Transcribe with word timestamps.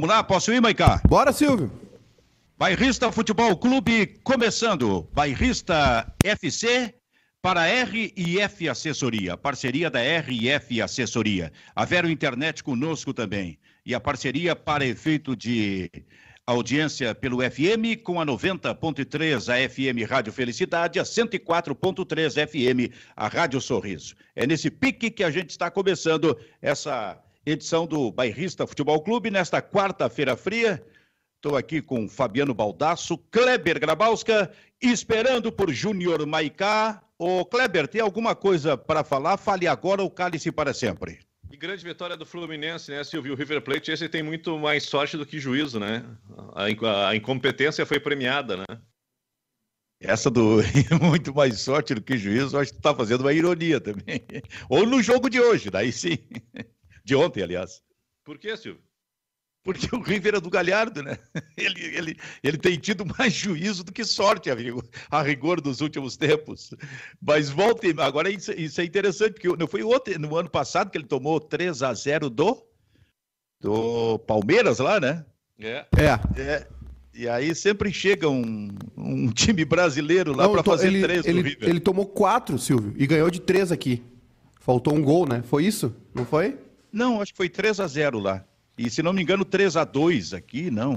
Vamos 0.00 0.16
lá, 0.16 0.24
posso 0.24 0.50
ir, 0.50 0.62
Maicá? 0.62 0.98
Bora, 1.06 1.30
Silvio. 1.30 1.70
Bairrista 2.56 3.12
Futebol 3.12 3.54
Clube 3.58 4.18
começando. 4.24 5.06
Bairrista 5.12 6.10
FC 6.24 6.94
para 7.42 7.66
RIF 7.84 8.66
Assessoria, 8.66 9.36
parceria 9.36 9.90
da 9.90 10.00
RIF 10.00 10.80
Assessoria. 10.80 11.52
A 11.76 11.84
Vero 11.84 12.08
Internet 12.08 12.64
conosco 12.64 13.12
também. 13.12 13.58
E 13.84 13.94
a 13.94 14.00
parceria 14.00 14.56
para 14.56 14.86
efeito 14.86 15.36
de 15.36 15.90
audiência 16.46 17.14
pelo 17.14 17.42
FM 17.42 18.02
com 18.02 18.18
a 18.22 18.24
90.3 18.24 19.52
a 19.52 19.68
FM 19.68 20.10
Rádio 20.10 20.32
Felicidade, 20.32 20.98
a 20.98 21.02
104.3 21.02 22.48
FM 22.48 22.90
a 23.14 23.28
Rádio 23.28 23.60
Sorriso. 23.60 24.14
É 24.34 24.46
nesse 24.46 24.70
pique 24.70 25.10
que 25.10 25.22
a 25.22 25.30
gente 25.30 25.50
está 25.50 25.70
começando 25.70 26.38
essa 26.62 27.22
edição 27.44 27.86
do 27.86 28.10
Bairrista 28.10 28.66
Futebol 28.66 29.00
Clube 29.02 29.30
nesta 29.30 29.62
quarta-feira 29.62 30.36
fria. 30.36 30.84
Estou 31.36 31.56
aqui 31.56 31.80
com 31.80 32.08
Fabiano 32.08 32.52
Baldasso, 32.52 33.16
Kleber 33.30 33.80
Grabowska, 33.80 34.52
esperando 34.80 35.50
por 35.50 35.72
Júnior 35.72 36.26
Maicá. 36.26 37.02
Ô 37.18 37.44
Kleber, 37.44 37.88
tem 37.88 38.00
alguma 38.00 38.34
coisa 38.34 38.76
para 38.76 39.02
falar? 39.02 39.38
Fale 39.38 39.66
agora 39.66 40.02
ou 40.02 40.10
cale-se 40.10 40.52
para 40.52 40.74
sempre. 40.74 41.20
E 41.50 41.56
grande 41.56 41.82
vitória 41.82 42.16
do 42.16 42.26
Fluminense, 42.26 42.90
né, 42.90 43.02
Silvio? 43.02 43.32
O 43.32 43.36
River 43.36 43.62
Plate, 43.62 43.90
esse 43.90 44.08
tem 44.08 44.22
muito 44.22 44.58
mais 44.58 44.84
sorte 44.84 45.16
do 45.16 45.26
que 45.26 45.38
juízo, 45.38 45.80
né? 45.80 46.04
A, 46.54 47.08
a 47.08 47.16
incompetência 47.16 47.84
foi 47.84 47.98
premiada, 47.98 48.58
né? 48.58 48.64
Essa 50.00 50.30
do 50.30 50.58
muito 51.00 51.34
mais 51.34 51.60
sorte 51.60 51.94
do 51.94 52.00
que 52.00 52.16
juízo, 52.16 52.56
acho 52.56 52.70
que 52.70 52.78
tu 52.78 52.82
tá 52.82 52.94
fazendo 52.94 53.22
uma 53.22 53.32
ironia 53.32 53.80
também. 53.80 54.24
Ou 54.68 54.86
no 54.86 55.02
jogo 55.02 55.28
de 55.28 55.40
hoje, 55.40 55.70
daí 55.70 55.92
sim. 55.92 56.18
De 57.10 57.16
ontem, 57.16 57.42
aliás. 57.42 57.82
Por 58.24 58.38
que, 58.38 58.56
Silvio? 58.56 58.80
Porque 59.64 59.92
o 59.92 60.00
River 60.00 60.36
é 60.36 60.40
do 60.40 60.48
Galhardo, 60.48 61.02
né? 61.02 61.18
Ele, 61.58 61.96
ele, 61.96 62.16
ele 62.40 62.56
tem 62.56 62.78
tido 62.78 63.04
mais 63.04 63.32
juízo 63.32 63.82
do 63.82 63.90
que 63.90 64.04
sorte, 64.04 64.48
amigo, 64.48 64.80
a 65.10 65.20
rigor 65.20 65.60
dos 65.60 65.80
últimos 65.80 66.16
tempos. 66.16 66.70
Mas 67.20 67.50
volte, 67.50 67.92
agora 67.98 68.30
isso, 68.30 68.52
isso, 68.52 68.80
é 68.80 68.84
interessante, 68.84 69.32
porque 69.32 69.48
não 69.48 69.66
foi 69.66 69.82
ontem, 69.82 70.18
no 70.18 70.36
ano 70.36 70.48
passado 70.48 70.88
que 70.88 70.96
ele 70.96 71.04
tomou 71.04 71.40
3 71.40 71.82
a 71.82 71.92
0 71.92 72.30
do, 72.30 72.64
do 73.60 74.20
Palmeiras 74.20 74.78
lá, 74.78 75.00
né? 75.00 75.26
É. 75.58 75.84
É. 75.96 76.40
é. 76.40 76.68
E 77.12 77.28
aí 77.28 77.52
sempre 77.56 77.92
chega 77.92 78.28
um, 78.28 78.68
um 78.96 79.32
time 79.32 79.64
brasileiro 79.64 80.32
lá 80.32 80.48
para 80.48 80.62
fazer 80.62 80.86
ele, 80.86 81.02
três 81.02 81.26
ele, 81.26 81.42
River. 81.42 81.68
Ele 81.68 81.80
tomou 81.80 82.06
quatro, 82.06 82.56
Silvio, 82.56 82.94
e 82.96 83.04
ganhou 83.04 83.28
de 83.28 83.40
três 83.40 83.72
aqui. 83.72 84.00
Faltou 84.60 84.94
um 84.94 85.02
gol, 85.02 85.28
né? 85.28 85.42
Foi 85.42 85.64
isso? 85.64 85.92
Não 86.14 86.24
foi? 86.24 86.56
Não, 86.92 87.20
acho 87.20 87.32
que 87.32 87.36
foi 87.36 87.48
3 87.48 87.80
a 87.80 87.86
0 87.86 88.18
lá. 88.18 88.44
E 88.76 88.88
se 88.88 89.02
não 89.02 89.12
me 89.12 89.22
engano, 89.22 89.44
3 89.44 89.76
a 89.76 89.84
2 89.84 90.32
aqui, 90.32 90.70
não. 90.70 90.96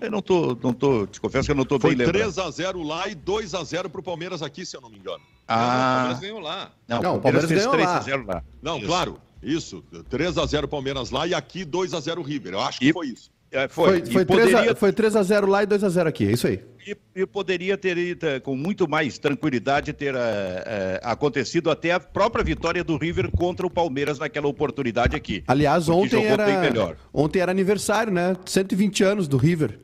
Eu 0.00 0.10
não 0.10 0.20
tô, 0.22 0.56
não 0.62 0.72
tô, 0.72 1.06
te 1.06 1.20
confesso 1.20 1.46
que 1.46 1.52
eu 1.52 1.56
não 1.56 1.64
tô 1.64 1.78
Foi 1.78 1.94
bem 1.94 2.06
lembrado. 2.06 2.22
3 2.22 2.38
a 2.38 2.50
0 2.50 2.82
lá 2.82 3.08
e 3.08 3.14
2 3.14 3.54
a 3.54 3.62
0 3.62 3.88
pro 3.90 4.02
Palmeiras 4.02 4.42
aqui, 4.42 4.66
se 4.66 4.76
eu 4.76 4.80
não 4.80 4.90
me 4.90 4.98
engano. 4.98 5.22
Ah. 5.46 5.56
Não, 5.56 5.66
o 5.66 5.94
Palmeiras 5.94 6.20
ganhou 6.20 6.40
lá. 6.40 6.72
Não, 6.88 7.02
não 7.02 7.16
o 7.16 7.20
Palmeiras, 7.20 7.48
Palmeiras 7.48 7.48
fez 7.48 7.66
3 7.66 7.86
lá. 7.86 7.96
a 7.96 8.00
0 8.00 8.26
lá. 8.26 8.44
Não, 8.62 8.78
isso. 8.78 8.86
claro. 8.86 9.20
Isso, 9.42 9.84
3 10.08 10.38
a 10.38 10.46
0 10.46 10.66
Palmeiras 10.66 11.10
lá 11.10 11.26
e 11.26 11.34
aqui 11.34 11.64
2 11.64 11.92
a 11.92 12.00
0 12.00 12.22
River. 12.22 12.54
Eu 12.54 12.60
acho 12.60 12.78
que 12.78 12.88
e, 12.88 12.92
foi 12.92 13.08
isso. 13.08 13.30
É, 13.54 13.68
foi. 13.68 14.00
Foi, 14.00 14.12
foi, 14.12 14.24
3 14.24 14.50
poderia... 14.50 14.72
a, 14.72 14.74
foi 14.74 14.92
3 14.92 15.14
a 15.14 15.22
0 15.22 15.46
lá 15.46 15.62
e 15.62 15.66
2 15.66 15.84
a 15.84 15.88
0 15.88 16.08
aqui, 16.08 16.26
é 16.26 16.32
isso 16.32 16.48
aí. 16.48 16.60
E, 16.84 16.96
e 17.14 17.24
poderia 17.24 17.78
ter 17.78 17.96
ido 17.96 18.26
eh, 18.26 18.40
com 18.40 18.56
muito 18.56 18.88
mais 18.88 19.16
tranquilidade 19.16 19.92
ter 19.92 20.14
é, 20.16 21.00
acontecido 21.04 21.70
até 21.70 21.92
a 21.92 22.00
própria 22.00 22.44
vitória 22.44 22.82
do 22.82 22.98
River 22.98 23.30
contra 23.30 23.64
o 23.64 23.70
Palmeiras 23.70 24.18
naquela 24.18 24.48
oportunidade 24.48 25.14
aqui. 25.14 25.44
Aliás, 25.46 25.88
ontem 25.88 26.24
era, 26.24 26.96
ontem 27.12 27.38
era 27.38 27.52
aniversário, 27.52 28.12
né? 28.12 28.36
120 28.44 29.04
anos 29.04 29.28
do 29.28 29.36
River. 29.36 29.78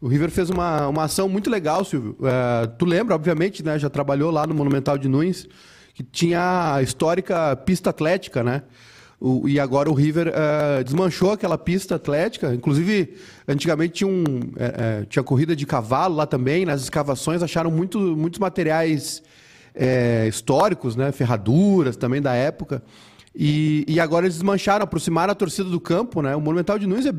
O 0.00 0.08
River 0.08 0.30
fez 0.30 0.48
uma, 0.48 0.88
uma 0.88 1.04
ação 1.04 1.28
muito 1.28 1.50
legal, 1.50 1.84
Silvio. 1.84 2.16
Tu 2.78 2.86
lembra, 2.86 3.14
obviamente, 3.14 3.62
né? 3.62 3.78
Já 3.78 3.90
trabalhou 3.90 4.30
lá 4.30 4.46
no 4.46 4.54
Monumental 4.54 4.96
de 4.96 5.06
Nunes, 5.06 5.46
que 5.92 6.02
tinha 6.02 6.74
a 6.74 6.82
histórica 6.82 7.54
pista 7.56 7.90
atlética, 7.90 8.42
né? 8.42 8.62
O, 9.20 9.46
e 9.46 9.60
agora 9.60 9.90
o 9.90 9.92
River 9.92 10.28
uh, 10.28 10.82
desmanchou 10.82 11.32
aquela 11.32 11.58
pista 11.58 11.96
atlética. 11.96 12.54
Inclusive, 12.54 13.16
antigamente 13.46 13.92
tinha, 13.92 14.08
um, 14.08 14.24
uh, 14.24 15.04
tinha 15.10 15.22
corrida 15.22 15.54
de 15.54 15.66
cavalo 15.66 16.16
lá 16.16 16.26
também. 16.26 16.64
Nas 16.64 16.80
escavações 16.82 17.42
acharam 17.42 17.70
muito, 17.70 17.98
muitos 17.98 18.40
materiais 18.40 19.22
uh, 19.76 20.26
históricos, 20.26 20.96
né? 20.96 21.12
ferraduras 21.12 21.96
também 21.96 22.22
da 22.22 22.32
época. 22.32 22.82
E, 23.36 23.84
e, 23.86 24.00
agora 24.00 24.26
eles 24.26 24.36
desmancharam, 24.36 24.82
aproximaram 24.82 25.30
a 25.30 25.36
torcida 25.36 25.68
do 25.68 25.78
campo, 25.78 26.20
né? 26.20 26.34
O 26.34 26.40
Monumental 26.40 26.76
de 26.78 26.86
Nunes, 26.86 27.06
é... 27.06 27.12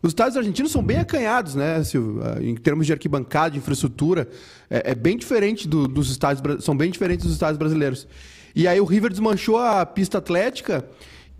os 0.00 0.10
estádios 0.10 0.38
argentinos 0.38 0.72
são 0.72 0.82
bem 0.82 0.96
acanhados, 0.96 1.54
né, 1.54 1.84
Silvio? 1.84 2.22
Em 2.40 2.54
termos 2.54 2.86
de 2.86 2.92
arquibancada, 2.94 3.50
de 3.50 3.58
infraestrutura, 3.58 4.26
é, 4.70 4.92
é 4.92 4.94
bem 4.94 5.18
diferente 5.18 5.68
do, 5.68 5.86
dos 5.86 6.10
estádios, 6.10 6.64
são 6.64 6.74
bem 6.74 6.90
diferentes 6.90 7.26
dos 7.26 7.34
estádios 7.34 7.58
brasileiros. 7.58 8.08
E 8.54 8.66
aí 8.66 8.80
o 8.80 8.84
River 8.86 9.10
desmanchou 9.10 9.58
a 9.58 9.84
pista 9.84 10.16
atlética 10.16 10.86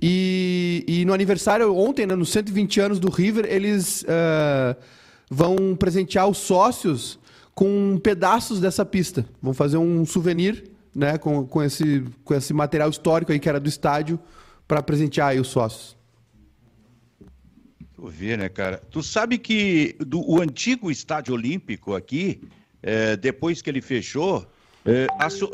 e, 0.00 0.84
e 0.86 1.04
no 1.04 1.12
aniversário 1.12 1.74
ontem, 1.74 2.06
né, 2.06 2.14
nos 2.14 2.30
120 2.30 2.80
anos 2.80 3.00
do 3.00 3.10
River, 3.10 3.46
eles 3.46 4.02
uh, 4.02 4.76
vão 5.28 5.74
presentear 5.76 6.28
os 6.28 6.38
sócios 6.38 7.18
com 7.54 7.98
pedaços 7.98 8.60
dessa 8.60 8.84
pista. 8.84 9.26
Vão 9.42 9.52
fazer 9.52 9.76
um 9.76 10.06
souvenir 10.06 10.70
né, 10.94 11.18
com, 11.18 11.44
com, 11.44 11.62
esse, 11.62 12.04
com 12.24 12.34
esse 12.34 12.54
material 12.54 12.88
histórico 12.88 13.32
aí 13.32 13.40
que 13.40 13.48
era 13.48 13.58
do 13.58 13.68
estádio 13.68 14.18
para 14.66 14.82
presentear 14.82 15.28
aí 15.28 15.40
os 15.40 15.48
sócios. 15.48 15.96
Tu 17.94 18.06
vê, 18.06 18.36
né, 18.36 18.48
cara? 18.48 18.80
Tu 18.90 19.02
sabe 19.02 19.38
que 19.38 19.96
do, 19.98 20.20
o 20.30 20.40
antigo 20.40 20.88
estádio 20.88 21.34
olímpico 21.34 21.96
aqui, 21.96 22.40
é, 22.80 23.16
depois 23.16 23.60
que 23.60 23.68
ele 23.68 23.80
fechou, 23.80 24.46
é, 24.84 25.08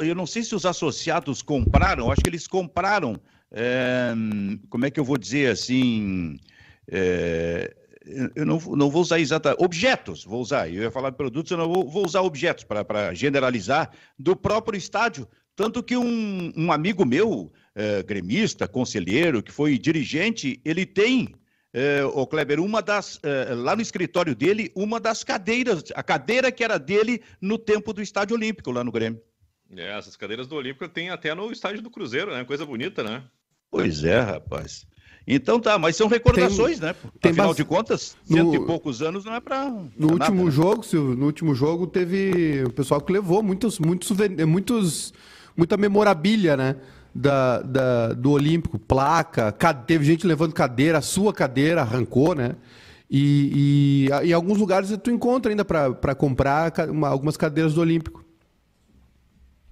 eu 0.06 0.15
não 0.15 0.26
sei 0.26 0.43
se 0.43 0.55
os 0.55 0.66
associados 0.66 1.41
compraram, 1.41 2.12
acho 2.12 2.21
que 2.21 2.28
eles 2.28 2.47
compraram 2.47 3.19
é, 3.56 4.12
como 4.69 4.84
é 4.84 4.91
que 4.91 4.98
eu 4.98 5.04
vou 5.04 5.16
dizer 5.16 5.50
assim? 5.50 6.37
É, 6.88 7.72
eu 8.34 8.44
não, 8.44 8.59
não 8.59 8.91
vou 8.91 9.00
usar 9.00 9.20
exatamente. 9.20 9.62
Objetos, 9.62 10.25
vou 10.25 10.41
usar. 10.41 10.69
Eu 10.69 10.82
ia 10.82 10.91
falar 10.91 11.10
de 11.10 11.16
produtos, 11.16 11.53
eu 11.53 11.56
não 11.56 11.72
vou, 11.72 11.88
vou 11.88 12.04
usar 12.04 12.20
objetos 12.22 12.64
para 12.64 13.14
generalizar 13.14 13.93
do 14.19 14.34
próprio 14.34 14.76
estádio. 14.76 15.28
Tanto 15.54 15.84
que 15.84 15.97
um, 15.97 16.53
um 16.56 16.72
amigo 16.72 17.06
meu, 17.06 17.53
é, 17.76 18.03
gremista, 18.03 18.66
conselheiro, 18.66 19.41
que 19.43 19.53
foi 19.53 19.78
dirigente, 19.78 20.60
ele 20.64 20.84
tem, 20.84 21.32
é, 21.72 22.04
o 22.04 22.26
Kleber, 22.26 22.60
uma 22.60 22.82
das. 22.82 23.20
É, 23.22 23.54
lá 23.54 23.76
no 23.76 23.82
escritório 23.82 24.34
dele, 24.34 24.72
uma 24.75 24.98
das 24.98 25.22
cadeiras, 25.22 25.84
a 25.94 26.03
cadeira 26.03 26.50
que 26.50 26.64
era 26.64 26.76
dele 26.76 27.22
no 27.41 27.56
tempo 27.56 27.93
do 27.93 28.03
Estádio 28.03 28.37
Olímpico, 28.37 28.72
lá 28.72 28.82
no 28.82 28.91
Grêmio. 28.91 29.22
É, 29.76 29.97
essas 29.97 30.16
cadeiras 30.16 30.48
do 30.48 30.56
Olímpico 30.56 30.88
tem 30.88 31.10
até 31.10 31.32
no 31.34 31.50
estádio 31.53 31.82
do 31.82 31.91
Cruzeiro, 31.91 32.32
né? 32.32 32.44
Coisa 32.44 32.66
bonita, 32.66 33.03
né? 33.04 33.22
Pois 33.70 34.04
é, 34.04 34.20
rapaz. 34.20 34.86
Então 35.26 35.58
tá, 35.58 35.78
mas 35.78 35.97
são 35.97 36.06
recordações, 36.06 36.78
tem, 36.78 36.88
né? 36.88 36.94
Tem 37.20 37.30
Afinal 37.30 37.48
base... 37.48 37.56
de 37.56 37.64
contas, 37.64 38.16
cento 38.25 38.44
no, 38.44 38.54
e 38.54 38.66
poucos 38.66 39.00
anos 39.00 39.25
não 39.25 39.34
é 39.34 39.41
para. 39.41 39.70
No 39.70 40.12
último 40.12 40.19
nada, 40.19 40.44
né? 40.44 40.50
jogo, 40.50 40.82
Silvio, 40.82 41.16
no 41.16 41.26
último 41.26 41.54
jogo 41.54 41.86
teve 41.86 42.62
o 42.64 42.70
pessoal 42.70 43.00
que 43.00 43.12
levou 43.12 43.42
muitos, 43.42 43.78
muitos, 43.78 44.10
muitos 44.47 45.14
muita 45.56 45.76
memorabilia, 45.76 46.56
né? 46.56 46.76
Da, 47.14 47.62
da, 47.62 48.12
do 48.12 48.32
Olímpico, 48.32 48.76
placa, 48.76 49.52
teve 49.86 50.04
gente 50.04 50.26
levando 50.26 50.52
cadeira, 50.52 50.98
a 50.98 51.02
sua 51.02 51.32
cadeira 51.32 51.81
arrancou, 51.81 52.34
né? 52.34 52.56
E, 53.08 54.08
e 54.10 54.28
em 54.28 54.32
alguns 54.32 54.58
lugares 54.58 54.92
tu 55.02 55.10
encontra 55.10 55.52
ainda 55.52 55.64
para 55.64 56.14
comprar 56.14 56.72
uma, 56.88 57.08
algumas 57.08 57.36
cadeiras 57.36 57.75
do 57.75 57.81
Olímpico. 57.81 58.24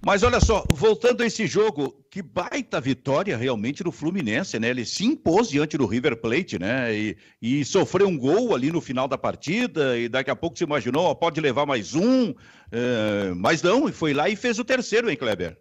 Mas 0.05 0.21
olha 0.21 0.41
só, 0.41 0.65
voltando 0.69 1.23
a 1.23 1.25
esse 1.25 1.47
jogo, 1.47 1.95
que 2.11 2.21
baita 2.21 2.81
vitória 2.81 3.37
realmente 3.37 3.83
do 3.83 3.91
Fluminense, 3.91 4.59
né? 4.59 4.69
Ele 4.69 4.83
se 4.83 5.05
impôs 5.05 5.47
diante 5.47 5.77
do 5.77 5.85
River 5.85 6.17
Plate, 6.19 6.59
né? 6.59 6.93
E, 6.93 7.17
e 7.41 7.63
sofreu 7.63 8.09
um 8.09 8.17
gol 8.17 8.53
ali 8.53 8.69
no 8.69 8.81
final 8.81 9.07
da 9.07 9.17
partida, 9.17 9.97
e 9.97 10.09
daqui 10.09 10.29
a 10.29 10.35
pouco 10.35 10.57
se 10.57 10.65
imaginou, 10.65 11.05
ó, 11.05 11.15
pode 11.15 11.39
levar 11.39 11.65
mais 11.65 11.95
um, 11.95 12.33
é, 12.69 13.33
mas 13.33 13.61
não, 13.61 13.87
e 13.87 13.93
foi 13.93 14.13
lá 14.13 14.27
e 14.27 14.35
fez 14.35 14.59
o 14.59 14.65
terceiro, 14.65 15.09
hein, 15.09 15.15
Kleber? 15.15 15.57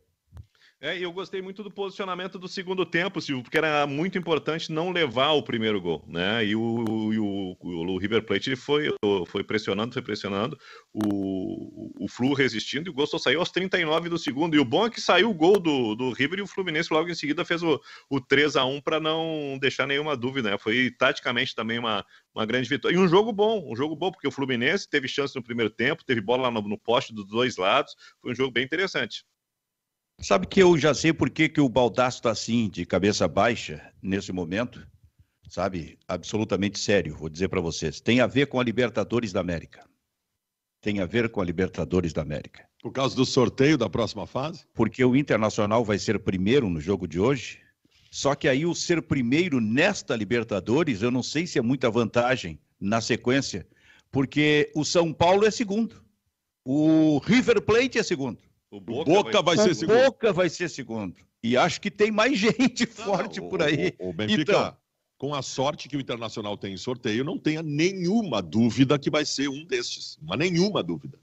É, 0.84 0.98
eu 0.98 1.12
gostei 1.12 1.40
muito 1.40 1.62
do 1.62 1.70
posicionamento 1.70 2.40
do 2.40 2.48
segundo 2.48 2.84
tempo, 2.84 3.20
Silvio, 3.20 3.44
porque 3.44 3.56
era 3.56 3.86
muito 3.86 4.18
importante 4.18 4.72
não 4.72 4.90
levar 4.90 5.30
o 5.30 5.40
primeiro 5.40 5.80
gol, 5.80 6.04
né? 6.08 6.44
E 6.44 6.56
o, 6.56 6.60
o, 6.60 7.56
o, 7.60 7.92
o 7.92 7.98
River 7.98 8.26
Plate 8.26 8.48
ele 8.48 8.56
foi, 8.56 8.92
foi 9.28 9.44
pressionando, 9.44 9.92
foi 9.92 10.02
pressionando, 10.02 10.58
o, 10.92 12.04
o 12.04 12.08
Flu 12.08 12.34
resistindo, 12.34 12.88
e 12.88 12.90
o 12.90 12.92
gol 12.92 13.06
só 13.06 13.16
saiu 13.16 13.38
aos 13.38 13.52
39 13.52 14.08
do 14.08 14.18
segundo. 14.18 14.56
E 14.56 14.58
o 14.58 14.64
bom 14.64 14.84
é 14.84 14.90
que 14.90 15.00
saiu 15.00 15.30
o 15.30 15.34
gol 15.34 15.60
do, 15.60 15.94
do 15.94 16.10
River 16.10 16.40
e 16.40 16.42
o 16.42 16.48
Fluminense 16.48 16.92
logo 16.92 17.08
em 17.08 17.14
seguida 17.14 17.44
fez 17.44 17.62
o, 17.62 17.80
o 18.10 18.20
3 18.20 18.56
a 18.56 18.64
1 18.64 18.80
para 18.80 18.98
não 18.98 19.56
deixar 19.60 19.86
nenhuma 19.86 20.16
dúvida, 20.16 20.50
né? 20.50 20.58
Foi 20.58 20.90
taticamente 20.90 21.54
também 21.54 21.78
uma, 21.78 22.04
uma 22.34 22.44
grande 22.44 22.68
vitória. 22.68 22.96
E 22.96 22.98
um 22.98 23.06
jogo 23.06 23.32
bom, 23.32 23.70
um 23.70 23.76
jogo 23.76 23.94
bom, 23.94 24.10
porque 24.10 24.26
o 24.26 24.32
Fluminense 24.32 24.90
teve 24.90 25.06
chance 25.06 25.36
no 25.36 25.44
primeiro 25.44 25.70
tempo, 25.70 26.04
teve 26.04 26.20
bola 26.20 26.50
no, 26.50 26.60
no 26.60 26.76
poste 26.76 27.14
dos 27.14 27.28
dois 27.28 27.56
lados, 27.56 27.94
foi 28.20 28.32
um 28.32 28.34
jogo 28.34 28.50
bem 28.50 28.64
interessante. 28.64 29.24
Sabe 30.22 30.46
que 30.46 30.62
eu 30.62 30.78
já 30.78 30.94
sei 30.94 31.12
por 31.12 31.28
que, 31.28 31.48
que 31.48 31.60
o 31.60 31.68
Baldasso 31.68 32.18
está 32.18 32.30
assim, 32.30 32.68
de 32.68 32.86
cabeça 32.86 33.26
baixa, 33.26 33.92
nesse 34.00 34.32
momento? 34.32 34.86
sabe, 35.52 35.98
absolutamente 36.08 36.78
sério, 36.78 37.14
vou 37.14 37.28
dizer 37.28 37.48
para 37.48 37.60
vocês. 37.60 38.00
Tem 38.00 38.20
a 38.20 38.26
ver 38.26 38.46
com 38.46 38.58
a 38.58 38.64
Libertadores 38.64 39.34
da 39.34 39.40
América. 39.40 39.86
Tem 40.80 41.00
a 41.00 41.04
ver 41.04 41.28
com 41.28 41.42
a 41.42 41.44
Libertadores 41.44 42.14
da 42.14 42.22
América. 42.22 42.66
Por 42.80 42.90
causa 42.90 43.14
do 43.14 43.26
sorteio 43.26 43.76
da 43.76 43.86
próxima 43.86 44.26
fase? 44.26 44.64
Porque 44.72 45.04
o 45.04 45.14
Internacional 45.14 45.84
vai 45.84 45.98
ser 45.98 46.18
primeiro 46.20 46.70
no 46.70 46.80
jogo 46.80 47.06
de 47.06 47.20
hoje. 47.20 47.60
Só 48.10 48.34
que 48.34 48.48
aí 48.48 48.64
o 48.64 48.74
ser 48.74 49.02
primeiro 49.02 49.60
nesta 49.60 50.16
Libertadores, 50.16 51.02
eu 51.02 51.10
não 51.10 51.22
sei 51.22 51.46
se 51.46 51.58
é 51.58 51.62
muita 51.62 51.90
vantagem 51.90 52.58
na 52.80 53.02
sequência, 53.02 53.66
porque 54.10 54.72
o 54.74 54.86
São 54.86 55.12
Paulo 55.12 55.44
é 55.44 55.50
segundo. 55.50 56.02
O 56.64 57.18
River 57.18 57.60
Plate 57.60 57.98
é 57.98 58.02
segundo. 58.02 58.38
O 58.72 58.80
Boca, 58.80 59.10
o 59.10 59.14
Boca 59.14 59.42
vai, 59.42 59.54
vai, 59.54 59.66
ser 59.66 59.74
segundo. 59.74 60.02
Boca 60.02 60.32
vai 60.32 60.48
ser 60.48 60.70
segundo. 60.70 61.14
E 61.42 61.58
acho 61.58 61.78
que 61.78 61.90
tem 61.90 62.10
mais 62.10 62.38
gente 62.40 62.86
forte 62.86 63.38
não, 63.38 63.50
por 63.50 63.62
aí. 63.62 63.94
O, 63.98 64.08
o 64.08 64.12
Benfica, 64.14 64.40
então, 64.40 64.76
com 65.18 65.34
a 65.34 65.42
sorte 65.42 65.90
que 65.90 65.96
o 65.96 66.00
Internacional 66.00 66.56
tem 66.56 66.72
em 66.72 66.78
sorteio, 66.78 67.22
não 67.22 67.38
tenha 67.38 67.62
nenhuma 67.62 68.40
dúvida 68.40 68.98
que 68.98 69.10
vai 69.10 69.26
ser 69.26 69.48
um 69.48 69.62
destes. 69.66 70.18
Mas 70.22 70.38
nenhuma 70.38 70.82
dúvida. 70.82 71.18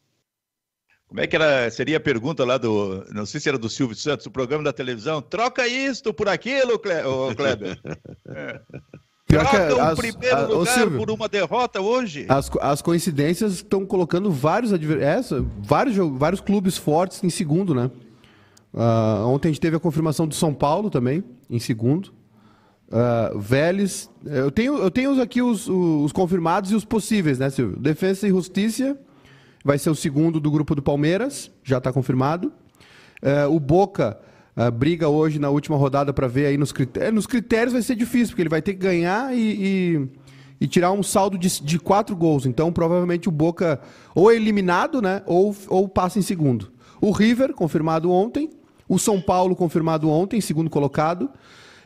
Como 1.08 1.20
é 1.20 1.26
que 1.26 1.36
era, 1.36 1.72
seria 1.72 1.98
a 1.98 2.00
pergunta 2.00 2.46
lá 2.46 2.60
do, 2.60 3.04
não 3.12 3.26
sei 3.26 3.40
se 3.40 3.50
era 3.50 3.58
do 3.58 3.68
Silvio 3.68 3.96
Santos, 3.96 4.28
o 4.28 4.32
programa 4.32 4.64
da 4.64 4.72
televisão, 4.72 5.20
troca 5.20 5.68
isto 5.68 6.14
por 6.14 6.30
aquilo, 6.30 6.78
Kleber. 6.78 7.82
é. 9.36 9.68
Troca 9.68 9.94
o 9.94 9.96
primeiro 9.96 10.36
a, 10.36 10.48
lugar 10.48 10.74
Silvio, 10.74 10.98
por 10.98 11.12
uma 11.12 11.28
derrota 11.28 11.82
hoje. 11.82 12.26
As, 12.28 12.50
as 12.62 12.82
coincidências 12.82 13.54
estão 13.54 13.86
colocando 13.86 14.32
vários, 14.32 14.72
essa, 15.02 15.46
vários, 15.60 15.96
vários 16.18 16.42
clubes 16.42 16.78
fortes 16.78 17.24
em 17.24 17.30
segundo, 17.30 17.76
né? 17.76 17.92
Uh, 18.74 19.26
ontem 19.28 19.50
a 19.50 19.52
gente 19.52 19.62
teve 19.62 19.76
a 19.76 19.80
confirmação 19.80 20.28
do 20.28 20.36
São 20.36 20.54
Paulo 20.54 20.90
também, 20.90 21.24
em 21.50 21.60
segundo. 21.60 22.12
Uh, 22.88 23.38
Vélez. 23.40 24.10
Eu 24.26 24.52
tenho, 24.52 24.78
eu 24.78 24.90
tenho 24.90 25.22
aqui 25.22 25.42
os, 25.42 25.68
os, 25.68 26.12
confirmados 26.12 26.72
e 26.72 26.76
os 26.76 26.84
possíveis, 26.84 27.38
né, 27.38 27.50
Silvio? 27.50 27.78
Defesa 27.80 28.28
e 28.28 28.30
Justiça 28.32 28.98
vai 29.64 29.78
ser 29.78 29.90
o 29.90 29.96
segundo 29.96 30.40
do 30.40 30.50
grupo 30.50 30.74
do 30.74 30.82
Palmeiras, 30.82 31.52
já 31.64 31.78
está 31.78 31.92
confirmado. 31.94 32.52
Uh, 33.22 33.54
o 33.54 33.60
Boca 33.60 34.18
uh, 34.60 34.72
briga 34.72 35.08
hoje 35.08 35.40
na 35.40 35.50
última 35.50 35.78
rodada 35.78 36.12
para 36.12 36.28
ver 36.28 36.48
aí 36.48 36.58
nos 36.58 36.72
critérios. 36.72 37.14
Nos 37.14 37.28
critérios 37.28 37.72
vai 37.72 37.82
ser 37.82 37.96
difícil, 37.96 38.30
porque 38.30 38.42
ele 38.42 38.50
vai 38.50 38.62
ter 38.62 38.74
que 38.74 38.80
ganhar 38.80 39.34
e, 39.34 39.40
e, 39.40 40.08
e 40.62 40.68
tirar 40.68 40.92
um 40.92 41.02
saldo 41.02 41.38
de, 41.38 41.64
de, 41.64 41.80
quatro 41.80 42.16
gols. 42.16 42.46
Então, 42.46 42.72
provavelmente 42.72 43.30
o 43.30 43.32
Boca 43.32 43.80
ou 44.14 44.30
é 44.30 44.36
eliminado, 44.36 45.02
né? 45.02 45.24
Ou, 45.26 45.56
ou 45.68 45.88
passa 45.88 46.20
em 46.20 46.24
segundo. 46.24 46.72
O 47.00 47.12
River, 47.12 47.54
confirmado 47.54 48.12
ontem. 48.12 48.50
O 48.88 49.00
São 49.00 49.22
Paulo, 49.22 49.56
confirmado 49.56 50.10
ontem, 50.10 50.42
segundo 50.42 50.70
colocado. 50.70 51.30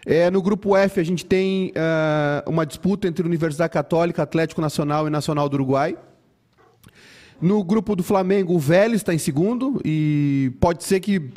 É, 0.06 0.30
no 0.30 0.42
grupo 0.42 0.76
F, 0.76 1.00
a 1.00 1.04
gente 1.04 1.26
tem 1.26 1.72
uh, 1.72 2.50
uma 2.50 2.66
disputa 2.66 3.08
entre 3.08 3.26
Universidade 3.26 3.72
Católica, 3.72 4.24
Atlético 4.24 4.60
Nacional 4.60 5.08
e 5.08 5.10
Nacional 5.10 5.48
do 5.48 5.56
Uruguai. 5.56 5.98
No 7.42 7.64
grupo 7.64 7.96
do 7.96 8.04
Flamengo, 8.04 8.54
o 8.54 8.60
Vélez 8.60 9.02
está 9.02 9.14
em 9.14 9.18
segundo 9.18 9.82
e 9.84 10.54
pode 10.60 10.84
ser 10.84 11.02
que 11.02 11.30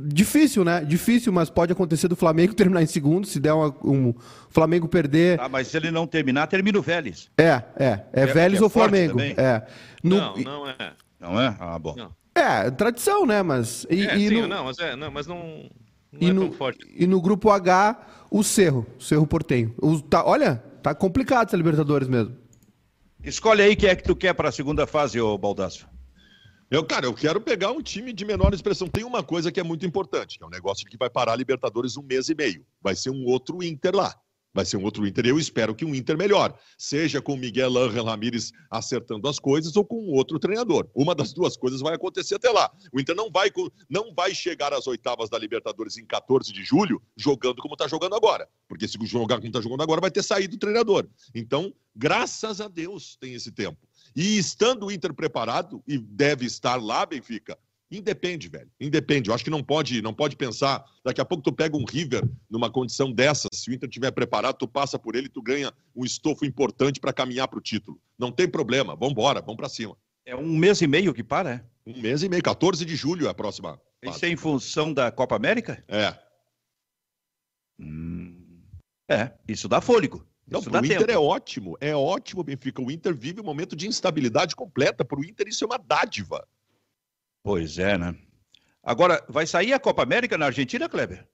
Difícil, 0.00 0.64
né? 0.64 0.84
Difícil, 0.84 1.32
mas 1.32 1.50
pode 1.50 1.72
acontecer 1.72 2.06
do 2.06 2.14
Flamengo 2.14 2.54
terminar 2.56 2.82
em 2.82 2.86
segundo, 2.86 3.26
se 3.26 3.40
der 3.40 3.52
uma, 3.52 3.74
um 3.84 4.14
Flamengo 4.48 4.86
perder. 4.86 5.40
Ah, 5.40 5.48
mas 5.48 5.68
se 5.68 5.76
ele 5.76 5.90
não 5.90 6.06
terminar, 6.06 6.46
termina 6.46 6.78
o 6.78 6.82
Vélez. 6.82 7.28
É, 7.36 7.62
é. 7.76 8.04
É, 8.12 8.22
é 8.22 8.26
Vélez 8.26 8.60
é 8.60 8.64
ou 8.64 8.70
Flamengo. 8.70 9.20
É. 9.20 9.66
No... 10.02 10.16
Não, 10.16 10.36
não 10.36 10.68
é. 10.68 10.92
Não 11.18 11.40
é? 11.40 11.56
Ah, 11.58 11.78
bom. 11.78 11.96
Não. 11.96 12.12
É, 12.34 12.70
tradição, 12.70 13.26
né? 13.26 13.42
Mas. 13.42 13.84
E, 13.90 14.06
é, 14.06 14.16
e 14.16 14.28
sim, 14.28 14.42
no... 14.42 14.48
não, 14.48 14.64
mas, 14.64 14.78
é, 14.78 14.94
não, 14.94 15.10
mas 15.10 15.26
não. 15.26 15.68
não 16.12 16.20
e, 16.20 16.30
é 16.30 16.32
no, 16.32 16.52
forte. 16.52 16.86
e 16.88 17.06
no 17.06 17.20
grupo 17.20 17.50
H, 17.50 18.00
o 18.30 18.44
Cerro, 18.44 18.86
o 18.98 19.02
Cerro 19.02 19.26
Portenho. 19.26 19.74
O, 19.82 20.00
tá, 20.00 20.24
olha, 20.24 20.62
tá 20.80 20.94
complicado 20.94 21.48
essa 21.48 21.56
Libertadores 21.56 22.06
mesmo. 22.06 22.36
Escolhe 23.24 23.62
aí 23.62 23.74
quem 23.74 23.88
é 23.88 23.96
que 23.96 24.04
tu 24.04 24.14
quer 24.14 24.32
para 24.32 24.48
a 24.48 24.52
segunda 24.52 24.86
fase, 24.86 25.20
ô 25.20 25.36
Baldasso. 25.36 25.88
Eu, 26.70 26.84
cara, 26.84 27.06
eu 27.06 27.14
quero 27.14 27.40
pegar 27.40 27.72
um 27.72 27.80
time 27.80 28.12
de 28.12 28.26
menor 28.26 28.52
expressão. 28.52 28.88
Tem 28.88 29.02
uma 29.02 29.22
coisa 29.22 29.50
que 29.50 29.58
é 29.58 29.62
muito 29.62 29.86
importante, 29.86 30.36
que 30.36 30.44
é 30.44 30.46
um 30.46 30.50
negócio 30.50 30.86
que 30.86 30.98
vai 30.98 31.08
parar 31.08 31.32
a 31.32 31.36
Libertadores 31.36 31.96
um 31.96 32.02
mês 32.02 32.28
e 32.28 32.34
meio. 32.34 32.62
Vai 32.82 32.94
ser 32.94 33.08
um 33.08 33.24
outro 33.24 33.62
Inter 33.62 33.96
lá. 33.96 34.14
Vai 34.52 34.66
ser 34.66 34.76
um 34.76 34.84
outro 34.84 35.06
Inter. 35.06 35.24
Eu 35.24 35.38
espero 35.38 35.74
que 35.74 35.82
um 35.82 35.94
Inter 35.94 36.18
melhor. 36.18 36.58
Seja 36.76 37.22
com 37.22 37.38
Miguel 37.38 37.74
Ángel 37.78 38.04
Ramírez 38.04 38.52
acertando 38.70 39.26
as 39.28 39.38
coisas 39.38 39.76
ou 39.76 39.84
com 39.84 40.08
outro 40.08 40.38
treinador. 40.38 40.90
Uma 40.94 41.14
das 41.14 41.32
duas 41.32 41.56
coisas 41.56 41.80
vai 41.80 41.94
acontecer 41.94 42.34
até 42.34 42.50
lá. 42.50 42.70
O 42.92 43.00
Inter 43.00 43.16
não 43.16 43.30
vai, 43.30 43.50
não 43.88 44.12
vai 44.14 44.34
chegar 44.34 44.74
às 44.74 44.86
oitavas 44.86 45.30
da 45.30 45.38
Libertadores 45.38 45.96
em 45.96 46.04
14 46.04 46.52
de 46.52 46.62
julho 46.64 47.00
jogando 47.16 47.62
como 47.62 47.76
está 47.76 47.88
jogando 47.88 48.14
agora. 48.14 48.46
Porque 48.68 48.86
se 48.86 48.98
jogar 49.06 49.36
como 49.36 49.46
está 49.46 49.62
jogando 49.62 49.82
agora, 49.82 50.02
vai 50.02 50.10
ter 50.10 50.22
saído 50.22 50.56
o 50.56 50.58
treinador. 50.58 51.08
Então, 51.34 51.72
graças 51.96 52.60
a 52.60 52.68
Deus 52.68 53.16
tem 53.18 53.32
esse 53.32 53.50
tempo. 53.50 53.87
E 54.14 54.38
estando 54.38 54.86
o 54.86 54.92
Inter 54.92 55.12
preparado, 55.14 55.82
e 55.86 55.98
deve 55.98 56.46
estar 56.46 56.76
lá, 56.76 57.06
Benfica, 57.06 57.58
independe, 57.90 58.48
velho. 58.48 58.70
Independe. 58.80 59.30
Eu 59.30 59.34
acho 59.34 59.44
que 59.44 59.50
não 59.50 59.62
pode, 59.62 60.02
não 60.02 60.12
pode 60.12 60.36
pensar. 60.36 60.84
Daqui 61.04 61.20
a 61.20 61.24
pouco 61.24 61.42
tu 61.42 61.52
pega 61.52 61.76
um 61.76 61.84
River 61.84 62.28
numa 62.50 62.70
condição 62.70 63.12
dessas, 63.12 63.50
se 63.54 63.70
o 63.70 63.74
Inter 63.74 63.88
estiver 63.88 64.10
preparado, 64.10 64.56
tu 64.56 64.68
passa 64.68 64.98
por 64.98 65.16
ele, 65.16 65.28
tu 65.28 65.42
ganha 65.42 65.72
um 65.94 66.04
estofo 66.04 66.44
importante 66.44 67.00
para 67.00 67.12
caminhar 67.12 67.48
para 67.48 67.58
o 67.58 67.62
título. 67.62 68.00
Não 68.18 68.30
tem 68.30 68.48
problema. 68.48 68.94
Vamos 68.94 69.12
embora, 69.12 69.40
vamos 69.40 69.56
para 69.56 69.68
cima. 69.68 69.96
É 70.24 70.36
um 70.36 70.56
mês 70.56 70.80
e 70.82 70.86
meio 70.86 71.14
que 71.14 71.24
para, 71.24 71.50
é? 71.50 71.64
Um 71.86 72.00
mês 72.00 72.22
e 72.22 72.28
meio, 72.28 72.42
14 72.42 72.84
de 72.84 72.94
julho 72.94 73.26
é 73.26 73.30
a 73.30 73.34
próxima. 73.34 73.80
Isso 74.02 74.24
é 74.24 74.28
em 74.28 74.36
função 74.36 74.92
da 74.92 75.10
Copa 75.10 75.34
América? 75.34 75.82
É. 75.88 76.14
Hum... 77.80 78.38
É, 79.10 79.32
isso 79.48 79.68
dá 79.68 79.80
fôlego. 79.80 80.27
Não, 80.50 80.62
para 80.62 80.80
o 80.80 80.84
Inter 80.84 80.98
tempo. 80.98 81.10
é 81.10 81.18
ótimo, 81.18 81.76
é 81.80 81.94
ótimo, 81.94 82.42
Benfica. 82.42 82.80
O 82.80 82.90
Inter 82.90 83.14
vive 83.14 83.40
um 83.40 83.44
momento 83.44 83.76
de 83.76 83.86
instabilidade 83.86 84.56
completa. 84.56 85.04
Para 85.04 85.20
o 85.20 85.24
Inter, 85.24 85.46
isso 85.48 85.64
é 85.64 85.66
uma 85.66 85.78
dádiva. 85.78 86.46
Pois 87.42 87.78
é, 87.78 87.98
né? 87.98 88.16
Agora, 88.82 89.22
vai 89.28 89.46
sair 89.46 89.72
a 89.72 89.78
Copa 89.78 90.02
América 90.02 90.38
na 90.38 90.46
Argentina, 90.46 90.88
Kleber? 90.88 91.28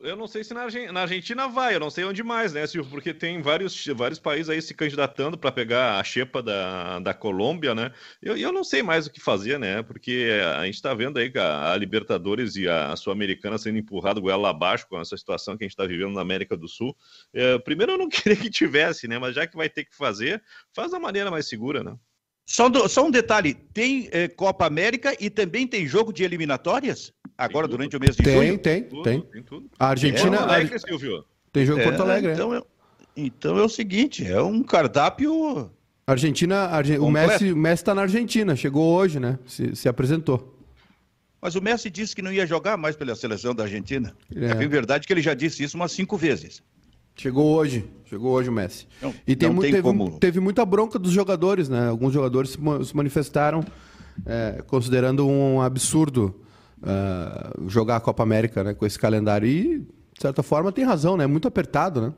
Eu 0.00 0.14
não 0.14 0.28
sei 0.28 0.44
se 0.44 0.54
na, 0.54 0.68
na, 0.92 1.00
Argentina 1.00 1.48
vai, 1.48 1.74
eu 1.74 1.80
não 1.80 1.90
sei 1.90 2.04
onde 2.04 2.22
mais, 2.22 2.52
né, 2.52 2.64
Silvio? 2.68 2.88
Porque 2.88 3.12
tem 3.12 3.42
vários, 3.42 3.84
vários 3.96 4.20
países 4.20 4.48
aí 4.48 4.62
se 4.62 4.72
candidatando 4.72 5.36
para 5.36 5.50
pegar 5.50 5.98
a 5.98 6.04
xepa 6.04 6.40
da, 6.40 7.00
da 7.00 7.12
Colômbia, 7.12 7.74
né? 7.74 7.92
Eu, 8.22 8.36
eu 8.36 8.52
não 8.52 8.62
sei 8.62 8.80
mais 8.80 9.08
o 9.08 9.10
que 9.10 9.20
fazer, 9.20 9.58
né? 9.58 9.82
Porque 9.82 10.28
a 10.56 10.64
gente 10.66 10.76
está 10.76 10.94
vendo 10.94 11.18
aí 11.18 11.32
a, 11.36 11.72
a, 11.72 11.76
Libertadores 11.76 12.54
e 12.54 12.68
a, 12.68 12.92
a 12.92 12.96
Sul-Americana 12.96 13.58
sendo 13.58 13.76
empurrado 13.78 14.20
goela 14.20 14.50
abaixo 14.50 14.86
com 14.88 15.00
essa 15.00 15.16
situação 15.16 15.56
que 15.56 15.64
a 15.64 15.66
gente 15.66 15.72
está 15.72 15.84
vivendo 15.84 16.14
na 16.14 16.20
América 16.20 16.56
do 16.56 16.68
Sul. 16.68 16.96
É, 17.34 17.58
primeiro, 17.58 17.92
eu 17.92 17.98
não 17.98 18.08
queria 18.08 18.36
que 18.36 18.48
tivesse, 18.48 19.08
né? 19.08 19.18
Mas 19.18 19.34
já 19.34 19.48
que 19.48 19.56
vai 19.56 19.68
ter 19.68 19.84
que 19.84 19.96
fazer, 19.96 20.40
faz 20.72 20.92
da 20.92 21.00
maneira 21.00 21.28
mais 21.28 21.48
segura, 21.48 21.82
né? 21.82 21.96
Só, 22.48 22.70
do, 22.70 22.88
só 22.88 23.06
um 23.06 23.10
detalhe: 23.10 23.52
tem 23.74 24.08
eh, 24.10 24.26
Copa 24.26 24.64
América 24.64 25.14
e 25.20 25.28
também 25.28 25.66
tem 25.66 25.86
jogo 25.86 26.10
de 26.10 26.24
eliminatórias? 26.24 27.12
Agora, 27.36 27.68
durante 27.68 27.94
o 27.94 28.00
mês 28.00 28.16
de 28.16 28.22
tem, 28.22 28.34
junho? 28.34 28.58
Tem, 28.58 28.82
tem, 28.84 29.02
tem. 29.02 29.20
Tem 29.20 29.42
tudo. 29.42 29.70
A 29.78 29.88
Argentina. 29.88 30.38
É, 30.38 30.40
Alegre, 30.40 30.78
Silvio. 30.78 31.26
Tem 31.52 31.66
jogo 31.66 31.80
em 31.80 31.84
Porto 31.84 32.00
é, 32.00 32.02
Alegre. 32.02 32.32
Então 32.32 32.54
é, 32.54 32.62
então 33.14 33.58
é 33.58 33.62
o 33.62 33.68
seguinte: 33.68 34.26
é 34.26 34.40
um 34.40 34.62
cardápio. 34.62 35.70
Argentina, 36.06 36.60
Arge... 36.68 36.96
o 36.96 37.10
Messi, 37.10 37.54
Messi 37.54 37.82
está 37.82 37.94
na 37.94 38.00
Argentina, 38.00 38.56
chegou 38.56 38.94
hoje, 38.94 39.20
né? 39.20 39.38
Se, 39.46 39.76
se 39.76 39.86
apresentou. 39.86 40.58
Mas 41.42 41.54
o 41.54 41.60
Messi 41.60 41.90
disse 41.90 42.16
que 42.16 42.22
não 42.22 42.32
ia 42.32 42.46
jogar 42.46 42.78
mais 42.78 42.96
pela 42.96 43.14
seleção 43.14 43.54
da 43.54 43.64
Argentina. 43.64 44.16
É, 44.34 44.64
é 44.64 44.68
verdade 44.68 45.06
que 45.06 45.12
ele 45.12 45.20
já 45.20 45.34
disse 45.34 45.62
isso 45.62 45.76
umas 45.76 45.92
cinco 45.92 46.16
vezes. 46.16 46.62
Chegou 47.18 47.52
hoje, 47.52 47.84
chegou 48.04 48.32
hoje 48.32 48.48
o 48.48 48.52
Messi. 48.52 48.86
Não, 49.02 49.12
e 49.26 49.34
tem, 49.34 49.50
tem 49.50 49.60
teve, 49.60 49.82
como... 49.82 50.18
teve, 50.18 50.38
muita 50.38 50.64
bronca 50.64 51.00
dos 51.00 51.10
jogadores, 51.10 51.68
né? 51.68 51.88
Alguns 51.88 52.12
jogadores 52.12 52.50
se 52.50 52.96
manifestaram 52.96 53.64
é, 54.24 54.62
considerando 54.68 55.26
um 55.26 55.60
absurdo 55.60 56.34
uh, 56.80 57.68
jogar 57.68 57.96
a 57.96 58.00
Copa 58.00 58.22
América 58.22 58.62
né, 58.62 58.72
com 58.72 58.86
esse 58.86 58.96
calendário. 58.96 59.48
E, 59.48 59.78
de 59.80 60.22
certa 60.22 60.44
forma, 60.44 60.70
tem 60.70 60.84
razão, 60.84 61.16
né? 61.16 61.24
É 61.24 61.26
muito 61.26 61.48
apertado, 61.48 62.00
né? 62.00 62.12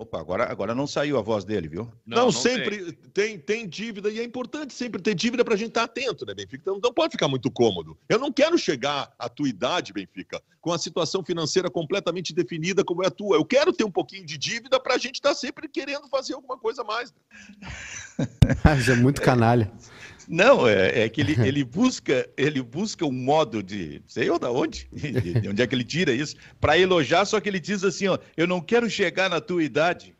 Opa, 0.00 0.18
agora, 0.18 0.50
agora 0.50 0.74
não 0.74 0.86
saiu 0.86 1.18
a 1.18 1.20
voz 1.20 1.44
dele, 1.44 1.68
viu? 1.68 1.84
Não, 2.06 2.16
não, 2.16 2.24
não 2.24 2.32
sempre 2.32 2.90
tem. 2.92 3.36
tem. 3.36 3.38
Tem, 3.38 3.68
dívida 3.68 4.08
e 4.08 4.18
é 4.18 4.24
importante 4.24 4.72
sempre 4.72 5.02
ter 5.02 5.14
dívida 5.14 5.44
para 5.44 5.52
a 5.52 5.56
gente 5.58 5.68
estar 5.68 5.86
tá 5.86 5.92
atento, 5.92 6.24
né, 6.24 6.32
Benfica? 6.32 6.62
Então 6.62 6.80
não 6.82 6.94
pode 6.94 7.12
ficar 7.12 7.28
muito 7.28 7.50
cômodo. 7.50 7.98
Eu 8.08 8.18
não 8.18 8.32
quero 8.32 8.56
chegar 8.56 9.12
à 9.18 9.28
tua 9.28 9.46
idade, 9.46 9.92
Benfica, 9.92 10.40
com 10.58 10.72
a 10.72 10.78
situação 10.78 11.22
financeira 11.22 11.70
completamente 11.70 12.32
definida 12.32 12.82
como 12.82 13.04
é 13.04 13.08
a 13.08 13.10
tua. 13.10 13.36
Eu 13.36 13.44
quero 13.44 13.74
ter 13.74 13.84
um 13.84 13.90
pouquinho 13.90 14.24
de 14.24 14.38
dívida 14.38 14.80
para 14.80 14.94
a 14.94 14.98
gente 14.98 15.16
estar 15.16 15.30
tá 15.30 15.34
sempre 15.34 15.68
querendo 15.68 16.08
fazer 16.08 16.32
alguma 16.32 16.56
coisa 16.56 16.80
a 16.80 16.84
mais. 16.84 17.12
Isso 18.80 18.92
é 18.92 18.96
muito 18.96 19.20
canalha. 19.20 19.70
Não, 20.30 20.68
é, 20.68 21.00
é 21.00 21.08
que 21.08 21.20
ele, 21.20 21.34
ele, 21.44 21.64
busca, 21.64 22.30
ele 22.36 22.62
busca 22.62 23.04
um 23.04 23.10
modo 23.10 23.64
de, 23.64 24.00
sei 24.06 24.28
eu 24.28 24.38
da 24.38 24.48
onde, 24.48 24.88
de 24.92 25.48
onde 25.48 25.60
é 25.60 25.66
que 25.66 25.74
ele 25.74 25.82
tira 25.82 26.12
isso, 26.12 26.36
para 26.60 26.78
elogiar, 26.78 27.24
só 27.24 27.40
que 27.40 27.48
ele 27.48 27.58
diz 27.58 27.82
assim, 27.82 28.06
ó, 28.06 28.16
eu 28.36 28.46
não 28.46 28.60
quero 28.60 28.88
chegar 28.88 29.28
na 29.28 29.40
tua 29.40 29.64
idade. 29.64 30.14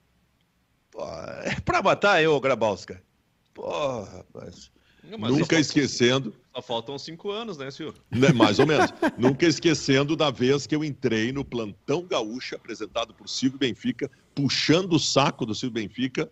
Pô, 0.90 1.04
é 1.44 1.60
para 1.64 1.80
matar 1.80 2.20
eu, 2.20 2.38
Grabowska. 2.40 3.00
Pô, 3.54 4.02
rapaz. 4.02 4.72
Nunca 5.04 5.58
esquecendo. 5.58 6.34
Só 6.54 6.60
faltam 6.60 6.98
cinco 6.98 7.30
anos, 7.30 7.56
né, 7.56 7.70
senhor? 7.70 7.94
Né, 8.10 8.32
mais 8.32 8.58
ou 8.58 8.66
menos. 8.66 8.92
Nunca 9.16 9.46
esquecendo 9.46 10.16
da 10.16 10.30
vez 10.30 10.66
que 10.66 10.74
eu 10.74 10.84
entrei 10.84 11.32
no 11.32 11.44
plantão 11.44 12.02
gaúcho, 12.02 12.56
apresentado 12.56 13.14
por 13.14 13.28
Silvio 13.28 13.58
Benfica, 13.58 14.10
puxando 14.34 14.92
o 14.94 14.98
saco 14.98 15.46
do 15.46 15.54
Silvio 15.54 15.82
Benfica, 15.82 16.30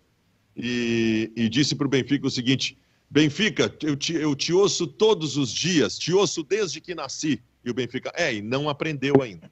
e, 0.55 1.31
e 1.35 1.47
disse 1.47 1.75
para 1.75 1.87
o 1.87 1.89
Benfica 1.89 2.27
o 2.27 2.31
seguinte: 2.31 2.77
Benfica, 3.09 3.73
eu 3.81 3.95
te, 3.95 4.13
eu 4.13 4.35
te 4.35 4.53
ouço 4.53 4.85
todos 4.85 5.35
os 5.35 5.51
dias, 5.51 5.97
te 5.97 6.13
ouço 6.13 6.43
desde 6.43 6.79
que 6.79 6.93
nasci. 6.93 7.41
E 7.65 7.69
o 7.69 7.73
Benfica, 7.73 8.11
é, 8.15 8.33
e 8.35 8.41
não 8.41 8.69
aprendeu 8.69 9.21
ainda. 9.21 9.51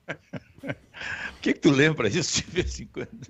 O 0.64 1.40
que, 1.42 1.54
que 1.54 1.60
tu 1.60 1.70
lembra 1.70 2.10
disso 2.10 2.42
de 2.42 2.50
vez 2.50 2.80
em 2.80 2.88
quando? 2.88 3.28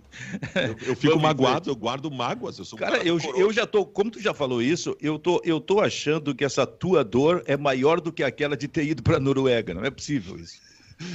Eu, 0.56 0.90
eu 0.90 0.96
fico 0.96 1.10
Vamos 1.10 1.24
magoado, 1.24 1.66
ver. 1.66 1.72
eu 1.72 1.76
guardo 1.76 2.10
mágoas. 2.10 2.58
Eu 2.58 2.66
sou 2.66 2.78
um 2.78 2.80
cara, 2.80 2.98
cara 2.98 3.08
eu, 3.08 3.20
eu 3.36 3.52
já 3.52 3.66
tô, 3.66 3.86
como 3.86 4.12
tu 4.12 4.22
já 4.22 4.34
falou 4.34 4.62
isso, 4.62 4.96
eu 5.02 5.20
tô, 5.20 5.42
eu 5.44 5.60
tô 5.60 5.82
achando 5.82 6.34
que 6.34 6.46
essa 6.46 6.66
tua 6.66 7.04
dor 7.04 7.44
é 7.46 7.58
maior 7.58 8.00
do 8.00 8.12
que 8.12 8.24
aquela 8.24 8.56
de 8.56 8.68
ter 8.68 8.86
ido 8.86 9.04
para 9.04 9.18
a 9.18 9.20
Noruega. 9.20 9.74
Não 9.74 9.84
é 9.84 9.92
possível 9.92 10.38
isso. 10.38 10.60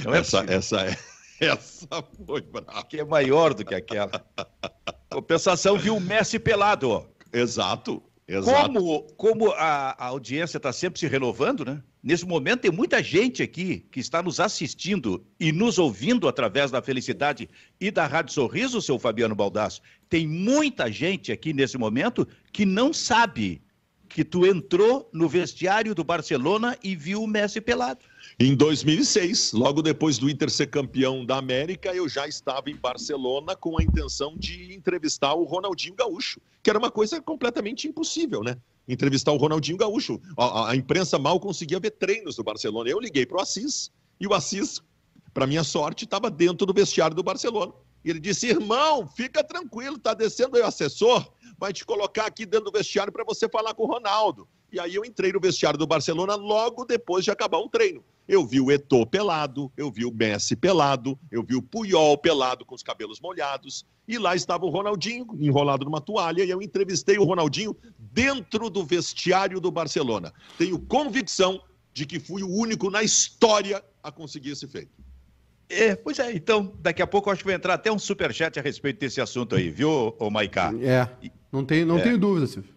Não 0.03 0.13
é 0.13 0.19
essa, 0.19 0.43
possível. 0.43 0.57
essa 0.57 0.81
é. 0.81 0.97
Essa 1.39 1.87
foi 2.25 2.41
brava. 2.41 2.85
Que 2.85 2.99
é 2.99 3.03
maior 3.03 3.53
do 3.53 3.65
que 3.65 3.75
aquela. 3.75 4.23
Compensação 5.09 5.77
viu 5.77 5.97
o 5.97 5.99
Messi 5.99 6.39
pelado, 6.39 6.89
ó. 6.89 7.05
Exato. 7.33 8.01
Exato. 8.33 8.73
Como, 8.73 9.03
como 9.15 9.51
a, 9.51 9.95
a 9.97 10.05
audiência 10.07 10.57
está 10.57 10.73
sempre 10.73 10.99
se 10.99 11.07
renovando, 11.07 11.63
né? 11.63 11.81
Nesse 12.01 12.25
momento 12.25 12.61
tem 12.61 12.71
muita 12.71 13.01
gente 13.01 13.41
aqui 13.41 13.85
que 13.91 13.99
está 13.99 14.21
nos 14.21 14.39
assistindo 14.39 15.25
e 15.39 15.51
nos 15.51 15.77
ouvindo 15.79 16.27
através 16.27 16.69
da 16.69 16.81
Felicidade 16.81 17.49
e 17.79 17.89
da 17.91 18.05
Rádio 18.05 18.33
Sorriso, 18.33 18.81
seu 18.81 18.99
Fabiano 18.99 19.35
Baldasso. 19.35 19.81
Tem 20.09 20.27
muita 20.27 20.91
gente 20.91 21.31
aqui 21.31 21.53
nesse 21.53 21.77
momento 21.77 22.27
que 22.51 22.65
não 22.65 22.91
sabe 22.91 23.61
que 24.09 24.23
tu 24.23 24.45
entrou 24.45 25.09
no 25.13 25.29
vestiário 25.29 25.95
do 25.95 26.03
Barcelona 26.03 26.77
e 26.83 26.95
viu 26.95 27.23
o 27.23 27.27
Messi 27.27 27.61
pelado. 27.61 28.05
Em 28.45 28.55
2006, 28.55 29.53
logo 29.53 29.81
depois 29.81 30.17
do 30.17 30.29
Inter 30.29 30.49
ser 30.49 30.67
campeão 30.67 31.25
da 31.25 31.37
América, 31.37 31.95
eu 31.95 32.09
já 32.09 32.27
estava 32.27 32.69
em 32.69 32.75
Barcelona 32.75 33.55
com 33.55 33.79
a 33.79 33.81
intenção 33.81 34.35
de 34.37 34.75
entrevistar 34.75 35.33
o 35.33 35.45
Ronaldinho 35.45 35.95
Gaúcho, 35.95 36.41
que 36.61 36.69
era 36.69 36.77
uma 36.77 36.91
coisa 36.91 37.21
completamente 37.21 37.87
impossível, 37.87 38.43
né? 38.43 38.57
Entrevistar 38.85 39.31
o 39.31 39.37
Ronaldinho 39.37 39.77
Gaúcho. 39.77 40.19
A, 40.37 40.71
a 40.71 40.75
imprensa 40.75 41.17
mal 41.17 41.39
conseguia 41.39 41.79
ver 41.79 41.91
treinos 41.91 42.35
do 42.35 42.43
Barcelona. 42.43 42.89
Eu 42.89 42.99
liguei 42.99 43.25
para 43.25 43.37
o 43.37 43.39
Assis 43.39 43.89
e 44.19 44.27
o 44.27 44.33
Assis, 44.33 44.81
para 45.33 45.47
minha 45.47 45.63
sorte, 45.63 46.03
estava 46.03 46.29
dentro 46.29 46.65
do 46.65 46.73
vestiário 46.73 47.15
do 47.15 47.23
Barcelona. 47.23 47.71
E 48.03 48.09
ele 48.09 48.19
disse: 48.19 48.47
irmão, 48.47 49.07
fica 49.07 49.41
tranquilo, 49.41 49.97
tá 49.97 50.13
descendo 50.13 50.57
aí 50.57 50.63
o 50.63 50.67
assessor, 50.67 51.31
vai 51.57 51.71
te 51.71 51.85
colocar 51.85 52.25
aqui 52.25 52.45
dentro 52.45 52.69
do 52.69 52.77
vestiário 52.77 53.13
para 53.13 53.23
você 53.23 53.47
falar 53.47 53.73
com 53.73 53.83
o 53.83 53.87
Ronaldo. 53.87 54.49
E 54.69 54.81
aí 54.81 54.95
eu 54.95 55.05
entrei 55.05 55.31
no 55.31 55.39
vestiário 55.39 55.79
do 55.79 55.87
Barcelona 55.87 56.35
logo 56.35 56.83
depois 56.83 57.23
de 57.23 57.31
acabar 57.31 57.59
um 57.59 57.69
treino. 57.69 58.03
Eu 58.27 58.45
vi 58.45 58.61
o 58.61 58.71
Eto'o 58.71 59.05
pelado, 59.05 59.71
eu 59.75 59.91
vi 59.91 60.05
o 60.05 60.11
Messi 60.11 60.55
pelado, 60.55 61.19
eu 61.31 61.43
vi 61.43 61.55
o 61.55 61.61
Puyol 61.61 62.17
pelado 62.17 62.65
com 62.65 62.73
os 62.73 62.83
cabelos 62.83 63.19
molhados, 63.19 63.85
e 64.07 64.17
lá 64.17 64.35
estava 64.35 64.65
o 64.65 64.69
Ronaldinho 64.69 65.25
enrolado 65.39 65.85
numa 65.85 65.99
toalha, 65.99 66.43
e 66.43 66.49
eu 66.49 66.61
entrevistei 66.61 67.17
o 67.17 67.23
Ronaldinho 67.23 67.75
dentro 67.97 68.69
do 68.69 68.83
vestiário 68.83 69.59
do 69.59 69.71
Barcelona. 69.71 70.33
Tenho 70.57 70.79
convicção 70.79 71.61
de 71.93 72.05
que 72.05 72.19
fui 72.19 72.43
o 72.43 72.49
único 72.49 72.89
na 72.89 73.03
história 73.03 73.83
a 74.01 74.11
conseguir 74.11 74.51
esse 74.51 74.67
feito. 74.67 74.91
É, 75.69 75.95
pois 75.95 76.19
é, 76.19 76.31
então, 76.33 76.73
daqui 76.79 77.01
a 77.01 77.07
pouco 77.07 77.29
eu 77.29 77.33
acho 77.33 77.41
que 77.41 77.47
vai 77.47 77.55
entrar 77.55 77.73
até 77.73 77.91
um 77.91 77.99
superchat 77.99 78.59
a 78.59 78.61
respeito 78.61 78.99
desse 78.99 79.19
assunto 79.19 79.55
aí, 79.55 79.69
viu, 79.69 80.15
ô 80.19 80.29
Maiká? 80.29 80.73
É, 80.81 81.07
não, 81.51 81.65
tem, 81.65 81.83
não 81.83 81.97
é. 81.97 82.01
tenho 82.01 82.17
dúvida, 82.17 82.47
Silvio. 82.47 82.72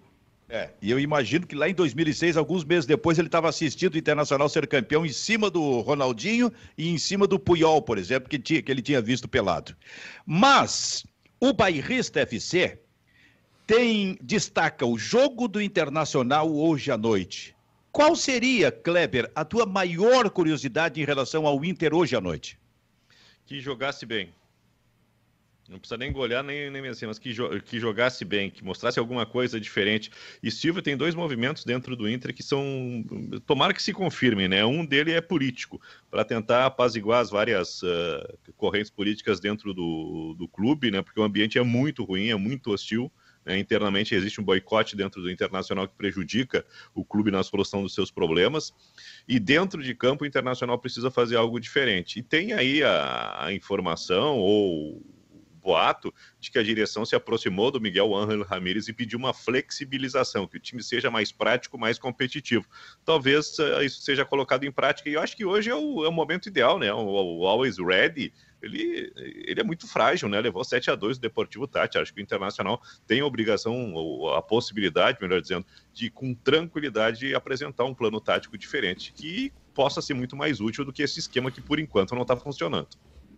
É, 0.48 0.70
e 0.80 0.90
eu 0.90 1.00
imagino 1.00 1.44
que 1.44 1.56
lá 1.56 1.68
em 1.68 1.74
2006, 1.74 2.36
alguns 2.36 2.64
meses 2.64 2.86
depois, 2.86 3.18
ele 3.18 3.26
estava 3.26 3.48
assistindo 3.48 3.94
o 3.94 3.98
Internacional 3.98 4.48
ser 4.48 4.66
campeão 4.68 5.04
em 5.04 5.12
cima 5.12 5.50
do 5.50 5.80
Ronaldinho 5.80 6.52
e 6.78 6.88
em 6.88 6.98
cima 6.98 7.26
do 7.26 7.38
Puyol, 7.38 7.82
por 7.82 7.98
exemplo, 7.98 8.28
que, 8.28 8.38
tinha, 8.38 8.62
que 8.62 8.70
ele 8.70 8.82
tinha 8.82 9.00
visto 9.00 9.26
pelado. 9.26 9.76
Mas 10.24 11.04
o 11.40 11.52
Bairrista 11.52 12.20
FC 12.20 12.78
tem 13.66 14.16
destaca 14.22 14.86
o 14.86 14.96
jogo 14.96 15.48
do 15.48 15.60
Internacional 15.60 16.54
hoje 16.54 16.92
à 16.92 16.96
noite. 16.96 17.56
Qual 17.90 18.14
seria, 18.14 18.70
Kleber, 18.70 19.30
a 19.34 19.44
tua 19.44 19.66
maior 19.66 20.30
curiosidade 20.30 21.00
em 21.00 21.04
relação 21.04 21.46
ao 21.46 21.64
Inter 21.64 21.92
hoje 21.92 22.14
à 22.14 22.20
noite? 22.20 22.56
Que 23.46 23.58
jogasse 23.58 24.06
bem. 24.06 24.32
Não 25.68 25.78
precisa 25.78 25.98
nem 25.98 26.12
golear, 26.12 26.42
nem, 26.42 26.70
nem 26.70 26.86
assim, 26.88 27.06
mas 27.06 27.18
que, 27.18 27.32
jo 27.32 27.60
que 27.62 27.80
jogasse 27.80 28.24
bem, 28.24 28.50
que 28.50 28.64
mostrasse 28.64 28.98
alguma 28.98 29.26
coisa 29.26 29.58
diferente. 29.60 30.10
E 30.42 30.50
Silvio 30.50 30.82
tem 30.82 30.96
dois 30.96 31.14
movimentos 31.14 31.64
dentro 31.64 31.96
do 31.96 32.08
Inter 32.08 32.34
que 32.34 32.42
são. 32.42 33.04
Tomara 33.46 33.74
que 33.74 33.82
se 33.82 33.92
confirmem, 33.92 34.48
né? 34.48 34.64
Um 34.64 34.84
dele 34.84 35.12
é 35.12 35.20
político, 35.20 35.80
para 36.10 36.24
tentar 36.24 36.66
apaziguar 36.66 37.20
as 37.20 37.30
várias 37.30 37.82
uh, 37.82 38.38
correntes 38.56 38.90
políticas 38.90 39.40
dentro 39.40 39.74
do, 39.74 40.34
do 40.38 40.48
clube, 40.48 40.90
né? 40.90 41.02
Porque 41.02 41.20
o 41.20 41.24
ambiente 41.24 41.58
é 41.58 41.62
muito 41.62 42.04
ruim, 42.04 42.28
é 42.28 42.36
muito 42.36 42.72
hostil. 42.72 43.10
Né? 43.44 43.58
Internamente 43.58 44.14
existe 44.14 44.40
um 44.40 44.44
boicote 44.44 44.96
dentro 44.96 45.22
do 45.22 45.30
internacional 45.30 45.86
que 45.86 45.94
prejudica 45.94 46.66
o 46.92 47.04
clube 47.04 47.30
na 47.30 47.42
solução 47.44 47.82
dos 47.82 47.94
seus 47.94 48.10
problemas. 48.10 48.74
E 49.26 49.38
dentro 49.38 49.82
de 49.82 49.94
campo, 49.94 50.24
o 50.24 50.26
internacional 50.26 50.78
precisa 50.78 51.10
fazer 51.10 51.36
algo 51.36 51.60
diferente. 51.60 52.18
E 52.18 52.22
tem 52.22 52.52
aí 52.52 52.82
a, 52.82 53.44
a 53.46 53.52
informação 53.52 54.36
ou 54.38 55.15
boato 55.66 56.14
de 56.38 56.48
que 56.48 56.58
a 56.60 56.62
direção 56.62 57.04
se 57.04 57.16
aproximou 57.16 57.72
do 57.72 57.80
Miguel 57.80 58.14
Ángel 58.14 58.44
Ramírez 58.44 58.86
e 58.86 58.92
pediu 58.92 59.18
uma 59.18 59.34
flexibilização, 59.34 60.46
que 60.46 60.56
o 60.56 60.60
time 60.60 60.80
seja 60.80 61.10
mais 61.10 61.32
prático, 61.32 61.76
mais 61.76 61.98
competitivo. 61.98 62.64
Talvez 63.04 63.58
uh, 63.58 63.82
isso 63.82 64.00
seja 64.00 64.24
colocado 64.24 64.62
em 64.62 64.70
prática, 64.70 65.10
e 65.10 65.14
eu 65.14 65.20
acho 65.20 65.36
que 65.36 65.44
hoje 65.44 65.68
é 65.68 65.74
o, 65.74 66.04
é 66.04 66.08
o 66.08 66.12
momento 66.12 66.46
ideal, 66.46 66.78
né? 66.78 66.92
O, 66.92 67.40
o, 67.40 67.46
Always 67.46 67.78
Ready. 67.78 68.32
Ele, 68.62 69.12
ele 69.16 69.60
é 69.60 69.64
muito 69.64 69.86
frágil, 69.86 70.28
né? 70.28 70.40
Levou 70.40 70.64
7 70.64 70.90
a 70.90 70.94
2 70.94 71.18
o 71.18 71.20
Deportivo 71.20 71.66
Tati. 71.66 71.98
Acho 71.98 72.12
que 72.12 72.20
o 72.20 72.22
Internacional 72.22 72.80
tem 73.06 73.20
a 73.20 73.26
obrigação, 73.26 73.92
ou 73.92 74.34
a 74.34 74.40
possibilidade, 74.40 75.18
melhor 75.20 75.40
dizendo, 75.40 75.66
de 75.92 76.10
com 76.10 76.34
tranquilidade 76.34 77.34
apresentar 77.34 77.84
um 77.84 77.94
plano 77.94 78.20
tático 78.20 78.56
diferente 78.56 79.12
que 79.12 79.52
possa 79.74 80.00
ser 80.00 80.14
muito 80.14 80.34
mais 80.34 80.58
útil 80.58 80.84
do 80.84 80.92
que 80.92 81.02
esse 81.02 81.18
esquema 81.18 81.50
que 81.50 81.60
por 81.60 81.78
enquanto 81.78 82.14
não 82.14 82.22
está 82.22 82.34
funcionando. 82.34 82.88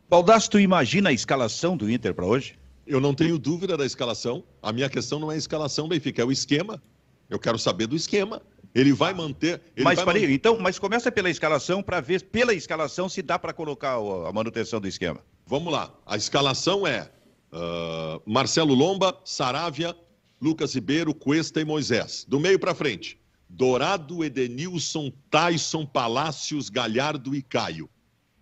Baldasso, 0.09 0.49
tu 0.49 0.59
imagina 0.59 1.11
a 1.11 1.13
escalação 1.13 1.77
do 1.77 1.91
Inter 1.91 2.15
para 2.15 2.25
hoje? 2.25 2.59
Eu 2.87 2.99
não 2.99 3.13
tenho 3.13 3.39
dúvida 3.39 3.77
da 3.77 3.85
escalação. 3.85 4.43
A 4.63 4.73
minha 4.73 4.89
questão 4.89 5.19
não 5.19 5.31
é 5.31 5.35
a 5.35 5.39
escalação, 5.39 5.87
Benfica, 5.87 6.23
é 6.23 6.25
o 6.25 6.33
esquema. 6.33 6.83
Eu 7.29 7.39
quero 7.39 7.59
saber 7.59 7.87
do 7.87 7.95
esquema. 7.95 8.41
Ele 8.75 8.91
vai 8.95 9.13
manter. 9.13 9.61
Ele 9.77 9.85
mas, 9.85 10.01
vai 10.01 10.21
man... 10.21 10.33
então, 10.33 10.59
mas 10.59 10.79
começa 10.79 11.13
pela 11.13 11.29
escalação 11.29 11.83
para 11.83 12.01
ver 12.01 12.23
pela 12.23 12.55
escalação 12.55 13.07
se 13.07 13.21
dá 13.21 13.39
para 13.39 13.53
colocar 13.53 13.97
a 14.27 14.33
manutenção 14.33 14.81
do 14.81 14.89
esquema. 14.89 15.21
Vamos 15.47 15.71
lá. 15.71 15.93
A 16.07 16.17
escalação 16.17 16.87
é 16.87 17.11
uh, 17.53 18.23
Marcelo 18.25 18.73
Lomba, 18.73 19.15
Saravia, 19.27 19.95
Lucas 20.41 20.75
Ribeiro, 20.75 21.15
Cuesta 21.15 21.61
e 21.61 21.67
Moisés. 21.67 22.25
Do 22.27 22.41
meio 22.41 22.59
para 22.59 22.75
frente. 22.75 23.21
Dourado, 23.47 24.25
Edenilson, 24.25 25.13
Tyson, 25.31 25.85
Palácios, 25.85 26.71
Galhardo 26.71 27.35
e 27.35 27.43
Caio. 27.43 27.91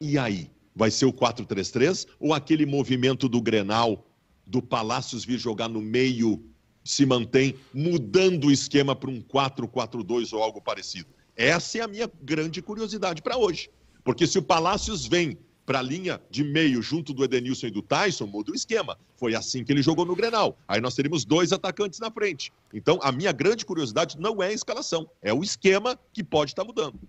E 0.01 0.17
aí? 0.17 0.51
Vai 0.77 0.91
ser 0.91 1.07
o 1.07 1.13
4-3-3 1.13 2.07
ou 2.21 2.35
aquele 2.35 2.67
movimento 2.67 3.31
do 3.31 3.41
Grenal, 3.41 4.07
do 4.47 4.61
Palácios 4.61 5.25
vir 5.25 5.39
jogar 5.39 5.69
no 5.69 5.81
meio, 5.81 6.45
se 6.85 7.07
mantém, 7.07 7.55
mudando 7.73 8.49
o 8.49 8.53
esquema 8.53 8.95
para 8.95 9.11
um 9.11 9.23
4-4-2 9.23 10.35
ou 10.35 10.43
algo 10.43 10.61
parecido? 10.61 11.09
Essa 11.35 11.79
é 11.79 11.81
a 11.81 11.89
minha 11.89 12.11
grande 12.23 12.61
curiosidade 12.61 13.23
para 13.23 13.39
hoje. 13.39 13.71
Porque 14.05 14.27
se 14.27 14.39
o 14.39 14.43
Palácios 14.43 15.07
vem 15.07 15.39
para 15.65 15.79
a 15.79 15.83
linha 15.83 16.21
de 16.31 16.45
meio 16.45 16.83
junto 16.83 17.13
do 17.13 17.25
Edenilson 17.25 17.69
e 17.69 17.71
do 17.71 17.83
Tyson, 17.83 18.27
muda 18.27 18.53
o 18.53 18.55
esquema. 18.55 18.99
Foi 19.17 19.35
assim 19.35 19.65
que 19.65 19.73
ele 19.73 19.83
jogou 19.83 20.05
no 20.05 20.15
Grenal. 20.15 20.59
Aí 20.69 20.81
nós 20.81 20.95
teríamos 20.95 21.25
dois 21.25 21.53
atacantes 21.53 21.99
na 21.99 22.11
frente. 22.11 22.53
Então, 22.73 23.01
a 23.03 23.11
minha 23.11 23.33
grande 23.33 23.65
curiosidade 23.65 24.21
não 24.21 24.43
é 24.43 24.49
a 24.49 24.53
escalação, 24.53 25.11
é 25.23 25.33
o 25.33 25.43
esquema 25.43 25.99
que 26.13 26.23
pode 26.23 26.53
estar 26.53 26.63
tá 26.63 26.67
mudando. 26.67 27.01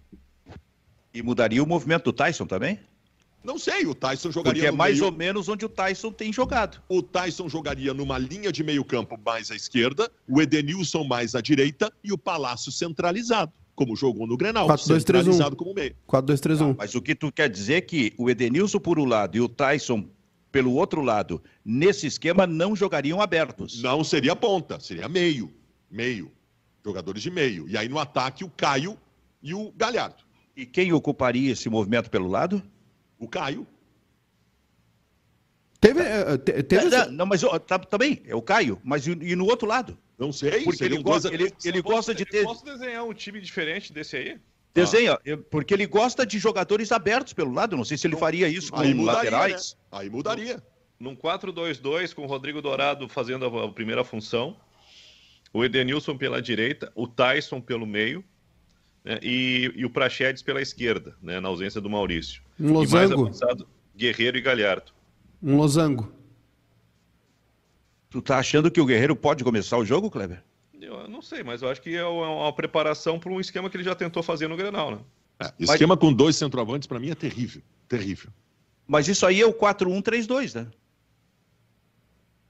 E 1.13 1.21
mudaria 1.21 1.61
o 1.61 1.67
movimento 1.67 2.05
do 2.05 2.13
Tyson 2.13 2.47
também? 2.47 2.79
Não 3.47 3.57
sei, 3.57 3.85
o 3.85 3.95
Tyson 3.95 4.29
jogaria 4.29 4.63
Porque 4.63 4.75
é 4.75 4.77
mais 4.77 4.95
meio... 4.95 5.05
ou 5.05 5.11
menos 5.17 5.47
onde 5.47 5.65
o 5.65 5.69
Tyson 5.69 6.11
tem 6.11 6.33
jogado. 6.33 6.83
O 6.89 7.01
Tyson 7.01 7.47
jogaria 7.47 7.93
numa 7.93 8.17
linha 8.17 8.51
de 8.51 8.61
meio 8.61 8.83
campo 8.83 9.17
mais 9.25 9.49
à 9.49 9.55
esquerda, 9.55 10.11
o 10.27 10.41
Edenilson 10.41 11.05
mais 11.05 11.33
à 11.33 11.39
direita 11.39 11.89
e 12.03 12.11
o 12.11 12.17
Palácio 12.17 12.73
centralizado, 12.73 13.53
como 13.73 13.95
jogou 13.95 14.27
no 14.27 14.35
Grenal, 14.35 14.65
4, 14.65 14.89
2, 14.89 15.03
3, 15.05 15.23
centralizado 15.23 15.55
1. 15.55 15.57
como 15.57 15.73
meio. 15.73 15.95
4-2-3-1. 16.09 16.71
Ah, 16.71 16.75
mas 16.77 16.93
o 16.93 17.01
que 17.01 17.15
tu 17.15 17.31
quer 17.31 17.49
dizer 17.49 17.75
é 17.75 17.81
que 17.81 18.13
o 18.17 18.29
Edenilson 18.29 18.79
por 18.79 18.99
um 18.99 19.05
lado 19.05 19.37
e 19.37 19.39
o 19.39 19.47
Tyson 19.47 20.09
pelo 20.51 20.73
outro 20.73 21.01
lado, 21.01 21.41
nesse 21.63 22.05
esquema, 22.05 22.45
não 22.45 22.75
jogariam 22.75 23.21
abertos. 23.21 23.81
Não 23.81 24.03
seria 24.03 24.35
ponta, 24.35 24.77
seria 24.77 25.07
meio. 25.07 25.53
Meio. 25.89 26.29
Jogadores 26.83 27.23
de 27.23 27.31
meio. 27.31 27.69
E 27.69 27.77
aí 27.77 27.87
no 27.87 27.97
ataque, 27.97 28.43
o 28.43 28.49
Caio 28.49 28.97
e 29.41 29.53
o 29.53 29.71
Galhardo. 29.71 30.23
E 30.53 30.65
quem 30.65 30.91
ocuparia 30.91 31.53
esse 31.53 31.69
movimento 31.69 32.09
pelo 32.09 32.27
lado? 32.27 32.61
O 33.19 33.27
Caio. 33.27 33.67
Teve. 35.79 36.01
Uh, 36.01 36.37
teve... 36.37 36.89
Não, 36.89 37.11
não, 37.11 37.25
mas 37.25 37.41
tá, 37.67 37.79
tá 37.79 37.97
bem, 37.97 38.21
é 38.25 38.35
o 38.35 38.41
Caio, 38.41 38.81
mas 38.83 39.05
e, 39.07 39.11
e 39.11 39.35
no 39.35 39.45
outro 39.45 39.67
lado? 39.67 39.97
Não 40.17 40.31
sei, 40.31 40.63
porque 40.63 40.83
ele 40.83 40.97
gosta, 40.97 41.31
ele, 41.31 41.53
ele 41.63 41.81
gosta 41.81 42.13
de 42.13 42.25
ter. 42.25 42.43
Posso 42.43 42.65
desenhar 42.65 43.05
um 43.05 43.13
time 43.13 43.39
diferente 43.39 43.93
desse 43.93 44.17
aí? 44.17 44.39
Desenha, 44.73 45.17
porque 45.49 45.73
ele 45.73 45.87
gosta 45.87 46.25
de 46.25 46.37
jogadores 46.37 46.91
abertos 46.91 47.33
pelo 47.33 47.51
lado. 47.51 47.75
Não 47.75 47.83
sei 47.83 47.97
se 47.97 48.05
ele 48.05 48.15
faria 48.15 48.47
isso 48.47 48.71
com 48.71 48.83
mudaria, 48.83 49.05
laterais. 49.05 49.75
Né? 49.91 49.99
Aí 49.99 50.09
mudaria. 50.09 50.63
Num 50.99 51.15
4-2-2, 51.15 52.13
com 52.13 52.23
o 52.23 52.27
Rodrigo 52.27 52.61
Dourado 52.61 53.07
fazendo 53.09 53.45
a 53.45 53.71
primeira 53.71 54.03
função, 54.03 54.55
o 55.53 55.63
Edenilson 55.63 56.17
pela 56.17 56.41
direita, 56.41 56.91
o 56.95 57.07
Tyson 57.07 57.59
pelo 57.59 57.85
meio, 57.87 58.23
né, 59.07 59.19
e, 59.23 59.71
e, 59.73 59.85
o 59.85 59.89
Prachedes 59.89 60.43
pela 60.43 60.61
esquerda, 60.61 61.15
né, 61.21 61.39
na 61.39 61.47
ausência 61.47 61.79
do 61.79 61.89
Maurício. 61.89 62.41
Um 62.59 62.73
losango. 62.73 63.21
Avançado, 63.21 63.65
Guerreiro 63.95 64.37
e 64.37 64.41
Galhardo. 64.41 64.91
Um 65.41 65.55
losango. 65.55 66.11
Tu 68.09 68.21
tá 68.21 68.37
achando 68.37 68.69
que 68.69 68.81
o 68.81 68.85
Guerreiro 68.85 69.15
pode 69.15 69.45
começar 69.45 69.77
o 69.77 69.85
jogo, 69.85 70.11
Kleber? 70.11 70.43
Eu 70.79 71.07
não 71.07 71.21
sei, 71.21 71.41
mas 71.41 71.61
eu 71.61 71.69
acho 71.69 71.81
que 71.81 71.95
é 71.95 72.05
uma 72.05 72.51
preparação 72.51 73.17
para 73.17 73.31
um 73.31 73.39
esquema 73.39 73.69
que 73.69 73.77
ele 73.77 73.83
já 73.83 73.95
tentou 73.95 74.21
fazer 74.21 74.49
no 74.49 74.57
Grenal, 74.57 74.91
né? 74.91 74.99
É, 75.39 75.53
esquema 75.59 75.95
mas... 75.95 76.01
com 76.01 76.11
dois 76.11 76.35
centroavantes, 76.35 76.87
para 76.87 76.99
mim, 76.99 77.09
é 77.09 77.15
terrível. 77.15 77.61
Terrível. 77.87 78.29
Mas 78.85 79.07
isso 79.07 79.25
aí 79.25 79.41
é 79.41 79.45
o 79.45 79.53
4-1-3-2, 79.53 80.55
né? 80.55 80.67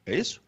É 0.05 0.15
isso? 0.15 0.41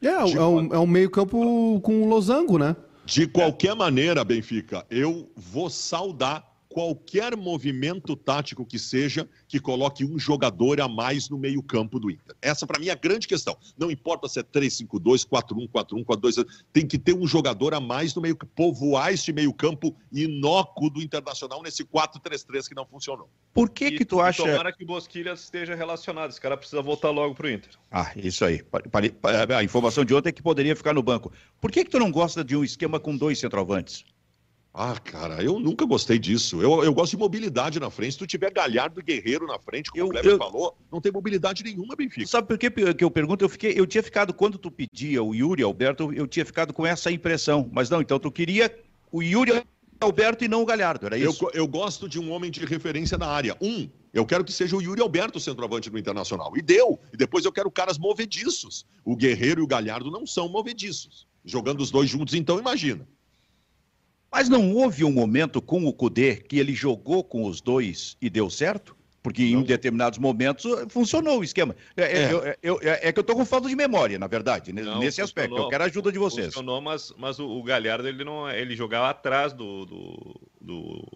É, 0.00 0.08
é, 0.08 0.42
um, 0.42 0.74
é 0.74 0.78
um 0.78 0.86
meio-campo 0.86 1.80
com 1.80 2.08
losango, 2.08 2.58
né? 2.58 2.76
De 3.06 3.24
qualquer 3.24 3.76
maneira, 3.76 4.24
Benfica, 4.24 4.84
eu 4.90 5.30
vou 5.36 5.70
saudar 5.70 6.45
qualquer 6.76 7.34
movimento 7.34 8.14
tático 8.14 8.66
que 8.66 8.78
seja 8.78 9.26
que 9.48 9.58
coloque 9.58 10.04
um 10.04 10.18
jogador 10.18 10.78
a 10.78 10.86
mais 10.86 11.30
no 11.30 11.38
meio-campo 11.38 11.98
do 11.98 12.10
Inter. 12.10 12.36
Essa, 12.42 12.66
para 12.66 12.78
mim, 12.78 12.88
é 12.88 12.90
a 12.90 12.94
grande 12.94 13.26
questão. 13.26 13.56
Não 13.78 13.90
importa 13.90 14.28
se 14.28 14.40
é 14.40 14.42
3-5-2, 14.42 15.26
4-1, 15.26 15.70
4-1, 15.70 16.04
4-2, 16.04 16.46
tem 16.74 16.86
que 16.86 16.98
ter 16.98 17.14
um 17.14 17.26
jogador 17.26 17.72
a 17.72 17.80
mais 17.80 18.14
no 18.14 18.20
meio 18.20 18.36
povoar 18.54 19.10
este 19.10 19.32
meio-campo 19.32 19.96
inócuo 20.12 20.90
do 20.90 21.00
Internacional 21.00 21.62
nesse 21.62 21.82
4-3-3 21.82 22.68
que 22.68 22.74
não 22.74 22.84
funcionou. 22.84 23.30
Por 23.54 23.70
que 23.70 23.86
e, 23.86 23.96
que 23.96 24.04
tu 24.04 24.20
acha... 24.20 24.42
Tomara 24.42 24.70
que 24.70 24.84
o 24.84 24.86
Bosquilha 24.86 25.32
esteja 25.32 25.74
relacionado. 25.74 26.28
Esse 26.28 26.40
cara 26.42 26.58
precisa 26.58 26.82
voltar 26.82 27.08
logo 27.08 27.34
pro 27.34 27.50
Inter. 27.50 27.70
Ah, 27.90 28.12
isso 28.14 28.44
aí. 28.44 28.62
A 29.56 29.64
informação 29.64 30.04
de 30.04 30.14
ontem 30.14 30.28
é 30.28 30.32
que 30.32 30.42
poderia 30.42 30.76
ficar 30.76 30.92
no 30.92 31.02
banco. 31.02 31.32
Por 31.58 31.72
que 31.72 31.86
que 31.86 31.90
tu 31.90 31.98
não 31.98 32.12
gosta 32.12 32.44
de 32.44 32.54
um 32.54 32.62
esquema 32.62 33.00
com 33.00 33.16
dois 33.16 33.38
centroavantes? 33.38 34.04
Ah, 34.78 34.94
cara, 35.00 35.42
eu 35.42 35.58
nunca 35.58 35.86
gostei 35.86 36.18
disso. 36.18 36.60
Eu, 36.60 36.84
eu 36.84 36.92
gosto 36.92 37.12
de 37.12 37.16
mobilidade 37.16 37.80
na 37.80 37.88
frente. 37.88 38.12
Se 38.12 38.18
tu 38.18 38.26
tiver 38.26 38.52
Galhardo 38.52 39.00
e 39.00 39.02
Guerreiro 39.02 39.46
na 39.46 39.58
frente, 39.58 39.90
como 39.90 40.02
eu, 40.02 40.06
o 40.08 40.10
Kleber 40.10 40.32
eu... 40.32 40.36
falou, 40.36 40.76
não 40.92 41.00
tem 41.00 41.10
mobilidade 41.10 41.64
nenhuma, 41.64 41.96
Benfica. 41.96 42.26
Sabe 42.26 42.46
por 42.46 42.58
que, 42.58 42.70
que 42.70 43.02
eu 43.02 43.10
pergunto? 43.10 43.42
Eu, 43.42 43.48
fiquei, 43.48 43.72
eu 43.74 43.86
tinha 43.86 44.02
ficado, 44.02 44.34
quando 44.34 44.58
tu 44.58 44.70
pedia 44.70 45.22
o 45.22 45.34
Yuri 45.34 45.62
Alberto, 45.62 46.12
eu 46.12 46.26
tinha 46.26 46.44
ficado 46.44 46.74
com 46.74 46.86
essa 46.86 47.10
impressão. 47.10 47.70
Mas 47.72 47.88
não, 47.88 48.02
então 48.02 48.18
tu 48.18 48.30
queria 48.30 48.70
o 49.10 49.22
Yuri 49.22 49.62
Alberto 49.98 50.44
e 50.44 50.48
não 50.48 50.60
o 50.60 50.66
Galhardo, 50.66 51.06
era 51.06 51.16
isso? 51.16 51.46
Eu, 51.46 51.62
eu 51.62 51.66
gosto 51.66 52.06
de 52.06 52.20
um 52.20 52.30
homem 52.30 52.50
de 52.50 52.62
referência 52.66 53.16
na 53.16 53.28
área. 53.28 53.56
Um, 53.62 53.88
eu 54.12 54.26
quero 54.26 54.44
que 54.44 54.52
seja 54.52 54.76
o 54.76 54.82
Yuri 54.82 55.00
Alberto 55.00 55.38
o 55.38 55.40
centroavante 55.40 55.88
do 55.88 55.98
Internacional. 55.98 56.54
E 56.54 56.60
deu. 56.60 57.00
E 57.14 57.16
depois 57.16 57.46
eu 57.46 57.52
quero 57.52 57.70
caras 57.70 57.96
movediços. 57.96 58.84
O 59.06 59.16
Guerreiro 59.16 59.62
e 59.62 59.64
o 59.64 59.66
Galhardo 59.66 60.10
não 60.10 60.26
são 60.26 60.50
movediços. 60.50 61.26
Jogando 61.42 61.80
os 61.80 61.90
dois 61.90 62.10
juntos, 62.10 62.34
então 62.34 62.58
imagina. 62.58 63.08
Mas 64.30 64.48
não 64.48 64.74
houve 64.74 65.04
um 65.04 65.12
momento 65.12 65.62
com 65.62 65.84
o 65.86 65.92
Cudê 65.92 66.36
que 66.36 66.58
ele 66.58 66.74
jogou 66.74 67.22
com 67.24 67.46
os 67.46 67.60
dois 67.60 68.16
e 68.20 68.28
deu 68.28 68.50
certo? 68.50 68.96
Porque 69.22 69.42
em 69.42 69.60
determinados 69.62 70.20
momentos 70.20 70.64
funcionou 70.88 71.40
o 71.40 71.44
esquema. 71.44 71.74
É, 71.96 72.02
é. 72.02 72.22
é. 72.22 72.56
Eu, 72.62 72.80
eu, 72.80 72.80
é 72.82 73.12
que 73.12 73.18
eu 73.18 73.22
estou 73.22 73.34
com 73.34 73.44
falta 73.44 73.68
de 73.68 73.74
memória, 73.74 74.20
na 74.20 74.28
verdade, 74.28 74.72
não, 74.72 75.00
nesse 75.00 75.20
aspecto. 75.20 75.56
Eu 75.56 75.68
quero 75.68 75.82
a 75.82 75.86
ajuda 75.86 76.12
de 76.12 76.18
vocês. 76.18 76.46
Funcionou, 76.46 76.80
mas, 76.80 77.12
mas 77.18 77.40
o, 77.40 77.48
o 77.48 77.62
Galhardo 77.62 78.06
ele, 78.06 78.22
não, 78.22 78.48
ele 78.48 78.76
jogava 78.76 79.10
atrás 79.10 79.52
do, 79.52 79.84
do, 79.84 80.40
do, 80.60 81.08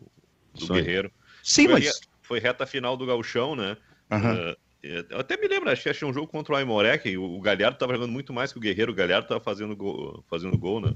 do 0.55 0.73
Guerreiro. 0.75 1.13
Sim, 1.41 1.67
foi, 1.67 1.73
mas. 1.75 2.01
Foi 2.21 2.41
reta 2.41 2.67
final 2.67 2.97
do 2.97 3.07
Galchão, 3.07 3.55
né? 3.55 3.77
Uhum. 4.11 4.51
Uh, 4.53 4.57
eu 4.83 5.21
até 5.21 5.37
me 5.37 5.47
lembro, 5.47 5.71
acho 5.71 5.83
que 5.83 5.89
achei 5.89 6.09
um 6.09 6.13
jogo 6.13 6.27
contra 6.27 6.55
o 6.55 6.57
Aimoré, 6.57 6.99
que 6.99 7.17
o 7.17 7.41
Galhardo 7.41 7.77
estava 7.77 7.93
jogando 7.93 8.11
muito 8.11 8.33
mais 8.33 8.53
que 8.53 8.59
o 8.59 8.61
Guerreiro. 8.61 8.91
O 8.91 8.95
Galhardo 8.95 9.27
estava 9.27 9.41
fazendo 9.41 9.77
gol, 9.77 10.25
fazendo 10.29 10.59
gol, 10.59 10.81
né? 10.81 10.95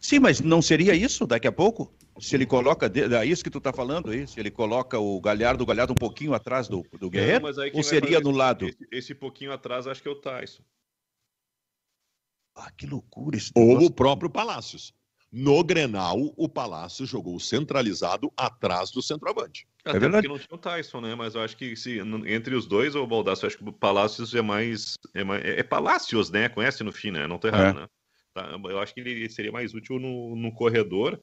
Sim, 0.00 0.18
mas 0.18 0.40
não 0.40 0.62
seria 0.62 0.94
isso 0.94 1.26
daqui 1.26 1.46
a 1.46 1.52
pouco? 1.52 1.94
Se 2.18 2.34
ele 2.34 2.46
coloca, 2.46 2.90
é 2.94 3.26
isso 3.26 3.44
que 3.44 3.50
tu 3.50 3.58
está 3.58 3.72
falando 3.72 4.10
aí, 4.10 4.26
se 4.26 4.40
ele 4.40 4.50
coloca 4.50 4.98
o 4.98 5.20
Galhardo, 5.20 5.62
o 5.62 5.66
Galhardo 5.66 5.92
um 5.92 5.96
pouquinho 5.96 6.34
atrás 6.34 6.68
do, 6.68 6.84
do 6.98 7.10
Guerreiro, 7.10 7.46
ou 7.74 7.82
seria 7.82 8.20
no 8.20 8.30
lado? 8.30 8.66
Esse, 8.66 8.88
esse, 8.90 9.14
pouquinho 9.14 9.52
atrás 9.52 9.86
acho 9.86 10.02
que 10.02 10.08
é 10.08 10.10
o 10.10 10.16
Tyson. 10.16 10.62
Ah, 12.54 12.70
que 12.72 12.86
loucura 12.86 13.36
isso. 13.36 13.52
Ou 13.54 13.84
o 13.84 13.90
próprio 13.90 14.28
Palácios. 14.28 14.92
No 15.32 15.62
Grenal, 15.62 16.18
o 16.36 16.48
Palácio 16.48 17.06
jogou 17.06 17.38
centralizado 17.38 18.32
atrás 18.36 18.90
do 18.90 19.00
centroavante. 19.00 19.66
Até 19.84 19.96
é 19.96 20.00
verdade. 20.00 20.26
porque 20.26 20.40
não 20.40 20.46
tinha 20.46 20.56
o 20.56 20.58
Tyson, 20.58 21.00
né? 21.00 21.14
Mas 21.14 21.36
eu 21.36 21.42
acho 21.42 21.56
que 21.56 21.76
se, 21.76 22.00
entre 22.26 22.54
os 22.54 22.66
dois, 22.66 22.96
o 22.96 23.06
Baldasso, 23.06 23.44
eu 23.44 23.46
acho 23.46 23.58
que 23.58 23.68
o 23.68 23.72
Palácios 23.72 24.34
é 24.34 24.42
mais. 24.42 24.98
É, 25.14 25.22
mais, 25.22 25.42
é 25.44 25.62
Palácios, 25.62 26.30
né? 26.30 26.48
Conhece 26.48 26.82
no 26.82 26.92
fim, 26.92 27.12
né? 27.12 27.28
Não 27.28 27.38
tô 27.38 27.46
errado, 27.46 27.78
é. 27.78 27.82
né? 27.82 27.88
Tá? 28.34 28.48
Eu 28.64 28.78
acho 28.78 28.94
que 28.94 29.00
ele 29.00 29.28
seria 29.28 29.52
mais 29.52 29.74
útil 29.74 29.98
no, 29.98 30.36
no 30.36 30.52
corredor 30.52 31.20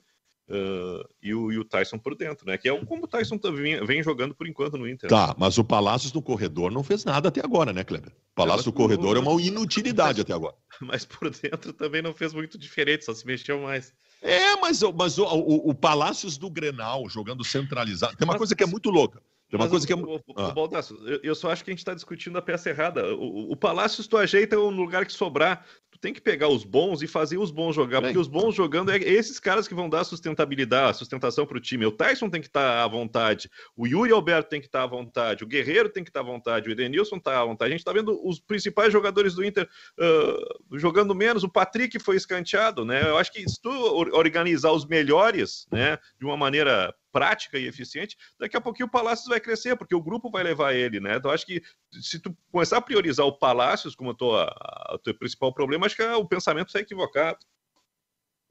uh, 0.50 1.08
e, 1.22 1.34
o, 1.34 1.52
e, 1.52 1.58
o, 1.58 1.66
Tyson 1.66 1.98
por 1.98 2.16
dentro, 2.16 2.46
né? 2.46 2.58
Que 2.58 2.70
é 2.70 2.86
como 2.86 3.06
o 3.06 3.08
Tyson 3.08 3.38
tá, 3.38 3.50
vem, 3.50 3.84
vem, 3.86 4.04
jogando 4.04 4.36
por 4.36 4.48
enquanto 4.48 4.78
no 4.78 4.88
Inter. 4.88 5.10
Tá, 5.10 5.36
mas 5.38 5.58
o 5.58 5.64
Palácios 5.64 6.12
no 6.12 6.22
corredor 6.22 6.72
não 6.72 6.84
fez 6.84 7.06
nada 7.06 7.30
até 7.30 7.42
agora, 7.44 7.72
né, 7.72 7.84
Kleber? 7.84 8.12
Palácio 8.36 8.68
no 8.68 8.74
corredor 8.74 9.18
é 9.18 9.20
uma 9.20 9.42
inutilidade 9.42 10.20
mas, 10.20 10.22
até 10.22 10.34
agora. 10.34 10.56
Mas 10.80 11.06
por 11.06 11.30
dentro 11.32 11.74
também 11.74 12.04
não 12.04 12.14
fez 12.14 12.34
muito 12.34 12.56
diferente, 12.56 13.04
só 13.04 13.14
se 13.14 13.26
mexeu 13.26 13.60
mais. 13.60 13.94
É, 14.22 14.56
mas, 14.58 14.82
mas 14.96 15.18
o, 15.18 15.24
o, 15.24 15.70
o 15.72 15.76
Palácios 15.76 16.38
do 16.38 16.50
Grenal 16.50 17.10
jogando 17.10 17.44
centralizado. 17.44 18.16
Tem 18.16 18.28
uma 18.28 18.34
mas, 18.34 18.38
coisa 18.38 18.56
que 18.56 18.64
é 18.64 18.68
muito 18.68 18.92
louca. 18.92 19.22
Tem 19.50 19.58
uma 19.58 19.64
Mas 19.64 19.72
coisa 19.72 19.86
o, 19.86 19.88
que 19.88 19.94
é. 19.94 19.96
O, 19.96 20.22
ah. 20.36 20.52
Baldasso, 20.52 20.96
eu, 21.06 21.20
eu, 21.24 21.36
só 21.36 21.50
acho 21.50 21.64
que 21.64 21.70
a 21.70 21.74
gente 21.74 21.80
está 21.80 21.94
discutindo 21.94 22.38
a 22.38 22.42
peça 22.42 22.70
errada. 22.70 23.16
O, 23.16 23.54
o 23.54 23.56
Palácio, 23.56 24.04
se 24.04 24.10
tu 24.10 24.18
ajeita 24.18 24.58
no 24.58 24.70
lugar 24.70 25.06
que 25.06 25.14
sobrar, 25.14 25.66
tu 25.90 25.98
tem 25.98 26.14
que 26.14 26.20
pegar 26.20 26.50
os 26.50 26.66
bons 26.66 27.02
e 27.02 27.08
fazer 27.08 27.38
os 27.38 27.50
bons 27.50 27.74
jogar, 27.74 28.02
porque 28.02 28.18
os 28.18 28.28
bons 28.28 28.54
jogando 28.54 28.92
é 28.92 28.98
esses 28.98 29.40
caras 29.40 29.66
que 29.66 29.74
vão 29.74 29.90
dar 29.90 30.04
sustentabilidade, 30.04 30.98
sustentação 30.98 31.46
para 31.46 31.58
o 31.58 31.62
time. 31.62 31.86
O 31.86 31.92
Tyson 31.92 32.30
tem 32.30 32.42
que 32.42 32.48
estar 32.48 32.78
tá 32.78 32.84
à 32.84 32.88
vontade, 32.88 33.50
o 33.76 33.88
Yuri 33.88 34.12
Alberto 34.12 34.50
tem 34.50 34.60
que 34.60 34.68
estar 34.68 34.80
tá 34.80 34.86
à 34.86 34.88
vontade, 34.88 35.46
o 35.46 35.48
Guerreiro 35.48 35.90
tem 35.90 36.04
que 36.04 36.10
estar 36.10 36.24
tá 36.24 36.28
à 36.28 36.30
vontade, 36.30 36.68
o 36.68 36.72
Edenilson 36.72 37.16
está 37.16 37.40
à 37.40 37.46
vontade. 37.46 37.70
A 37.70 37.72
gente 37.72 37.80
está 37.80 37.94
vendo 37.94 38.20
os 38.28 38.42
principais 38.42 38.92
jogadores 38.92 39.34
do 39.34 39.46
Inter 39.46 39.68
uh, 39.98 40.78
jogando 40.78 41.16
menos, 41.16 41.44
o 41.44 41.50
Patrick 41.50 41.98
foi 42.00 42.18
escanteado, 42.18 42.84
né? 42.84 43.10
Eu 43.10 43.18
acho 43.18 43.32
que 43.32 43.48
se 43.48 43.62
tu 43.62 43.70
organizar 43.72 44.74
os 44.74 44.86
melhores, 44.86 45.66
né, 45.72 45.98
de 46.20 46.26
uma 46.26 46.36
maneira 46.36 46.94
prática 47.12 47.58
e 47.58 47.66
eficiente, 47.66 48.18
daqui 48.40 48.56
a 48.58 48.62
pouquinho 48.62 48.88
o 48.88 48.92
Palácios 48.92 49.28
vai 49.28 49.40
crescer, 49.40 49.76
porque 49.76 49.96
o 49.96 50.02
grupo 50.02 50.30
vai 50.30 50.44
levar 50.44 50.74
ele, 50.74 51.00
né? 51.00 51.18
Então, 51.18 51.32
acho 51.32 51.46
que 51.46 51.62
se 51.92 52.20
tu 52.20 52.36
começar 52.52 52.78
a 52.78 52.82
priorizar 52.82 53.26
o 53.26 53.38
Palácios 53.38 53.96
como 53.96 54.12
o 54.12 54.98
teu 55.00 55.18
principal 55.18 55.54
problema, 55.54 55.86
acho 55.86 55.96
que 55.96 56.04
o 56.04 56.28
pensamento 56.28 56.68
está 56.68 56.80
equivocado. 56.80 57.40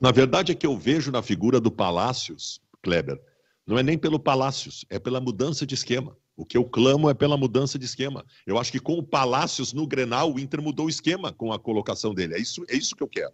Na 0.01 0.11
verdade, 0.11 0.53
é 0.53 0.55
que 0.55 0.66
eu 0.66 0.77
vejo 0.77 1.11
na 1.11 1.23
figura 1.23 1.61
do 1.61 1.71
Palácios, 1.71 2.61
Kleber, 2.83 3.19
não 3.66 3.79
é 3.79 3.83
nem 3.83 3.97
pelo 3.97 4.19
Palácios, 4.21 4.85
é 4.90 4.99
pela 4.99 5.21
mudança 5.21 5.66
de 5.66 5.75
esquema. 5.75 6.16
O 6.37 6.45
que 6.45 6.57
eu 6.57 6.64
clamo 6.64 7.09
é 7.09 7.14
pela 7.14 7.37
mudança 7.37 7.79
de 7.79 7.87
esquema. 7.87 8.25
Eu 8.47 8.59
acho 8.59 8.71
que 8.71 8.79
com 8.79 8.99
o 8.99 9.03
Palácios 9.03 9.73
no 9.73 9.87
Grenal, 9.87 10.35
o 10.35 10.38
Inter 10.38 10.61
mudou 10.61 10.85
o 10.87 10.90
esquema 10.90 11.33
com 11.33 11.51
a 11.53 11.59
colocação 11.59 12.14
dele. 12.14 12.35
É 12.35 12.38
isso, 12.38 12.62
é 12.69 12.77
isso 12.77 12.95
que 12.95 13.03
eu 13.03 13.09
quero. 13.09 13.33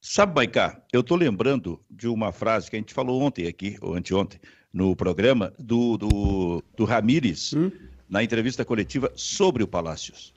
Sabe, 0.00 0.34
Maicá, 0.34 0.82
eu 0.90 1.02
estou 1.02 1.16
lembrando 1.16 1.78
de 1.90 2.08
uma 2.08 2.32
frase 2.32 2.70
que 2.70 2.76
a 2.76 2.78
gente 2.78 2.94
falou 2.94 3.20
ontem 3.20 3.46
aqui, 3.46 3.76
ou 3.82 3.94
anteontem, 3.94 4.40
no 4.72 4.96
programa, 4.96 5.52
do, 5.58 5.98
do, 5.98 6.64
do 6.74 6.84
Ramires, 6.84 7.52
hum? 7.52 7.70
na 8.08 8.22
entrevista 8.24 8.64
coletiva 8.64 9.12
sobre 9.14 9.62
o 9.62 9.68
Palácios. 9.68 10.32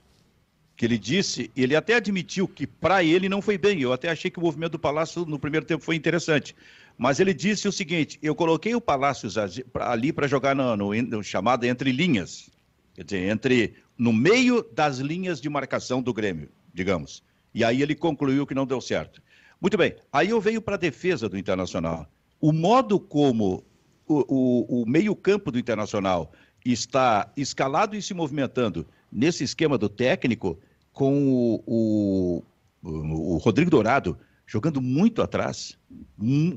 que 0.76 0.86
ele 0.86 0.98
disse, 0.98 1.50
ele 1.56 1.78
até 1.78 1.96
admitiu 1.96 2.46
que 2.46 2.68
para 2.68 3.04
ele 3.04 3.30
não 3.30 3.42
foi 3.42 3.58
bem. 3.58 3.80
Eu 3.80 3.94
até 3.94 4.10
achei 4.10 4.30
que 4.30 4.38
o 4.38 4.42
movimento 4.42 4.74
do 4.74 4.80
Palácio 4.80 5.26
no 5.26 5.40
primeiro 5.40 5.66
tempo 5.66 5.84
foi 5.84 5.96
interessante. 5.96 6.54
Mas 6.98 7.22
ele 7.22 7.34
disse 7.34 7.66
o 7.68 7.72
seguinte: 7.72 8.20
eu 8.22 8.36
coloquei 8.36 8.76
o 8.76 8.82
Palácio 8.82 9.30
ali 9.76 10.12
para 10.12 10.28
jogar 10.28 10.56
no, 10.56 10.76
no, 10.76 10.94
no 10.94 11.24
chamado 11.24 11.64
entre 11.64 11.92
linhas, 11.92 12.50
quer 12.94 13.06
dizer, 13.06 13.30
entre 13.30 13.76
no 13.98 14.12
meio 14.12 14.62
das 14.74 14.98
linhas 14.98 15.40
de 15.40 15.50
marcação 15.50 16.02
do 16.02 16.14
Grêmio, 16.14 16.50
digamos. 16.74 17.24
E 17.54 17.64
aí 17.64 17.82
ele 17.82 17.96
concluiu 17.96 18.46
que 18.46 18.56
não 18.56 18.66
deu 18.66 18.82
certo. 18.82 19.22
Muito 19.64 19.78
bem. 19.78 19.96
Aí 20.12 20.30
eu 20.30 20.42
venho 20.42 20.62
para 20.62 20.76
a 20.76 20.78
defesa 20.78 21.30
do 21.30 21.38
Internacional. 21.38 22.06
O 22.42 22.52
modo 22.52 23.00
como 23.00 23.64
o, 24.06 24.26
o, 24.28 24.82
o 24.82 24.86
meio-campo 24.86 25.50
do 25.50 25.58
Internacional 25.58 26.34
está 26.66 27.32
escalado 27.38 27.96
e 27.96 28.02
se 28.02 28.14
movimentando 28.14 28.86
nesse 29.10 29.46
esquema 29.46 29.78
do 29.78 29.88
técnico, 29.88 30.60
com 30.92 31.62
o, 31.66 32.44
o, 32.84 33.36
o 33.36 33.38
Rodrigo 33.38 33.72
Dourado 33.72 34.18
jogando 34.46 34.82
muito 34.82 35.22
atrás, 35.22 35.78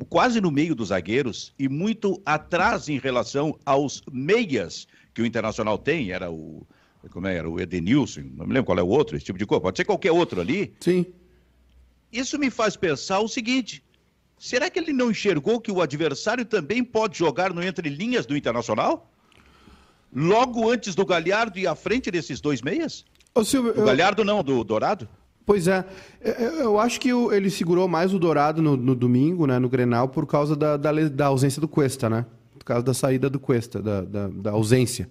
quase 0.09 0.41
no 0.41 0.51
meio 0.51 0.75
dos 0.75 0.89
zagueiros 0.89 1.55
e 1.57 1.69
muito 1.69 2.21
atrás 2.27 2.89
em 2.89 2.99
relação 2.99 3.57
aos 3.65 4.03
meias 4.11 4.89
que 5.15 5.23
o 5.23 5.27
Internacional 5.27 5.79
tem, 5.79 6.11
era 6.11 6.29
o 6.29 6.67
como 7.13 7.29
é, 7.29 7.37
era 7.37 7.49
o 7.49 7.61
Edenilson, 7.61 8.23
não 8.35 8.49
me 8.49 8.53
lembro 8.53 8.65
qual 8.65 8.79
é 8.81 8.83
o 8.83 8.89
outro, 8.89 9.17
esse 9.17 9.25
tipo 9.25 9.39
de 9.39 9.47
coisa, 9.47 9.63
pode 9.63 9.77
ser 9.77 9.85
qualquer 9.85 10.11
outro 10.11 10.41
ali. 10.41 10.75
Sim. 10.81 11.07
Isso 12.13 12.39
me 12.39 12.51
faz 12.51 12.77
pensar 12.77 13.21
o 13.21 13.29
seguinte: 13.29 13.83
será 14.39 14.71
que 14.71 14.79
ele 14.79 14.93
não 14.93 15.11
enxergou 15.11 15.61
que 15.61 15.71
o 15.71 15.81
adversário 15.81 16.45
também 16.45 16.83
pode 16.83 17.19
jogar 17.19 17.53
no 17.53 17.63
entre 17.63 17.89
linhas 17.89 18.27
do 18.27 18.37
Internacional? 18.37 19.11
Logo 20.15 20.71
antes 20.71 20.95
do 20.95 21.05
Galhardo 21.05 21.59
e 21.59 21.67
à 21.67 21.75
frente 21.75 22.11
desses 22.11 22.41
dois 22.41 22.63
meias? 22.63 23.05
Ô, 23.35 23.45
Silvio, 23.45 23.73
o 23.73 23.81
eu... 23.81 23.85
Galhardo 23.85 24.25
não, 24.25 24.43
do 24.43 24.65
Dourado? 24.65 25.09
Pois 25.45 25.69
é, 25.69 25.85
eu 26.59 26.81
acho 26.81 27.01
que 27.01 27.09
ele 27.09 27.51
segurou 27.51 27.87
mais 27.87 28.13
o 28.13 28.19
Dourado 28.19 28.61
no, 28.61 28.77
no 28.77 28.97
domingo, 28.97 29.47
né, 29.47 29.61
no 29.61 29.69
Grenal, 29.69 30.09
por 30.09 30.27
causa 30.27 30.57
da, 30.57 30.77
da, 30.77 30.91
da, 30.91 31.27
ausência 31.27 31.61
do 31.61 31.69
Cuesta, 31.69 32.11
né? 32.11 32.27
Por 32.59 32.65
causa 32.65 32.83
da 32.83 32.93
saída 32.93 33.31
do 33.31 33.39
Cuesta, 33.39 33.81
da, 33.81 34.01
da 34.03 34.51
ausência. 34.51 35.09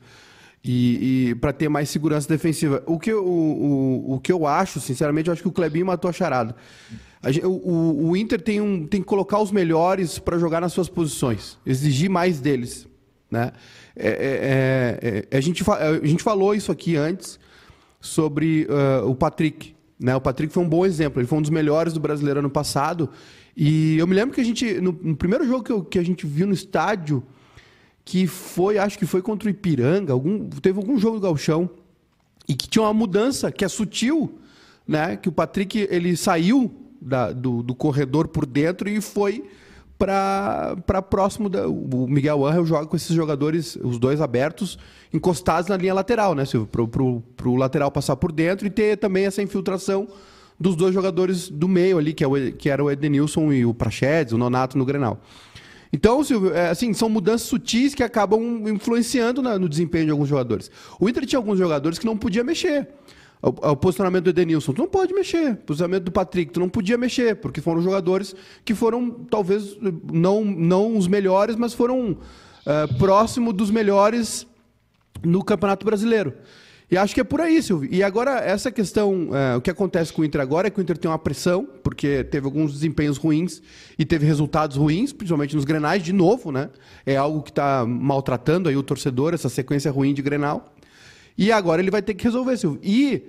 E, 0.67 1.29
e 1.29 1.35
para 1.35 1.53
ter 1.53 1.69
mais 1.69 1.89
segurança 1.89 2.27
defensiva. 2.27 2.81
O 2.87 2.97
que, 2.97 3.11
eu, 3.11 3.23
o, 3.23 4.09
o, 4.09 4.13
o, 4.15 4.19
que 4.19 4.31
eu 4.31 4.47
acho, 4.47 4.79
sinceramente, 4.79 5.27
eu 5.27 5.33
acho 5.33 5.43
que 5.43 5.47
o 5.47 5.51
Clebinho 5.51 5.85
matou 5.85 6.09
a 6.09 6.11
charada. 6.11 6.55
A, 7.21 7.47
o, 7.47 8.09
o, 8.09 8.17
Inter 8.17 8.41
tem, 8.41 8.59
um, 8.59 8.87
tem 8.87 8.99
que 8.99 9.05
colocar 9.05 9.39
os 9.39 9.51
melhores 9.51 10.17
para 10.17 10.39
jogar 10.39 10.59
nas 10.59 10.73
suas 10.73 10.89
posições, 10.89 11.59
exigir 11.67 12.09
mais 12.09 12.39
deles. 12.39 12.87
Né? 13.29 13.51
É, 13.95 14.09
é, 14.09 15.07
é, 15.07 15.27
é 15.29 15.37
a, 15.37 15.41
gente, 15.41 15.63
a 15.69 16.07
gente 16.07 16.23
falou 16.23 16.55
isso 16.55 16.71
aqui 16.71 16.95
antes 16.95 17.39
sobre 18.01 18.67
uh, 18.67 19.07
o 19.07 19.13
Patrick. 19.13 19.75
Né? 19.99 20.15
O 20.15 20.21
Patrick 20.21 20.51
foi 20.51 20.63
um 20.63 20.69
bom 20.69 20.83
exemplo, 20.83 21.21
ele 21.21 21.27
foi 21.27 21.37
um 21.37 21.41
dos 21.41 21.51
melhores 21.51 21.93
do 21.93 21.99
brasileiro 21.99 22.39
ano 22.39 22.49
passado. 22.49 23.11
E 23.55 23.97
eu 23.99 24.07
me 24.07 24.15
lembro 24.15 24.33
que 24.33 24.41
a 24.41 24.43
gente, 24.43 24.81
no, 24.81 24.97
no 24.99 25.15
primeiro 25.15 25.45
jogo 25.45 25.63
que, 25.63 25.71
eu, 25.71 25.83
que 25.83 25.99
a 25.99 26.03
gente 26.03 26.25
viu 26.25 26.47
no 26.47 26.53
estádio, 26.53 27.23
que 28.05 28.27
foi, 28.27 28.77
acho 28.77 28.99
que 28.99 29.07
foi 29.07 29.21
contra 29.23 29.47
o 29.47 29.51
Ipiranga, 29.51 30.13
algum, 30.13 30.47
teve 30.47 30.77
algum 30.77 30.97
jogo 30.97 31.19
do 31.19 31.23
Galchão, 31.23 31.67
e 32.47 32.53
que 32.53 32.69
tinha 32.69 32.83
uma 32.83 32.93
mudança 32.93 33.51
que 33.51 33.65
é 33.65 33.67
sutil, 33.67 34.39
né? 34.87 35.17
Que 35.17 35.27
o 35.27 35.31
Patrick 35.31 35.87
ele 35.89 36.15
saiu 36.15 36.71
da, 37.01 37.31
do, 37.31 37.63
do 37.63 37.73
corredor 37.73 38.27
por 38.27 38.45
dentro 38.45 38.87
e 38.87 39.01
foi 39.01 39.43
para 39.97 41.01
próximo 41.09 41.49
da, 41.49 41.67
o 41.67 42.05
Miguel 42.07 42.45
Angel 42.45 42.65
joga 42.65 42.85
com 42.85 42.95
esses 42.95 43.15
jogadores, 43.15 43.77
os 43.81 43.97
dois 43.97 44.21
abertos, 44.21 44.77
encostados 45.11 45.69
na 45.69 45.77
linha 45.77 45.93
lateral, 45.93 46.35
né, 46.35 46.45
Silvio? 46.45 46.67
Pro, 46.67 47.23
pro 47.35 47.55
lateral 47.55 47.89
passar 47.89 48.15
por 48.17 48.31
dentro 48.31 48.67
e 48.67 48.69
ter 48.69 48.97
também 48.97 49.25
essa 49.25 49.41
infiltração 49.41 50.07
dos 50.59 50.75
dois 50.75 50.93
jogadores 50.93 51.49
do 51.49 51.67
meio 51.67 51.97
ali, 51.97 52.13
que, 52.13 52.23
é 52.23 52.27
o, 52.27 52.53
que 52.53 52.69
era 52.69 52.83
o 52.83 52.91
Edenilson 52.91 53.51
e 53.51 53.65
o 53.65 53.73
Prachedes, 53.73 54.33
o 54.33 54.37
Nonato 54.37 54.77
no 54.77 54.85
Grenal. 54.85 55.19
Então, 55.95 56.21
Silvio, 56.25 56.53
é, 56.53 56.71
assim, 56.71 56.93
são 56.93 57.07
mudanças 57.07 57.47
sutis 57.47 57.95
que 57.95 58.03
acabam 58.03 58.67
influenciando 58.67 59.41
na, 59.41 59.57
no 59.57 59.69
desempenho 59.69 60.03
de 60.03 60.11
alguns 60.11 60.27
jogadores. 60.27 60.69
O 60.99 61.07
Inter 61.07 61.25
tinha 61.25 61.39
alguns 61.39 61.57
jogadores 61.57 61.97
que 61.97 62.05
não 62.05 62.17
podia 62.17 62.43
mexer. 62.43 62.89
O, 63.41 63.47
o, 63.47 63.77
posicionamento 63.77 64.25
do 64.25 64.29
Edenilson, 64.29 64.73
tu 64.73 64.81
não 64.81 64.89
pode 64.89 65.13
mexer. 65.13 65.53
O 65.53 65.55
posicionamento 65.55 66.03
do 66.03 66.11
Patrick, 66.11 66.51
tu 66.51 66.59
não 66.59 66.67
podia 66.67 66.97
mexer, 66.97 67.37
porque 67.37 67.61
foram 67.61 67.81
jogadores 67.81 68.35
que 68.65 68.75
foram, 68.75 69.09
talvez, 69.09 69.77
não, 70.11 70.43
não 70.43 70.97
os 70.97 71.07
melhores, 71.07 71.55
mas 71.55 71.73
foram 71.73 72.11
uh, 72.11 72.97
próximo 72.97 73.53
dos 73.53 73.71
melhores 73.71 74.45
no 75.23 75.45
Campeonato 75.45 75.85
Brasileiro. 75.85 76.33
E 76.89 76.97
acho 76.97 77.15
que 77.15 77.21
é 77.21 77.23
por 77.23 77.41
aí, 77.41 77.61
Silvio. 77.63 77.89
E 77.91 78.03
agora, 78.03 78.39
essa 78.39 78.71
questão, 78.71 79.29
é, 79.33 79.55
o 79.55 79.61
que 79.61 79.71
acontece 79.71 80.13
com 80.13 80.21
o 80.21 80.25
Inter 80.25 80.39
agora 80.39 80.67
é 80.67 80.69
que 80.69 80.79
o 80.79 80.81
Inter 80.81 80.97
tem 80.97 81.09
uma 81.09 81.17
pressão, 81.17 81.67
porque 81.83 82.23
teve 82.23 82.45
alguns 82.45 82.73
desempenhos 82.73 83.17
ruins 83.17 83.61
e 83.97 84.05
teve 84.05 84.25
resultados 84.25 84.77
ruins, 84.77 85.11
principalmente 85.11 85.55
nos 85.55 85.65
grenais, 85.65 86.03
de 86.03 86.13
novo, 86.13 86.51
né? 86.51 86.69
É 87.05 87.15
algo 87.15 87.41
que 87.41 87.49
está 87.49 87.85
maltratando 87.87 88.69
aí 88.69 88.77
o 88.77 88.83
torcedor, 88.83 89.33
essa 89.33 89.49
sequência 89.49 89.91
ruim 89.91 90.13
de 90.13 90.21
grenal. 90.21 90.73
E 91.37 91.51
agora 91.51 91.81
ele 91.81 91.91
vai 91.91 92.03
ter 92.03 92.13
que 92.13 92.23
resolver, 92.23 92.55
Silvio. 92.55 92.79
E 92.83 93.23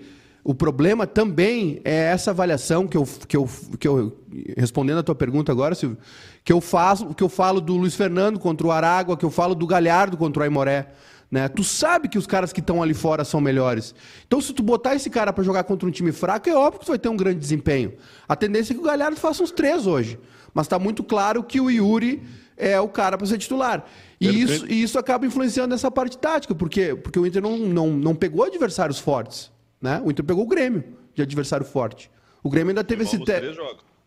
o 0.44 0.54
problema 0.54 1.06
também 1.06 1.80
é 1.82 2.12
essa 2.12 2.30
avaliação 2.30 2.86
que 2.86 2.96
eu, 2.96 3.08
que 3.26 3.36
eu, 3.36 3.48
que 3.80 3.88
eu 3.88 4.16
respondendo 4.56 4.98
a 4.98 5.02
tua 5.02 5.14
pergunta 5.14 5.50
agora, 5.50 5.74
Silvio, 5.74 5.98
que 6.44 6.52
eu 6.52 6.60
faço, 6.60 7.12
que 7.14 7.24
eu 7.24 7.28
falo 7.28 7.60
do 7.60 7.74
Luiz 7.76 7.96
Fernando 7.96 8.38
contra 8.38 8.66
o 8.66 8.70
Aragua, 8.70 9.16
que 9.16 9.24
eu 9.24 9.30
falo 9.30 9.56
do 9.56 9.66
Galhardo 9.66 10.16
contra 10.16 10.42
o 10.42 10.44
Aimoré. 10.44 10.92
Né? 11.30 11.48
Tu 11.48 11.64
sabe 11.64 12.08
que 12.08 12.18
os 12.18 12.26
caras 12.26 12.52
que 12.52 12.60
estão 12.60 12.82
ali 12.82 12.94
fora 12.94 13.24
são 13.24 13.40
melhores. 13.40 13.94
Então, 14.26 14.40
se 14.40 14.52
tu 14.52 14.62
botar 14.62 14.94
esse 14.94 15.10
cara 15.10 15.32
para 15.32 15.42
jogar 15.42 15.64
contra 15.64 15.88
um 15.88 15.90
time 15.90 16.12
fraco, 16.12 16.48
é 16.48 16.54
óbvio 16.54 16.80
que 16.80 16.86
tu 16.86 16.90
vai 16.90 16.98
ter 16.98 17.08
um 17.08 17.16
grande 17.16 17.40
desempenho. 17.40 17.94
A 18.28 18.36
tendência 18.36 18.72
é 18.72 18.74
que 18.74 18.80
o 18.80 18.84
Galhardo 18.84 19.16
faça 19.16 19.42
uns 19.42 19.50
três 19.50 19.86
hoje. 19.86 20.18
Mas 20.54 20.66
está 20.66 20.78
muito 20.78 21.02
claro 21.02 21.42
que 21.42 21.60
o 21.60 21.70
Yuri 21.70 22.22
é 22.56 22.80
o 22.80 22.88
cara 22.88 23.18
para 23.18 23.26
ser 23.26 23.38
titular. 23.38 23.84
E 24.20 24.28
isso, 24.40 24.66
e 24.66 24.82
isso 24.82 24.98
acaba 24.98 25.26
influenciando 25.26 25.68
nessa 25.68 25.90
parte 25.90 26.16
tática, 26.16 26.54
porque, 26.54 26.94
porque 26.94 27.18
o 27.18 27.26
Inter 27.26 27.42
não, 27.42 27.58
não, 27.58 27.88
não 27.88 28.14
pegou 28.14 28.44
adversários 28.44 28.98
fortes. 28.98 29.50
Né? 29.80 30.00
O 30.04 30.10
Inter 30.10 30.24
pegou 30.24 30.44
o 30.44 30.46
Grêmio 30.46 30.82
de 31.14 31.22
adversário 31.22 31.66
forte. 31.66 32.10
O 32.42 32.48
Grêmio 32.48 32.70
ainda 32.70 32.84
teve 32.84 33.02
esse 33.02 33.18
teste. 33.24 33.58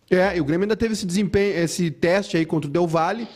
É, 0.09 0.37
e 0.37 0.41
o 0.41 0.45
Grêmio 0.45 0.63
ainda 0.63 0.75
teve 0.75 0.93
esse 0.93 1.05
desempenho, 1.05 1.55
esse 1.57 1.91
teste 1.91 2.35
aí 2.35 2.45
contra 2.45 2.67
o 2.67 2.73
Del 2.73 2.87
Valle 2.87 3.27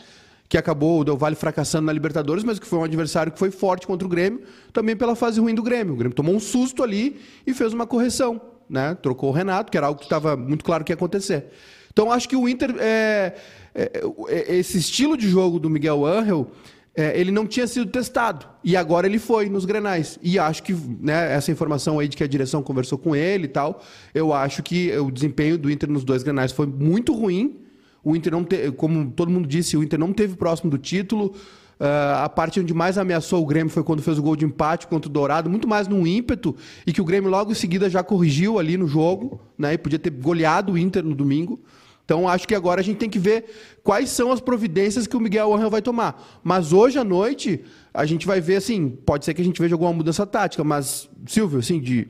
que 0.54 0.58
acabou 0.58 1.00
o 1.00 1.04
Del 1.04 1.16
Valle 1.16 1.34
fracassando 1.34 1.86
na 1.86 1.92
Libertadores, 1.92 2.44
mas 2.44 2.60
que 2.60 2.66
foi 2.68 2.78
um 2.78 2.84
adversário 2.84 3.32
que 3.32 3.40
foi 3.40 3.50
forte 3.50 3.88
contra 3.88 4.06
o 4.06 4.08
Grêmio, 4.08 4.42
também 4.72 4.94
pela 4.94 5.16
fase 5.16 5.40
ruim 5.40 5.52
do 5.52 5.64
Grêmio. 5.64 5.94
O 5.94 5.96
Grêmio 5.96 6.14
tomou 6.14 6.32
um 6.32 6.38
susto 6.38 6.84
ali 6.84 7.20
e 7.44 7.52
fez 7.52 7.72
uma 7.72 7.88
correção, 7.88 8.40
né? 8.70 8.96
Trocou 9.02 9.30
o 9.30 9.32
Renato, 9.32 9.72
que 9.72 9.76
era 9.76 9.88
algo 9.88 9.98
que 9.98 10.06
estava 10.06 10.36
muito 10.36 10.64
claro 10.64 10.84
que 10.84 10.92
ia 10.92 10.94
acontecer. 10.94 11.46
Então 11.92 12.12
acho 12.12 12.28
que 12.28 12.36
o 12.36 12.48
Inter, 12.48 12.72
é, 12.78 13.34
é, 13.74 13.90
é, 14.28 14.54
esse 14.54 14.78
estilo 14.78 15.16
de 15.16 15.28
jogo 15.28 15.58
do 15.58 15.68
Miguel 15.68 16.06
Angel, 16.06 16.48
é, 16.94 17.18
ele 17.18 17.32
não 17.32 17.48
tinha 17.48 17.66
sido 17.66 17.86
testado 17.86 18.46
e 18.62 18.76
agora 18.76 19.08
ele 19.08 19.18
foi 19.18 19.48
nos 19.48 19.64
Grenais. 19.64 20.20
E 20.22 20.38
acho 20.38 20.62
que 20.62 20.72
né, 20.72 21.32
essa 21.34 21.50
informação 21.50 21.98
aí 21.98 22.06
de 22.06 22.16
que 22.16 22.22
a 22.22 22.28
direção 22.28 22.62
conversou 22.62 22.96
com 22.96 23.16
ele 23.16 23.46
e 23.46 23.48
tal, 23.48 23.82
eu 24.14 24.32
acho 24.32 24.62
que 24.62 24.96
o 24.98 25.10
desempenho 25.10 25.58
do 25.58 25.68
Inter 25.68 25.90
nos 25.90 26.04
dois 26.04 26.22
Grenais 26.22 26.52
foi 26.52 26.66
muito 26.66 27.12
ruim 27.12 27.63
o 28.04 28.14
Inter 28.14 28.32
não 28.32 28.44
teve, 28.44 28.72
como 28.72 29.10
todo 29.10 29.30
mundo 29.30 29.48
disse, 29.48 29.76
o 29.76 29.82
Inter 29.82 29.98
não 29.98 30.12
teve 30.12 30.36
próximo 30.36 30.70
do 30.70 30.78
título. 30.78 31.34
Uh, 31.80 32.22
a 32.22 32.28
parte 32.28 32.60
onde 32.60 32.72
mais 32.72 32.96
ameaçou 32.96 33.42
o 33.42 33.46
Grêmio 33.46 33.72
foi 33.72 33.82
quando 33.82 34.00
fez 34.00 34.16
o 34.16 34.22
gol 34.22 34.36
de 34.36 34.44
empate 34.44 34.86
contra 34.86 35.08
o 35.08 35.12
Dourado, 35.12 35.50
muito 35.50 35.66
mais 35.66 35.88
num 35.88 36.06
ímpeto, 36.06 36.54
e 36.86 36.92
que 36.92 37.00
o 37.00 37.04
Grêmio 37.04 37.28
logo 37.28 37.50
em 37.50 37.54
seguida 37.54 37.90
já 37.90 38.02
corrigiu 38.02 38.58
ali 38.58 38.76
no 38.76 38.86
jogo, 38.86 39.40
né? 39.58 39.74
E 39.74 39.78
podia 39.78 39.98
ter 39.98 40.10
goleado 40.10 40.74
o 40.74 40.78
Inter 40.78 41.02
no 41.02 41.14
domingo. 41.14 41.58
Então 42.04 42.28
acho 42.28 42.46
que 42.46 42.54
agora 42.54 42.80
a 42.80 42.84
gente 42.84 42.98
tem 42.98 43.08
que 43.08 43.18
ver 43.18 43.46
quais 43.82 44.10
são 44.10 44.30
as 44.30 44.40
providências 44.40 45.06
que 45.06 45.16
o 45.16 45.20
Miguel 45.20 45.54
Angel 45.54 45.70
vai 45.70 45.80
tomar. 45.80 46.22
Mas 46.44 46.72
hoje 46.72 46.98
à 46.98 47.04
noite 47.04 47.64
a 47.92 48.04
gente 48.04 48.26
vai 48.26 48.40
ver 48.40 48.56
assim, 48.56 48.90
pode 48.90 49.24
ser 49.24 49.32
que 49.32 49.40
a 49.40 49.44
gente 49.44 49.60
veja 49.60 49.74
alguma 49.74 49.92
mudança 49.92 50.26
tática, 50.26 50.62
mas 50.62 51.08
Silvio, 51.26 51.58
assim, 51.58 51.80
de, 51.80 52.06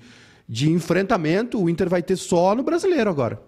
de 0.48 0.70
enfrentamento, 0.70 1.62
o 1.62 1.70
Inter 1.70 1.88
vai 1.88 2.02
ter 2.02 2.16
só 2.16 2.54
no 2.54 2.62
brasileiro 2.62 3.08
agora. 3.08 3.40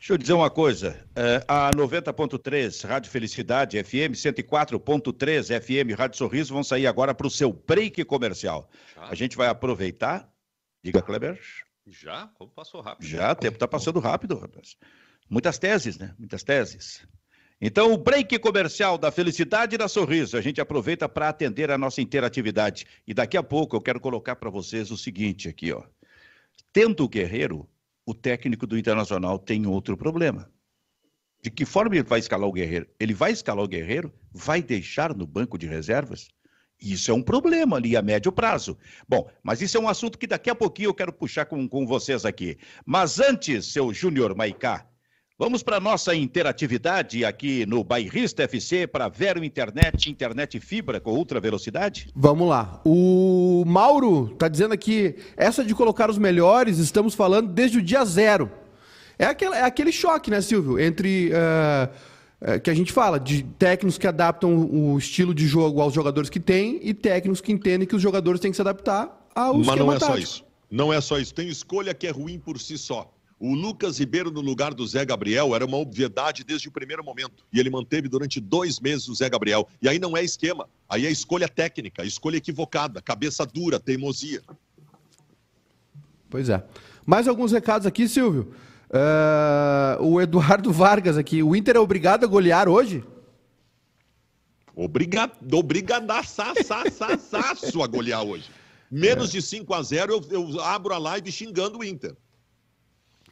Deixa 0.00 0.14
eu 0.14 0.18
dizer 0.18 0.32
uma 0.32 0.48
coisa. 0.48 1.06
É, 1.14 1.44
a 1.46 1.70
90.3 1.72 2.88
Rádio 2.88 3.10
Felicidade 3.10 3.84
FM, 3.84 4.16
104.3 4.16 5.60
FM 5.60 5.94
Rádio 5.94 6.16
Sorriso 6.16 6.54
vão 6.54 6.64
sair 6.64 6.86
agora 6.86 7.14
para 7.14 7.26
o 7.26 7.30
seu 7.30 7.52
break 7.52 8.02
comercial. 8.06 8.70
Já? 8.96 9.04
A 9.04 9.14
gente 9.14 9.36
vai 9.36 9.48
aproveitar. 9.48 10.26
Diga, 10.82 11.02
Kleber. 11.02 11.38
Já? 11.86 12.28
Como 12.38 12.50
passou 12.50 12.80
rápido? 12.80 13.06
Já, 13.06 13.32
o 13.32 13.34
tempo 13.34 13.56
está 13.56 13.68
passando 13.68 14.00
rápido, 14.00 14.38
rapaz. 14.38 14.74
Muitas 15.28 15.58
teses, 15.58 15.98
né? 15.98 16.14
Muitas 16.18 16.42
teses. 16.42 17.06
Então, 17.60 17.92
o 17.92 17.98
break 17.98 18.38
comercial 18.38 18.96
da 18.96 19.12
Felicidade 19.12 19.74
e 19.74 19.78
da 19.78 19.86
Sorriso, 19.86 20.34
a 20.34 20.40
gente 20.40 20.62
aproveita 20.62 21.10
para 21.10 21.28
atender 21.28 21.70
a 21.70 21.76
nossa 21.76 22.00
interatividade. 22.00 22.86
E 23.06 23.12
daqui 23.12 23.36
a 23.36 23.42
pouco 23.42 23.76
eu 23.76 23.82
quero 23.82 24.00
colocar 24.00 24.34
para 24.36 24.48
vocês 24.48 24.90
o 24.90 24.96
seguinte 24.96 25.46
aqui, 25.46 25.74
ó. 25.74 25.82
Tendo 26.72 27.04
o 27.04 27.08
guerreiro, 27.08 27.68
o 28.06 28.14
técnico 28.14 28.66
do 28.66 28.78
Internacional 28.78 29.38
tem 29.38 29.66
outro 29.66 29.96
problema. 29.96 30.50
De 31.42 31.50
que 31.50 31.64
forma 31.64 31.94
ele 31.94 32.02
vai 32.02 32.18
escalar 32.18 32.48
o 32.48 32.52
Guerreiro? 32.52 32.86
Ele 32.98 33.14
vai 33.14 33.32
escalar 33.32 33.64
o 33.64 33.68
Guerreiro? 33.68 34.12
Vai 34.32 34.62
deixar 34.62 35.14
no 35.14 35.26
banco 35.26 35.56
de 35.56 35.66
reservas? 35.66 36.28
Isso 36.80 37.10
é 37.10 37.14
um 37.14 37.22
problema 37.22 37.76
ali 37.76 37.96
a 37.96 38.02
médio 38.02 38.32
prazo. 38.32 38.78
Bom, 39.08 39.30
mas 39.42 39.60
isso 39.60 39.76
é 39.76 39.80
um 39.80 39.88
assunto 39.88 40.18
que 40.18 40.26
daqui 40.26 40.48
a 40.48 40.54
pouquinho 40.54 40.88
eu 40.88 40.94
quero 40.94 41.12
puxar 41.12 41.44
com, 41.44 41.68
com 41.68 41.86
vocês 41.86 42.24
aqui. 42.24 42.58
Mas 42.86 43.20
antes, 43.20 43.66
seu 43.66 43.92
Júnior 43.92 44.34
Maicá, 44.34 44.89
vamos 45.40 45.62
para 45.62 45.78
a 45.78 45.80
nossa 45.80 46.14
interatividade 46.14 47.24
aqui 47.24 47.64
no 47.64 47.82
Bairrista 47.82 48.42
FC 48.42 48.86
para 48.86 49.08
Vero 49.08 49.42
Internet, 49.42 50.10
internet 50.10 50.60
fibra 50.60 51.00
com 51.00 51.14
ultra 51.14 51.40
velocidade? 51.40 52.10
Vamos 52.14 52.46
lá. 52.46 52.78
O 52.84 53.64
Mauro 53.66 54.32
está 54.34 54.48
dizendo 54.48 54.74
aqui, 54.74 55.16
essa 55.38 55.64
de 55.64 55.74
colocar 55.74 56.10
os 56.10 56.18
melhores, 56.18 56.76
estamos 56.76 57.14
falando 57.14 57.48
desde 57.48 57.78
o 57.78 57.82
dia 57.82 58.04
zero. 58.04 58.52
É 59.18 59.24
aquele, 59.24 59.54
é 59.54 59.62
aquele 59.62 59.90
choque, 59.90 60.30
né, 60.30 60.42
Silvio? 60.42 60.78
Entre. 60.78 61.30
Uh 61.32 62.10
que 62.64 62.70
a 62.70 62.74
gente 62.74 62.90
fala 62.90 63.20
de 63.20 63.42
técnicos 63.42 63.98
que 63.98 64.06
adaptam 64.06 64.56
o 64.56 64.96
estilo 64.96 65.34
de 65.34 65.46
jogo 65.46 65.78
aos 65.82 65.92
jogadores 65.92 66.30
que 66.30 66.40
têm 66.40 66.80
e 66.82 66.94
técnicos 66.94 67.38
que 67.42 67.52
entendem 67.52 67.86
que 67.86 67.94
os 67.94 68.00
jogadores 68.00 68.40
têm 68.40 68.50
que 68.50 68.56
se 68.56 68.62
adaptar 68.62 69.28
ao 69.34 69.58
Mas 69.58 69.78
não 69.78 69.92
é 69.92 69.98
tático. 69.98 70.12
só 70.12 70.18
isso. 70.18 70.44
Não 70.70 70.90
é 70.90 70.98
só 71.02 71.18
isso. 71.18 71.34
Tem 71.34 71.48
escolha 71.48 71.92
que 71.92 72.06
é 72.06 72.10
ruim 72.10 72.38
por 72.38 72.58
si 72.58 72.78
só. 72.78 73.12
O 73.40 73.54
Lucas 73.54 73.98
Ribeiro 73.98 74.30
no 74.30 74.42
lugar 74.42 74.74
do 74.74 74.86
Zé 74.86 75.02
Gabriel 75.02 75.54
era 75.54 75.64
uma 75.64 75.78
obviedade 75.78 76.44
desde 76.44 76.68
o 76.68 76.70
primeiro 76.70 77.02
momento. 77.02 77.42
E 77.50 77.58
ele 77.58 77.70
manteve 77.70 78.06
durante 78.06 78.38
dois 78.38 78.78
meses 78.78 79.08
o 79.08 79.14
Zé 79.14 79.30
Gabriel. 79.30 79.66
E 79.80 79.88
aí 79.88 79.98
não 79.98 80.14
é 80.14 80.22
esquema. 80.22 80.68
Aí 80.86 81.06
é 81.06 81.10
escolha 81.10 81.48
técnica, 81.48 82.04
escolha 82.04 82.36
equivocada, 82.36 83.00
cabeça 83.00 83.46
dura, 83.46 83.80
teimosia. 83.80 84.42
Pois 86.28 86.50
é. 86.50 86.62
Mais 87.06 87.26
alguns 87.26 87.50
recados 87.50 87.86
aqui, 87.86 88.06
Silvio. 88.06 88.52
Uh, 88.90 90.04
o 90.04 90.20
Eduardo 90.20 90.70
Vargas 90.70 91.16
aqui. 91.16 91.42
O 91.42 91.56
Inter 91.56 91.76
é 91.76 91.80
obrigado 91.80 92.24
a 92.24 92.26
golear 92.26 92.68
hoje? 92.68 93.02
Obrigado, 94.76 95.32
obrigadaço 95.56 96.42
a 96.42 97.86
golear 97.86 98.22
hoje. 98.22 98.50
Menos 98.90 99.30
é. 99.30 99.32
de 99.32 99.42
5 99.42 99.72
a 99.72 99.82
0 99.82 100.12
eu, 100.30 100.50
eu, 100.50 100.60
abro 100.60 100.92
a 100.92 100.98
live 100.98 101.32
xingando 101.32 101.78
o 101.78 101.84
Inter. 101.84 102.14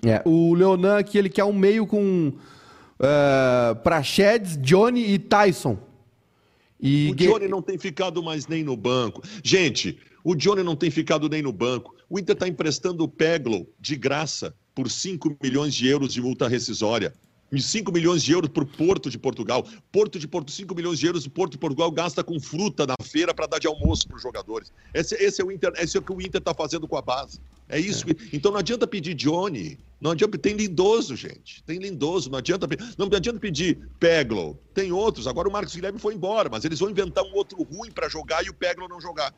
É, 0.04 0.22
o 0.24 0.54
Leonan 0.54 0.98
aqui, 0.98 1.18
ele 1.18 1.28
quer 1.28 1.44
um 1.44 1.52
meio 1.52 1.86
com 1.86 2.28
uh, 2.28 3.76
Prachedes, 3.82 4.56
Johnny 4.58 5.12
e 5.12 5.18
Tyson. 5.18 5.78
E 6.80 7.10
o 7.10 7.14
Johnny 7.14 7.48
não 7.48 7.60
tem 7.60 7.76
ficado 7.76 8.22
mais 8.22 8.46
nem 8.46 8.62
no 8.62 8.76
banco. 8.76 9.22
Gente, 9.42 9.98
o 10.22 10.34
Johnny 10.34 10.62
não 10.62 10.76
tem 10.76 10.90
ficado 10.90 11.28
nem 11.28 11.42
no 11.42 11.52
banco. 11.52 11.94
O 12.08 12.18
Inter 12.18 12.34
está 12.34 12.46
emprestando 12.46 13.02
o 13.02 13.08
Peglo 13.08 13.66
de 13.80 13.96
graça 13.96 14.54
por 14.74 14.88
5 14.88 15.36
milhões 15.42 15.74
de 15.74 15.88
euros 15.88 16.12
de 16.12 16.22
multa 16.22 16.46
rescisória. 16.46 17.12
5 17.56 17.90
milhões 17.92 18.22
de 18.22 18.32
euros 18.32 18.50
para 18.50 18.62
o 18.62 18.66
Porto 18.66 19.08
de 19.08 19.18
Portugal. 19.18 19.64
Porto 19.90 20.18
de 20.18 20.28
Porto, 20.28 20.50
5 20.50 20.74
milhões 20.74 20.98
de 20.98 21.06
euros 21.06 21.24
o 21.24 21.30
Porto 21.30 21.52
de 21.52 21.58
Portugal 21.58 21.90
gasta 21.90 22.22
com 22.22 22.38
fruta 22.38 22.86
na 22.86 22.94
feira 23.02 23.32
para 23.32 23.46
dar 23.46 23.58
de 23.58 23.66
almoço 23.66 24.06
para 24.06 24.16
os 24.16 24.22
jogadores. 24.22 24.72
Esse, 24.92 25.14
esse, 25.14 25.40
é 25.40 25.44
o 25.44 25.50
Inter, 25.50 25.72
esse 25.76 25.96
é 25.96 26.00
o 26.00 26.02
que 26.02 26.12
o 26.12 26.20
Inter 26.20 26.40
está 26.40 26.52
fazendo 26.52 26.86
com 26.86 26.96
a 26.96 27.02
base. 27.02 27.40
É 27.68 27.78
isso. 27.78 28.04
É. 28.08 28.14
Que, 28.14 28.36
então 28.36 28.52
não 28.52 28.58
adianta 28.58 28.86
pedir 28.86 29.14
Johnny. 29.14 29.78
Não 30.00 30.12
adianta, 30.12 30.38
tem 30.38 30.54
lindoso, 30.54 31.16
gente. 31.16 31.62
Tem 31.64 31.78
lindoso. 31.78 32.30
Não 32.30 32.38
adianta, 32.38 32.68
não 32.96 33.06
adianta 33.06 33.40
pedir 33.40 33.78
Peglo. 33.98 34.58
Tem 34.72 34.92
outros. 34.92 35.26
Agora 35.26 35.48
o 35.48 35.52
Marcos 35.52 35.74
Guilherme 35.74 35.98
foi 35.98 36.14
embora, 36.14 36.48
mas 36.48 36.64
eles 36.64 36.78
vão 36.78 36.90
inventar 36.90 37.24
um 37.24 37.34
outro 37.34 37.60
ruim 37.62 37.90
para 37.90 38.08
jogar 38.08 38.44
e 38.44 38.50
o 38.50 38.54
Peglo 38.54 38.88
não 38.88 39.00
jogar. 39.00 39.34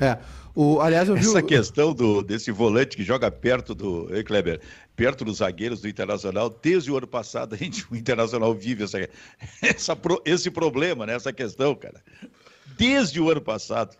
É. 0.00 0.18
O, 0.54 0.80
aliás, 0.80 1.08
eu 1.08 1.14
vi 1.14 1.20
Essa 1.20 1.38
o... 1.38 1.46
questão 1.46 1.94
do, 1.94 2.22
desse 2.22 2.50
volante 2.50 2.96
que 2.96 3.04
joga 3.04 3.30
perto 3.30 3.74
do. 3.74 4.12
Ei, 4.14 4.24
Kleber, 4.24 4.60
perto 4.96 5.24
dos 5.24 5.38
zagueiros 5.38 5.80
do 5.80 5.88
Internacional, 5.88 6.50
desde 6.50 6.90
o 6.90 6.96
ano 6.96 7.06
passado, 7.06 7.54
a 7.54 7.58
gente, 7.58 7.86
o 7.90 7.94
Internacional 7.94 8.52
vive 8.54 8.84
essa, 8.84 8.98
essa, 9.62 9.96
esse 10.24 10.50
problema, 10.50 11.06
né? 11.06 11.14
essa 11.14 11.32
questão, 11.32 11.74
cara. 11.74 12.02
Desde 12.76 13.20
o 13.20 13.30
ano 13.30 13.40
passado. 13.40 13.96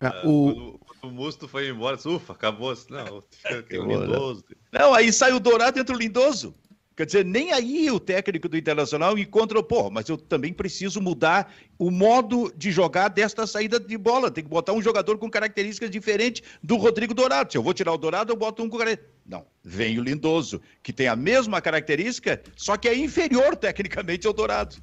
É, 0.00 0.08
o... 0.24 0.52
Quando, 0.52 0.78
quando 0.78 1.04
o 1.04 1.10
Musto 1.10 1.48
foi 1.48 1.68
embora, 1.68 1.96
ufa, 2.06 2.32
acabou. 2.34 2.74
Não, 2.88 3.22
fica, 3.30 3.80
o 3.80 3.86
né? 3.86 3.96
Lindoso. 3.96 4.44
Não, 4.72 4.94
aí 4.94 5.12
sai 5.12 5.32
o 5.32 5.40
Dourado 5.40 5.80
entre 5.80 5.94
o 5.94 5.98
Lindoso. 5.98 6.54
Quer 6.96 7.06
dizer, 7.06 7.24
nem 7.24 7.52
aí 7.52 7.90
o 7.90 7.98
técnico 7.98 8.48
do 8.48 8.58
Internacional 8.58 9.16
encontra, 9.16 9.62
pô, 9.62 9.88
mas 9.90 10.08
eu 10.08 10.18
também 10.18 10.52
preciso 10.52 11.00
mudar 11.00 11.52
o 11.78 11.90
modo 11.90 12.52
de 12.54 12.70
jogar 12.70 13.08
desta 13.08 13.46
saída 13.46 13.80
de 13.80 13.96
bola. 13.96 14.30
Tem 14.30 14.44
que 14.44 14.50
botar 14.50 14.72
um 14.72 14.82
jogador 14.82 15.16
com 15.16 15.30
características 15.30 15.88
diferentes 15.88 16.42
do 16.62 16.76
Rodrigo 16.76 17.14
Dourado. 17.14 17.52
Se 17.52 17.56
eu 17.56 17.62
vou 17.62 17.72
tirar 17.72 17.92
o 17.92 17.98
Dourado, 17.98 18.32
eu 18.32 18.36
boto 18.36 18.62
um 18.62 18.68
com 18.68 18.76
Não, 19.24 19.46
vem 19.64 19.98
o 19.98 20.02
Lindoso, 20.02 20.60
que 20.82 20.92
tem 20.92 21.08
a 21.08 21.16
mesma 21.16 21.60
característica, 21.60 22.42
só 22.56 22.76
que 22.76 22.88
é 22.88 22.94
inferior 22.94 23.56
tecnicamente 23.56 24.26
ao 24.26 24.32
Dourado. 24.32 24.76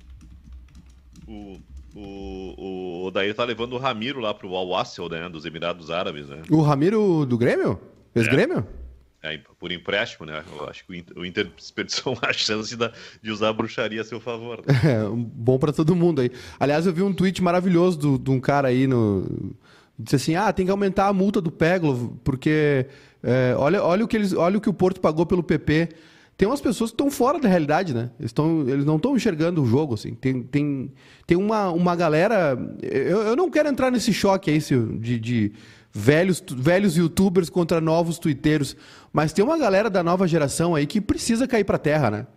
O, 1.28 1.60
o, 1.94 3.06
o 3.06 3.12
Daí 3.12 3.34
tá 3.34 3.44
levando 3.44 3.74
o 3.74 3.78
Ramiro 3.78 4.20
lá 4.20 4.34
pro 4.34 4.56
Al 4.56 4.70
Wassel, 4.70 5.10
né, 5.10 5.30
dos 5.30 5.46
Emirados 5.46 5.92
Árabes, 5.92 6.30
né? 6.30 6.42
O 6.50 6.62
Ramiro 6.62 7.26
do 7.26 7.38
Grêmio? 7.38 7.80
Ex-Grêmio? 8.16 8.66
É. 8.84 8.87
É, 9.34 9.40
por 9.60 9.72
empréstimo, 9.72 10.26
né? 10.26 10.44
Eu 10.58 10.70
acho 10.70 10.86
que 10.86 11.04
o 11.16 11.26
Inter, 11.26 11.48
desperdiçou 11.56 12.18
a 12.22 12.32
chance 12.32 12.76
de, 12.76 12.92
de, 13.22 13.32
usar 13.32 13.50
a 13.50 13.54
bruxaria 13.54 14.02
a 14.02 14.04
seu 14.04 14.20
favor. 14.20 14.64
Né? 14.66 14.74
É, 14.84 15.10
bom 15.10 15.58
para 15.58 15.74
todo 15.74 15.96
mundo 15.96 16.22
aí. 16.22 16.32
Aliás, 16.60 16.86
eu 16.86 16.94
vi 16.94 17.02
um 17.02 17.14
tweet 17.14 17.42
maravilhoso 17.44 18.18
de 18.18 18.32
um 18.32 18.40
cara 18.40 18.70
aí 18.70 18.88
no. 18.88 19.56
Disse 20.00 20.16
assim: 20.16 20.36
ah, 20.36 20.52
tem 20.54 20.66
que 20.66 20.72
aumentar 20.72 21.08
a 21.08 21.14
multa 21.14 21.42
do 21.42 21.52
Peglo, 21.52 22.20
porque 22.24 22.86
é, 23.24 23.56
olha, 23.58 23.84
olha, 23.84 24.06
o 24.06 24.08
que 24.08 24.16
eles, 24.16 24.34
olha 24.34 24.58
o 24.58 24.62
que 24.62 24.70
o 24.70 24.74
Porto 24.74 25.02
pagou 25.02 25.26
pelo 25.26 25.44
PP. 25.44 25.90
Tem 26.38 26.48
umas 26.48 26.62
pessoas 26.62 26.92
que 26.92 26.94
estão 26.94 27.10
fora 27.10 27.40
da 27.40 27.50
realidade, 27.50 27.96
né? 27.96 28.12
Eles, 28.20 28.32
tão, 28.32 28.70
eles 28.70 28.86
não 28.86 28.98
estão 28.98 29.16
enxergando 29.16 29.64
o 29.64 29.66
jogo, 29.66 29.96
assim. 29.96 30.14
Tem, 30.14 30.44
tem, 30.44 30.94
tem 31.26 31.36
uma, 31.36 31.72
uma 31.72 31.96
galera. 31.96 32.56
Eu, 32.80 33.24
eu 33.24 33.36
não 33.36 33.50
quero 33.50 33.68
entrar 33.68 33.90
nesse 33.90 34.14
choque 34.14 34.52
aí, 34.52 34.60
de, 34.60 35.20
de 35.20 35.52
velhos, 35.98 36.44
velhos 36.56 36.96
youtubers 36.96 37.50
contra 37.50 37.82
novos 37.82 38.20
twitteiros. 38.20 38.78
Mas 39.12 39.34
tem 39.34 39.44
uma 39.44 39.58
galera 39.58 39.90
da 39.90 40.04
nova 40.04 40.28
geração 40.28 40.76
aí 40.76 40.86
que 40.86 41.02
precisa 41.02 41.48
cair 41.48 41.64
pra 41.64 41.78
terra, 41.78 42.12
né? 42.12 42.28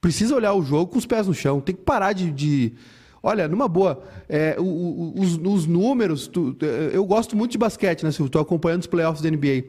Precisa 0.00 0.34
olhar 0.34 0.54
o 0.54 0.62
jogo 0.62 0.92
com 0.92 0.98
os 0.98 1.04
pés 1.04 1.26
no 1.26 1.34
chão. 1.34 1.60
Tem 1.60 1.74
que 1.74 1.82
parar 1.82 2.14
de. 2.14 2.30
de... 2.30 2.72
Olha, 3.22 3.46
numa 3.46 3.68
boa, 3.68 4.02
é, 4.26 4.56
os, 4.58 5.36
os, 5.36 5.66
números. 5.66 6.26
Tu, 6.26 6.56
eu 6.90 7.04
gosto 7.04 7.36
muito 7.36 7.52
de 7.52 7.58
basquete, 7.58 8.02
né, 8.02 8.10
Silvio? 8.10 8.28
Estou 8.28 8.40
acompanhando 8.40 8.80
os 8.80 8.86
playoffs 8.86 9.22
da 9.22 9.30
NBA. 9.30 9.64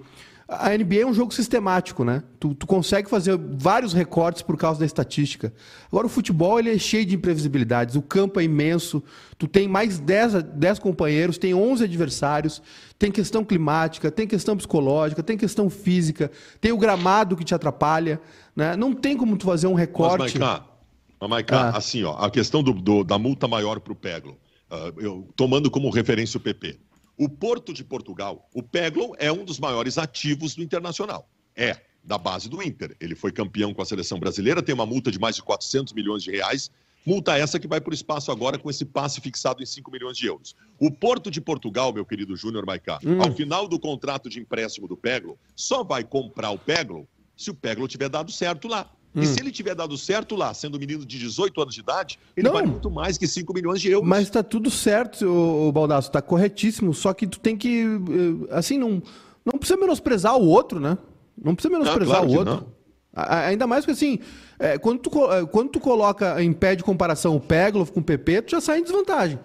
A 0.53 0.77
NBA 0.77 1.03
é 1.03 1.05
um 1.05 1.13
jogo 1.13 1.33
sistemático, 1.33 2.03
né? 2.03 2.23
Tu, 2.37 2.53
tu, 2.53 2.67
consegue 2.67 3.09
fazer 3.09 3.39
vários 3.57 3.93
recortes 3.93 4.41
por 4.41 4.57
causa 4.57 4.81
da 4.81 4.85
estatística. 4.85 5.53
Agora, 5.87 6.07
o 6.07 6.09
futebol 6.09 6.59
ele 6.59 6.73
é 6.73 6.77
cheio 6.77 7.05
de 7.05 7.15
imprevisibilidades. 7.15 7.95
O 7.95 8.01
campo 8.01 8.37
é 8.37 8.43
imenso. 8.43 9.01
Tu 9.37 9.47
tem 9.47 9.65
mais 9.65 9.97
10, 9.97 10.43
10 10.43 10.79
companheiros, 10.79 11.37
tem 11.37 11.53
11 11.53 11.85
adversários. 11.85 12.61
Tem 12.99 13.09
questão 13.09 13.45
climática, 13.45 14.11
tem 14.11 14.27
questão 14.27 14.57
psicológica, 14.57 15.23
tem 15.23 15.37
questão 15.37 15.69
física. 15.69 16.29
Tem 16.59 16.73
o 16.73 16.77
gramado 16.77 17.37
que 17.37 17.45
te 17.45 17.55
atrapalha. 17.55 18.19
Né? 18.53 18.75
Não 18.75 18.93
tem 18.93 19.15
como 19.15 19.37
tu 19.37 19.45
fazer 19.45 19.67
um 19.67 19.73
recorte. 19.73 20.37
Mas, 20.37 21.29
Maiká, 21.29 21.69
ah. 21.69 21.77
assim, 21.77 22.03
ó, 22.03 22.17
a 22.17 22.29
questão 22.29 22.61
do, 22.61 22.73
do, 22.73 23.05
da 23.05 23.17
multa 23.17 23.47
maior 23.47 23.79
para 23.79 23.93
o 23.93 23.95
Peglo. 23.95 24.37
Uh, 24.69 24.99
eu, 24.99 25.27
tomando 25.35 25.71
como 25.71 25.89
referência 25.89 26.37
o 26.37 26.41
PP. 26.41 26.77
O 27.17 27.29
Porto 27.29 27.73
de 27.73 27.83
Portugal, 27.83 28.49
o 28.53 28.63
Peglo 28.63 29.15
é 29.17 29.31
um 29.31 29.45
dos 29.45 29.59
maiores 29.59 29.97
ativos 29.97 30.55
do 30.55 30.63
Internacional. 30.63 31.29
É, 31.55 31.77
da 32.03 32.17
base 32.17 32.49
do 32.49 32.61
Inter. 32.61 32.95
Ele 32.99 33.15
foi 33.15 33.31
campeão 33.31 33.73
com 33.73 33.81
a 33.81 33.85
seleção 33.85 34.19
brasileira, 34.19 34.61
tem 34.61 34.73
uma 34.73 34.85
multa 34.85 35.11
de 35.11 35.19
mais 35.19 35.35
de 35.35 35.43
400 35.43 35.93
milhões 35.93 36.23
de 36.23 36.31
reais. 36.31 36.71
Multa 37.05 37.37
essa 37.37 37.59
que 37.59 37.67
vai 37.67 37.81
para 37.81 37.91
o 37.91 37.93
espaço 37.93 38.31
agora 38.31 38.59
com 38.59 38.69
esse 38.69 38.85
passe 38.85 39.19
fixado 39.19 39.61
em 39.61 39.65
5 39.65 39.89
milhões 39.91 40.17
de 40.17 40.27
euros. 40.27 40.55
O 40.79 40.91
Porto 40.91 41.31
de 41.31 41.41
Portugal, 41.41 41.91
meu 41.91 42.05
querido 42.05 42.35
Júnior 42.35 42.65
Maicá, 42.65 42.99
hum. 43.03 43.21
ao 43.21 43.33
final 43.33 43.67
do 43.67 43.79
contrato 43.79 44.29
de 44.29 44.39
empréstimo 44.39 44.87
do 44.87 44.95
Peglo, 44.95 45.37
só 45.55 45.83
vai 45.83 46.03
comprar 46.03 46.51
o 46.51 46.59
Peglo 46.59 47.07
se 47.35 47.49
o 47.49 47.55
Peglo 47.55 47.87
tiver 47.87 48.09
dado 48.09 48.31
certo 48.31 48.67
lá. 48.67 48.91
Hum. 49.13 49.21
E 49.21 49.27
se 49.27 49.39
ele 49.39 49.51
tiver 49.51 49.75
dado 49.75 49.97
certo 49.97 50.35
lá, 50.35 50.53
sendo 50.53 50.77
um 50.77 50.79
menino 50.79 51.05
de 51.05 51.19
18 51.19 51.61
anos 51.61 51.73
de 51.73 51.81
idade, 51.81 52.17
ele 52.35 52.47
não, 52.47 52.53
vale 52.53 52.67
muito 52.67 52.89
mais 52.89 53.17
que 53.17 53.27
5 53.27 53.53
milhões 53.53 53.81
de 53.81 53.91
euros. 53.91 54.07
Mas 54.07 54.23
está 54.23 54.41
tudo 54.41 54.71
certo, 54.71 55.25
o 55.27 55.71
Baldasso, 55.71 56.07
está 56.07 56.21
corretíssimo. 56.21 56.93
Só 56.93 57.13
que 57.13 57.27
tu 57.27 57.39
tem 57.39 57.57
que. 57.57 57.83
Eh, 57.83 58.55
assim, 58.55 58.77
não, 58.77 59.01
não 59.45 59.59
precisa 59.59 59.77
menosprezar 59.77 60.37
o 60.37 60.47
outro, 60.47 60.79
né? 60.79 60.97
Não 61.37 61.53
precisa 61.53 61.77
menosprezar 61.77 62.17
claro 62.17 62.29
o 62.29 62.37
outro. 62.37 62.67
Ainda 63.13 63.67
mais 63.67 63.83
que 63.83 63.91
assim, 63.91 64.19
é, 64.57 64.77
quando, 64.77 64.99
tu, 64.99 65.31
eh, 65.33 65.45
quando 65.45 65.69
tu 65.69 65.79
coloca 65.81 66.41
em 66.41 66.53
pé 66.53 66.75
de 66.75 66.83
comparação 66.83 67.35
o 67.35 67.41
Peglo 67.41 67.85
com 67.85 67.99
o 67.99 68.03
PP, 68.03 68.43
tu 68.43 68.51
já 68.51 68.61
sai 68.61 68.79
em 68.79 68.83
desvantagem. 68.83 69.37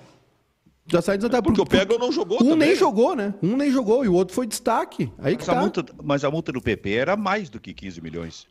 Já 0.87 1.03
sai 1.03 1.17
em 1.17 1.19
desvantagem. 1.19 1.43
Porque, 1.43 1.61
o 1.61 1.67
Peglo 1.67 1.99
não 1.99 2.13
jogou 2.13 2.37
Um 2.37 2.51
também. 2.51 2.69
nem 2.69 2.77
jogou, 2.77 3.17
né? 3.17 3.35
Um 3.43 3.57
nem 3.57 3.73
jogou 3.73 4.05
e 4.05 4.09
o 4.09 4.13
outro 4.13 4.33
foi 4.33 4.47
destaque. 4.47 5.11
Aí 5.19 5.35
mas, 5.35 5.37
que 5.37 5.47
tá. 5.47 5.59
a 5.59 5.61
multa, 5.61 5.85
mas 6.05 6.23
a 6.23 6.31
multa 6.31 6.53
do 6.53 6.63
PP 6.63 6.93
era 6.93 7.17
mais 7.17 7.51
do 7.51 7.59
que 7.59 7.75
15 7.75 8.01
milhões. 8.01 8.47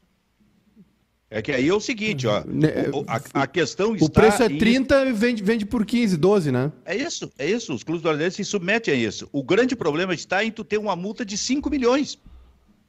É 1.29 1.41
que 1.41 1.51
aí 1.51 1.67
é 1.67 1.73
o 1.73 1.79
seguinte, 1.79 2.27
ó. 2.27 2.43
Né, 2.45 2.89
o, 2.93 3.03
a, 3.07 3.43
a, 3.43 3.47
questão 3.47 3.95
está. 3.95 4.05
O 4.05 4.09
preço 4.09 4.43
é 4.43 4.49
30 4.49 5.05
e 5.05 5.13
vende, 5.13 5.43
vende 5.43 5.65
por 5.65 5.85
15, 5.85 6.17
12, 6.17 6.51
né? 6.51 6.71
É 6.85 6.95
isso, 6.95 7.31
é 7.37 7.49
isso. 7.49 7.73
Os 7.73 7.83
clubes 7.83 8.03
brasileiros 8.03 8.35
se 8.35 8.45
submetem 8.45 8.93
a 8.93 8.97
isso. 8.97 9.27
O 9.31 9.43
grande 9.43 9.75
problema 9.75 10.13
está 10.13 10.43
em 10.43 10.51
tu 10.51 10.63
ter 10.63 10.77
uma 10.77 10.95
multa 10.95 11.25
de 11.25 11.35
5 11.37 11.67
milhões, 11.69 12.19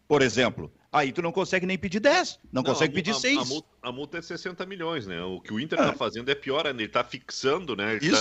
por 0.06 0.20
exemplo. 0.20 0.70
aí 0.92 1.12
tu 1.12 1.22
não 1.22 1.32
consegue 1.32 1.64
nem 1.64 1.78
pedir 1.78 1.98
10, 1.98 2.38
não, 2.52 2.62
não 2.62 2.70
consegue 2.70 2.92
a, 2.92 2.94
pedir 2.94 3.12
a, 3.12 3.14
6. 3.14 3.38
A 3.38 3.44
multa, 3.46 3.68
a 3.82 3.92
multa, 3.92 4.18
é 4.18 4.22
60 4.22 4.66
milhões, 4.66 5.06
né? 5.06 5.22
O 5.22 5.40
que 5.40 5.52
o 5.52 5.58
Inter 5.58 5.78
está 5.78 5.92
ah. 5.92 5.96
fazendo 5.96 6.30
é 6.30 6.34
pior, 6.34 6.64
né? 6.64 6.70
ele 6.70 6.84
está 6.84 7.02
fixando, 7.02 7.74
né? 7.74 7.96
Ele 7.96 8.14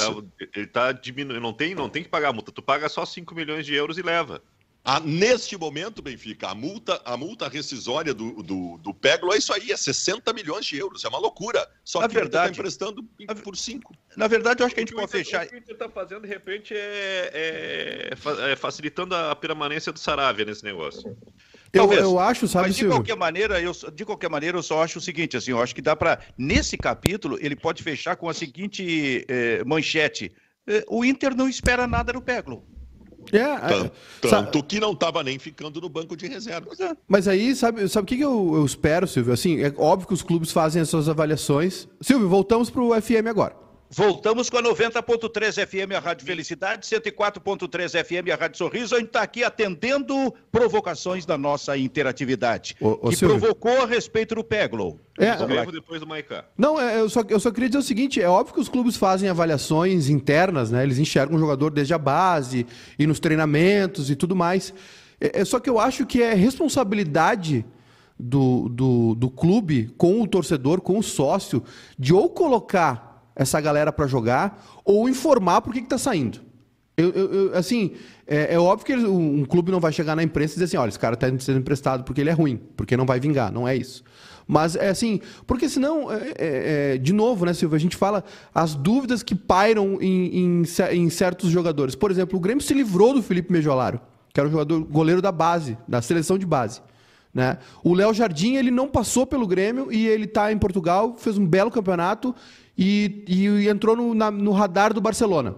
está 0.55 0.71
tá 0.71 0.91
diminuindo, 0.93 1.41
não 1.41 1.53
tem, 1.53 1.75
não 1.75 1.89
tem 1.89 2.03
que 2.03 2.09
pagar 2.09 2.29
a 2.29 2.33
multa, 2.33 2.53
tu 2.53 2.61
paga 2.61 2.87
só 2.87 3.05
5 3.05 3.35
milhões 3.35 3.65
de 3.65 3.75
euros 3.75 3.97
e 3.97 4.01
leva. 4.01 4.41
Ah, 4.87 4.99
neste 4.99 5.57
momento, 5.57 5.99
Benfica, 5.99 6.49
a 6.49 6.53
multa, 6.53 7.01
a 7.03 7.17
multa 7.17 7.47
rescisória 7.49 8.13
do, 8.13 8.43
do, 8.43 8.77
do 8.77 8.93
Peglo 8.93 9.33
é 9.33 9.37
isso 9.37 9.51
aí, 9.51 9.71
é 9.71 9.75
60 9.75 10.31
milhões 10.31 10.63
de 10.63 10.77
euros. 10.77 11.03
É 11.03 11.07
uma 11.07 11.17
loucura. 11.17 11.67
Só 11.83 12.01
na 12.01 12.07
que 12.07 12.13
verdade, 12.13 12.51
está 12.51 12.59
emprestando 12.59 13.03
por 13.43 13.57
5. 13.57 13.95
Na 14.15 14.27
verdade, 14.27 14.61
eu 14.61 14.65
acho 14.67 14.75
que 14.75 14.81
a 14.81 14.83
gente 14.83 14.93
pode 14.93 15.11
fechar. 15.11 15.47
O 15.47 15.49
que 15.49 15.55
o 15.55 15.57
Inter 15.57 15.73
está 15.73 15.89
fazendo, 15.89 16.21
de 16.21 16.27
repente, 16.27 16.75
é, 16.75 17.31
é, 17.33 18.51
é, 18.51 18.55
facilitando 18.55 19.15
a 19.15 19.35
permanência 19.35 19.91
do 19.91 19.97
Saravia 19.97 20.45
nesse 20.45 20.63
negócio. 20.63 21.17
Eu, 21.73 21.91
eu 21.91 22.19
acho, 22.19 22.47
sabe, 22.47 22.67
Mas 22.67 22.75
de 22.75 22.85
qualquer 22.85 23.17
maneira, 23.17 23.59
eu, 23.59 23.71
de 23.91 24.05
qualquer 24.05 24.29
maneira, 24.29 24.55
eu 24.55 24.63
só 24.63 24.83
acho 24.83 24.99
o 24.99 25.01
seguinte, 25.01 25.35
assim, 25.35 25.49
eu 25.49 25.59
acho 25.59 25.73
que 25.73 25.81
dá 25.81 25.95
para 25.95 26.19
nesse 26.37 26.77
capítulo 26.77 27.39
ele 27.41 27.55
pode 27.55 27.81
fechar 27.81 28.15
com 28.15 28.29
a 28.29 28.33
seguinte 28.35 29.25
eh, 29.27 29.63
manchete: 29.65 30.31
eh, 30.67 30.85
o 30.87 31.03
Inter 31.03 31.35
não 31.35 31.49
espera 31.49 31.85
nada 31.85 32.13
do 32.13 32.21
Peglo. 32.21 32.65
É, 33.31 33.39
é 33.39 33.91
tanto, 34.21 34.63
que 34.63 34.79
não 34.79 34.91
estava 34.91 35.23
nem 35.23 35.39
ficando 35.39 35.81
no 35.81 35.89
banco 35.89 36.15
de 36.15 36.27
reservas. 36.27 36.79
É. 36.79 36.95
Mas 37.07 37.27
aí, 37.27 37.55
sabe, 37.55 37.87
sabe 37.87 38.03
o 38.03 38.07
que, 38.07 38.21
eu, 38.21 38.53
eu 38.55 38.65
espero, 38.65 39.07
Silvio? 39.07 39.33
Assim, 39.33 39.61
é 39.61 39.73
óbvio 39.77 40.07
que 40.07 40.13
os 40.13 40.21
clubes 40.21 40.51
fazem 40.51 40.81
as 40.81 40.89
suas 40.89 41.09
avaliações. 41.09 41.87
Silvio, 42.01 42.29
voltamos 42.29 42.69
para 42.69 42.81
o 42.81 43.01
FM 43.01 43.27
agora. 43.29 43.64
Voltamos 43.97 44.49
com 44.49 44.57
a 44.57 44.61
90.3 44.61 45.65
FM, 45.65 45.95
a 45.95 45.99
Rádio 45.99 46.25
Felicidade, 46.25 46.85
104.3 46.85 48.03
FM, 48.03 48.29
a 48.29 48.35
Rádio 48.35 48.57
Sorriso. 48.57 48.93
A 48.93 48.99
gente 48.99 49.07
está 49.07 49.21
aqui 49.21 49.41
atendendo 49.41 50.33
provocações 50.51 51.25
da 51.25 51.37
nossa 51.37 51.77
interatividade. 51.77 52.75
O, 52.81 52.89
o 52.89 53.09
que 53.09 53.15
Silvio. 53.15 53.39
provocou 53.39 53.83
a 53.83 53.85
respeito 53.85 54.35
do 54.35 54.43
Peglow. 54.43 54.99
É, 55.17 55.37
depois 55.71 56.01
do 56.01 56.05
Maicá. 56.05 56.43
Não, 56.57 56.77
é, 56.77 56.99
eu, 56.99 57.07
só, 57.07 57.21
eu 57.29 57.39
só 57.39 57.49
queria 57.51 57.69
dizer 57.69 57.79
o 57.79 57.83
seguinte: 57.83 58.21
é 58.21 58.27
óbvio 58.27 58.55
que 58.55 58.59
os 58.59 58.67
clubes 58.67 58.97
fazem 58.97 59.29
avaliações 59.29 60.09
internas, 60.09 60.71
né? 60.71 60.83
Eles 60.83 60.99
enxergam 60.99 61.37
o 61.37 61.39
jogador 61.39 61.71
desde 61.71 61.93
a 61.93 61.97
base 61.97 62.67
e 62.99 63.07
nos 63.07 63.21
treinamentos 63.21 64.09
e 64.09 64.15
tudo 64.17 64.35
mais. 64.35 64.73
É, 65.21 65.39
é 65.39 65.45
só 65.45 65.57
que 65.57 65.69
eu 65.69 65.79
acho 65.79 66.05
que 66.05 66.21
é 66.21 66.33
responsabilidade 66.33 67.65
do, 68.19 68.67
do, 68.67 69.15
do 69.15 69.29
clube 69.29 69.93
com 69.97 70.21
o 70.21 70.27
torcedor, 70.27 70.81
com 70.81 70.99
o 70.99 71.03
sócio, 71.03 71.63
de 71.97 72.13
ou 72.13 72.29
colocar 72.29 73.04
essa 73.35 73.59
galera 73.59 73.91
para 73.91 74.07
jogar 74.07 74.63
ou 74.83 75.09
informar 75.09 75.61
por 75.61 75.73
que 75.73 75.79
está 75.79 75.97
saindo. 75.97 76.39
Eu, 76.97 77.09
eu, 77.09 77.33
eu, 77.33 77.57
assim, 77.57 77.91
é, 78.25 78.53
é, 78.53 78.59
óbvio 78.59 78.85
que 78.85 78.95
um 78.95 79.43
clube 79.43 79.69
não 79.69 79.81
vai 79.81 79.91
chegar 79.91 80.15
na 80.15 80.23
imprensa 80.23 80.53
e 80.53 80.55
dizer 80.55 80.65
assim, 80.65 80.77
olha, 80.77 80.89
esse 80.89 80.99
cara 80.99 81.15
está 81.15 81.27
sendo 81.39 81.59
emprestado 81.59 82.05
porque 82.05 82.21
ele 82.21 82.29
é 82.29 82.33
ruim, 82.33 82.57
porque 82.77 82.95
não 82.95 83.05
vai 83.05 83.19
vingar, 83.19 83.51
não 83.51 83.67
é 83.67 83.75
isso. 83.75 84.01
Mas 84.47 84.75
é 84.75 84.89
assim, 84.89 85.19
porque 85.45 85.67
senão, 85.67 86.11
é, 86.11 86.33
é, 86.37 86.93
é 86.93 86.97
de 86.97 87.11
novo, 87.11 87.45
né, 87.45 87.53
Silvio, 87.53 87.75
a 87.75 87.79
gente 87.79 87.97
fala 87.97 88.23
as 88.53 88.75
dúvidas 88.75 89.23
que 89.23 89.35
pairam 89.35 89.99
em, 90.01 90.61
em, 90.61 90.63
em, 90.91 91.09
certos 91.09 91.49
jogadores. 91.49 91.95
Por 91.95 92.11
exemplo, 92.11 92.37
o 92.37 92.41
Grêmio 92.41 92.63
se 92.63 92.73
livrou 92.73 93.13
do 93.13 93.21
Felipe 93.21 93.51
Mejolaro, 93.51 93.99
que 94.31 94.39
era 94.39 94.47
um 94.47 94.51
jogador 94.51 94.83
goleiro 94.83 95.21
da 95.21 95.31
base, 95.31 95.77
da 95.87 96.01
seleção 96.01 96.37
de 96.37 96.45
base. 96.45 96.81
Né? 97.33 97.57
O 97.83 97.93
Léo 97.93 98.13
Jardim 98.13 98.55
ele 98.55 98.71
não 98.71 98.87
passou 98.87 99.25
pelo 99.25 99.45
Grêmio 99.45 99.91
e 99.91 100.07
ele 100.07 100.23
está 100.23 100.53
em 100.53 100.57
Portugal, 100.57 101.15
fez 101.17 101.37
um 101.37 101.45
belo 101.45 101.69
campeonato 101.69 102.33
e, 102.77 103.23
e 103.27 103.67
entrou 103.69 103.95
no, 103.95 104.13
na, 104.13 104.29
no 104.31 104.51
radar 104.51 104.93
do 104.93 105.01
Barcelona. 105.01 105.55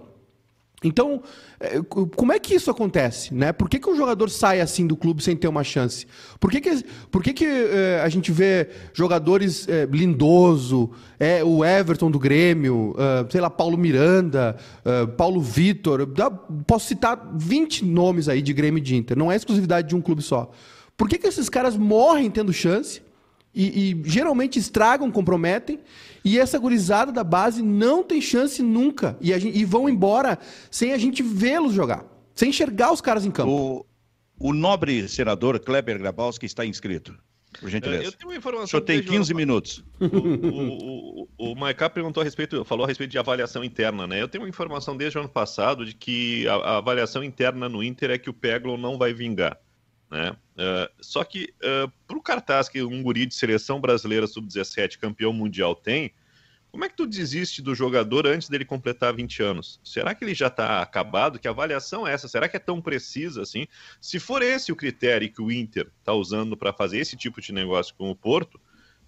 Então, 0.83 1.23
é, 1.59 1.81
como 2.15 2.31
é 2.31 2.37
que 2.37 2.53
isso 2.53 2.69
acontece? 2.69 3.33
Né? 3.33 3.51
Por 3.51 3.67
que, 3.67 3.79
que 3.79 3.89
um 3.89 3.95
jogador 3.95 4.29
sai 4.29 4.61
assim 4.61 4.85
do 4.85 4.95
clube 4.95 5.23
sem 5.23 5.35
ter 5.35 5.47
uma 5.47 5.63
chance? 5.63 6.05
Por 6.39 6.51
que, 6.51 6.61
que, 6.61 6.85
por 7.09 7.23
que, 7.23 7.33
que 7.33 7.45
é, 7.45 8.01
a 8.03 8.09
gente 8.09 8.31
vê 8.31 8.69
jogadores 8.93 9.67
é, 9.67 9.85
lindoso, 9.85 10.91
é, 11.19 11.43
o 11.43 11.65
Everton 11.65 12.11
do 12.11 12.19
Grêmio, 12.19 12.95
é, 12.95 13.25
sei 13.31 13.41
lá, 13.41 13.49
Paulo 13.49 13.75
Miranda, 13.75 14.55
é, 14.85 15.07
Paulo 15.07 15.41
Vitor, 15.41 16.07
posso 16.67 16.87
citar 16.87 17.27
20 17.33 17.83
nomes 17.83 18.29
aí 18.29 18.43
de 18.43 18.53
Grêmio 18.53 18.77
e 18.77 18.81
de 18.81 18.95
Inter, 18.95 19.17
não 19.17 19.31
é 19.31 19.35
exclusividade 19.35 19.87
de 19.87 19.95
um 19.95 20.01
clube 20.01 20.21
só. 20.21 20.51
Por 20.95 21.09
que, 21.09 21.17
que 21.17 21.25
esses 21.25 21.49
caras 21.49 21.75
morrem 21.75 22.29
tendo 22.29 22.53
chance 22.53 23.01
e, 23.57 23.91
e 23.91 24.01
geralmente 24.05 24.59
estragam, 24.59 25.09
comprometem, 25.09 25.79
e 26.23 26.37
essa 26.37 26.59
gurizada 26.59 27.11
da 27.11 27.23
base 27.23 27.63
não 27.63 28.03
tem 28.03 28.21
chance 28.21 28.61
nunca. 28.61 29.17
E, 29.19 29.37
gente, 29.39 29.57
e 29.57 29.65
vão 29.65 29.89
embora 29.89 30.37
sem 30.69 30.93
a 30.93 30.97
gente 30.97 31.23
vê-los 31.23 31.73
jogar, 31.73 32.05
sem 32.35 32.49
enxergar 32.49 32.93
os 32.93 33.01
caras 33.01 33.25
em 33.25 33.31
campo. 33.31 33.85
O, 34.39 34.49
o 34.49 34.53
nobre 34.53 35.09
senador 35.09 35.59
Kleber 35.59 35.97
Grabowski 35.97 36.45
está 36.45 36.63
inscrito. 36.63 37.17
Por 37.59 37.69
gentileza. 37.69 38.03
Eu 38.03 38.11
tenho 38.11 38.29
uma 38.29 38.37
informação. 38.37 38.65
O 38.65 38.67
senhor 38.67 38.81
tem 38.81 39.01
15 39.01 39.33
minutos. 39.33 39.83
O, 39.99 40.05
o, 40.05 41.21
o, 41.23 41.51
o 41.53 41.55
Maiká 41.55 41.89
perguntou 41.89 42.21
a 42.21 42.23
respeito, 42.23 42.63
falou 42.63 42.83
a 42.83 42.87
respeito 42.87 43.09
de 43.09 43.17
avaliação 43.17 43.63
interna, 43.63 44.05
né? 44.05 44.21
Eu 44.21 44.27
tenho 44.27 44.43
uma 44.43 44.49
informação 44.49 44.95
desde 44.95 45.17
o 45.17 45.21
ano 45.21 45.29
passado 45.29 45.85
de 45.85 45.95
que 45.95 46.47
a, 46.47 46.53
a 46.55 46.77
avaliação 46.77 47.23
interna 47.23 47.67
no 47.67 47.81
Inter 47.81 48.11
é 48.11 48.17
que 48.17 48.29
o 48.29 48.33
Peglo 48.33 48.77
não 48.77 48.97
vai 48.97 49.13
vingar. 49.13 49.57
Né? 50.09 50.31
Uh, 50.31 50.89
só 51.01 51.23
que 51.23 51.53
uh, 51.63 51.91
para 52.07 52.17
o 52.17 52.21
cartaz 52.21 52.69
que 52.69 52.81
um 52.81 53.03
guri 53.03 53.25
de 53.25 53.35
seleção 53.35 53.79
brasileira 53.81 54.25
sub-17 54.25 54.97
campeão 54.97 55.33
mundial 55.33 55.75
tem, 55.75 56.13
como 56.71 56.85
é 56.85 56.89
que 56.89 56.95
tu 56.95 57.07
desiste 57.07 57.61
do 57.61 57.73
jogador 57.73 58.27
antes 58.27 58.49
dele 58.49 58.65
completar 58.65 59.13
20 59.13 59.41
anos? 59.41 59.79
Será 59.83 60.13
que 60.13 60.23
ele 60.23 60.33
já 60.33 60.47
está 60.47 60.81
acabado? 60.81 61.39
Que 61.39 61.47
avaliação 61.47 62.07
é 62.07 62.13
essa? 62.13 62.27
Será 62.27 62.47
que 62.47 62.57
é 62.57 62.59
tão 62.59 62.81
precisa 62.81 63.41
assim? 63.41 63.65
Se 63.99 64.19
for 64.19 64.41
esse 64.41 64.71
o 64.71 64.75
critério 64.75 65.31
que 65.31 65.41
o 65.41 65.51
Inter 65.51 65.89
está 65.99 66.13
usando 66.13 66.55
para 66.55 66.73
fazer 66.73 66.99
esse 66.99 67.15
tipo 67.15 67.41
de 67.41 67.51
negócio 67.53 67.95
com 67.95 68.11
o 68.11 68.15
Porto, 68.15 68.59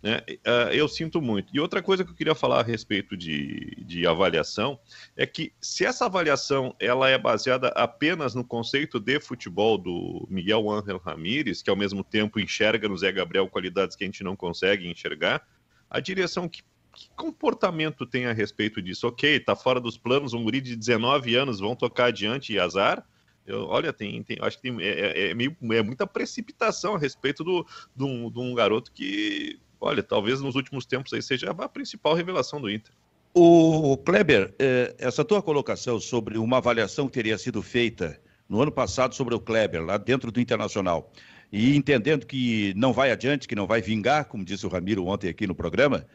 né? 0.01 0.21
Uh, 0.29 0.71
eu 0.71 0.87
sinto 0.87 1.21
muito. 1.21 1.53
E 1.53 1.59
outra 1.59 1.81
coisa 1.81 2.03
que 2.05 2.11
eu 2.11 2.15
queria 2.15 2.35
falar 2.35 2.61
a 2.61 2.63
respeito 2.63 3.17
de, 3.17 3.75
de 3.85 4.07
avaliação 4.07 4.79
é 5.15 5.25
que 5.25 5.51
se 5.59 5.85
essa 5.85 6.05
avaliação 6.05 6.73
ela 6.79 7.09
é 7.09 7.17
baseada 7.17 7.67
apenas 7.69 8.33
no 8.33 8.43
conceito 8.43 8.99
de 8.99 9.19
futebol 9.19 9.77
do 9.77 10.25
Miguel 10.29 10.71
Ángel 10.71 10.97
Ramírez, 10.97 11.61
que 11.61 11.69
ao 11.69 11.75
mesmo 11.75 12.03
tempo 12.03 12.39
enxerga 12.39 12.87
no 12.87 12.97
Zé 12.97 13.11
Gabriel 13.11 13.49
qualidades 13.49 13.95
que 13.95 14.03
a 14.05 14.07
gente 14.07 14.23
não 14.23 14.35
consegue 14.35 14.89
enxergar, 14.89 15.45
a 15.89 15.99
direção 15.99 16.47
que, 16.47 16.61
que 16.93 17.09
comportamento 17.15 18.05
tem 18.05 18.25
a 18.25 18.33
respeito 18.33 18.81
disso? 18.81 19.05
Ok, 19.05 19.35
está 19.35 19.55
fora 19.55 19.81
dos 19.81 19.97
planos, 19.97 20.33
um 20.33 20.43
guri 20.43 20.61
de 20.61 20.77
19 20.77 21.35
anos 21.35 21.59
vão 21.59 21.75
tocar 21.75 22.05
adiante 22.05 22.53
e 22.53 22.59
azar. 22.59 23.05
Eu, 23.45 23.65
olha, 23.65 23.91
tem, 23.91 24.21
tem, 24.23 24.37
acho 24.39 24.57
que 24.57 24.61
tem, 24.61 24.81
é, 24.81 24.87
é, 24.87 25.29
é, 25.31 25.33
meio, 25.33 25.57
é 25.71 25.81
muita 25.81 26.05
precipitação 26.05 26.95
a 26.95 26.99
respeito 26.99 27.43
do, 27.43 27.65
de 27.95 28.39
um 28.39 28.53
garoto 28.53 28.91
que 28.91 29.59
olha, 29.79 30.03
talvez 30.03 30.41
nos 30.41 30.55
últimos 30.55 30.85
tempos 30.85 31.13
aí 31.13 31.21
seja 31.21 31.51
a 31.51 31.69
principal 31.69 32.13
revelação 32.13 32.59
do 32.59 32.69
Inter. 32.69 32.93
O 33.33 33.95
Kleber, 33.97 34.53
eh, 34.57 34.95
essa 34.97 35.23
tua 35.23 35.41
colocação 35.41 35.99
sobre 35.99 36.37
uma 36.37 36.57
avaliação 36.57 37.07
que 37.07 37.13
teria 37.13 37.37
sido 37.37 37.61
feita 37.61 38.19
no 38.47 38.61
ano 38.61 38.71
passado 38.71 39.13
sobre 39.13 39.35
o 39.35 39.39
Kleber, 39.39 39.85
lá 39.85 39.97
dentro 39.97 40.31
do 40.31 40.41
Internacional, 40.41 41.11
e 41.51 41.75
entendendo 41.75 42.25
que 42.25 42.73
não 42.75 42.91
vai 42.91 43.11
adiante, 43.11 43.47
que 43.47 43.55
não 43.55 43.67
vai 43.67 43.81
vingar, 43.81 44.25
como 44.25 44.43
disse 44.43 44.65
o 44.65 44.69
Ramiro 44.69 45.05
ontem 45.05 45.29
aqui 45.29 45.45
no 45.45 45.53
programa, 45.53 46.07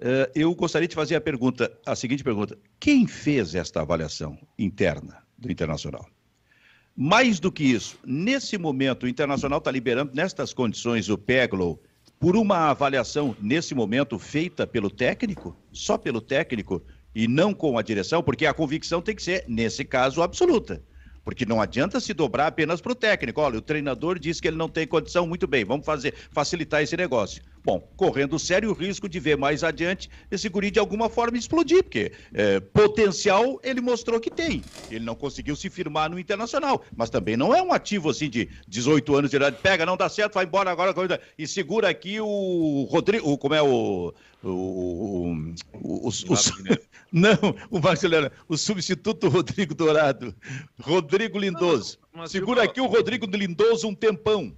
eh, 0.00 0.30
eu 0.34 0.54
gostaria 0.54 0.88
de 0.88 0.94
fazer 0.94 1.14
a 1.14 1.20
pergunta, 1.20 1.70
a 1.84 1.94
seguinte 1.94 2.24
pergunta: 2.24 2.58
quem 2.80 3.06
fez 3.06 3.54
esta 3.54 3.82
avaliação 3.82 4.38
interna 4.58 5.22
do 5.36 5.52
Internacional? 5.52 6.08
Mais 6.96 7.38
do 7.38 7.52
que 7.52 7.64
isso, 7.64 7.98
nesse 8.04 8.58
momento, 8.58 9.04
o 9.04 9.08
Internacional 9.08 9.58
está 9.58 9.70
liberando, 9.70 10.12
nestas 10.14 10.52
condições, 10.52 11.08
o 11.08 11.16
Peglow 11.16 11.82
por 12.22 12.36
uma 12.36 12.70
avaliação, 12.70 13.34
nesse 13.40 13.74
momento, 13.74 14.16
feita 14.16 14.64
pelo 14.64 14.88
técnico, 14.88 15.56
só 15.72 15.98
pelo 15.98 16.20
técnico, 16.20 16.80
e 17.12 17.26
não 17.26 17.52
com 17.52 17.76
a 17.76 17.82
direção, 17.82 18.22
porque 18.22 18.46
a 18.46 18.54
convicção 18.54 19.02
tem 19.02 19.16
que 19.16 19.24
ser, 19.24 19.44
nesse 19.48 19.84
caso, 19.84 20.22
absoluta. 20.22 20.80
Porque 21.24 21.44
não 21.44 21.60
adianta 21.60 21.98
se 21.98 22.14
dobrar 22.14 22.46
apenas 22.46 22.80
para 22.80 22.92
o 22.92 22.94
técnico. 22.94 23.40
Olha, 23.40 23.58
o 23.58 23.60
treinador 23.60 24.20
diz 24.20 24.40
que 24.40 24.46
ele 24.46 24.56
não 24.56 24.68
tem 24.68 24.86
condição, 24.86 25.26
muito 25.26 25.48
bem, 25.48 25.64
vamos 25.64 25.84
fazer, 25.84 26.14
facilitar 26.30 26.80
esse 26.80 26.96
negócio. 26.96 27.42
Bom, 27.64 27.80
correndo 27.96 28.38
sério 28.40 28.72
risco 28.72 29.08
de 29.08 29.20
ver 29.20 29.36
mais 29.36 29.62
adiante 29.62 30.10
esse 30.30 30.48
guri 30.48 30.70
de 30.70 30.80
alguma 30.80 31.08
forma 31.08 31.38
explodir, 31.38 31.84
porque 31.84 32.12
é, 32.34 32.58
potencial 32.58 33.60
ele 33.62 33.80
mostrou 33.80 34.18
que 34.18 34.30
tem. 34.30 34.64
Ele 34.90 35.04
não 35.04 35.14
conseguiu 35.14 35.54
se 35.54 35.70
firmar 35.70 36.10
no 36.10 36.18
Internacional, 36.18 36.84
mas 36.94 37.08
também 37.08 37.36
não 37.36 37.54
é 37.54 37.62
um 37.62 37.72
ativo 37.72 38.10
assim 38.10 38.28
de 38.28 38.48
18 38.66 39.14
anos 39.14 39.30
de 39.30 39.36
idade. 39.36 39.58
Pega, 39.62 39.86
não 39.86 39.96
dá 39.96 40.08
certo, 40.08 40.34
vai 40.34 40.44
embora 40.44 40.70
agora 40.70 40.92
e 41.38 41.46
segura 41.46 41.88
aqui 41.88 42.20
o 42.20 42.86
Rodrigo, 42.90 43.38
como 43.38 43.54
é 43.54 43.62
o. 43.62 44.12
o, 44.42 44.48
o, 44.48 45.32
o, 45.72 46.08
o, 46.08 46.10
não, 47.12 47.38
o 47.70 47.78
Marcelo, 47.78 48.30
o 48.48 48.56
substituto 48.56 49.28
Rodrigo 49.28 49.72
Dourado, 49.74 50.34
Rodrigo 50.80 51.38
Lindoso. 51.38 51.98
Segura 52.26 52.64
aqui 52.64 52.80
o 52.80 52.86
Rodrigo 52.86 53.24
Lindoso 53.26 53.86
um 53.86 53.94
tempão. 53.94 54.54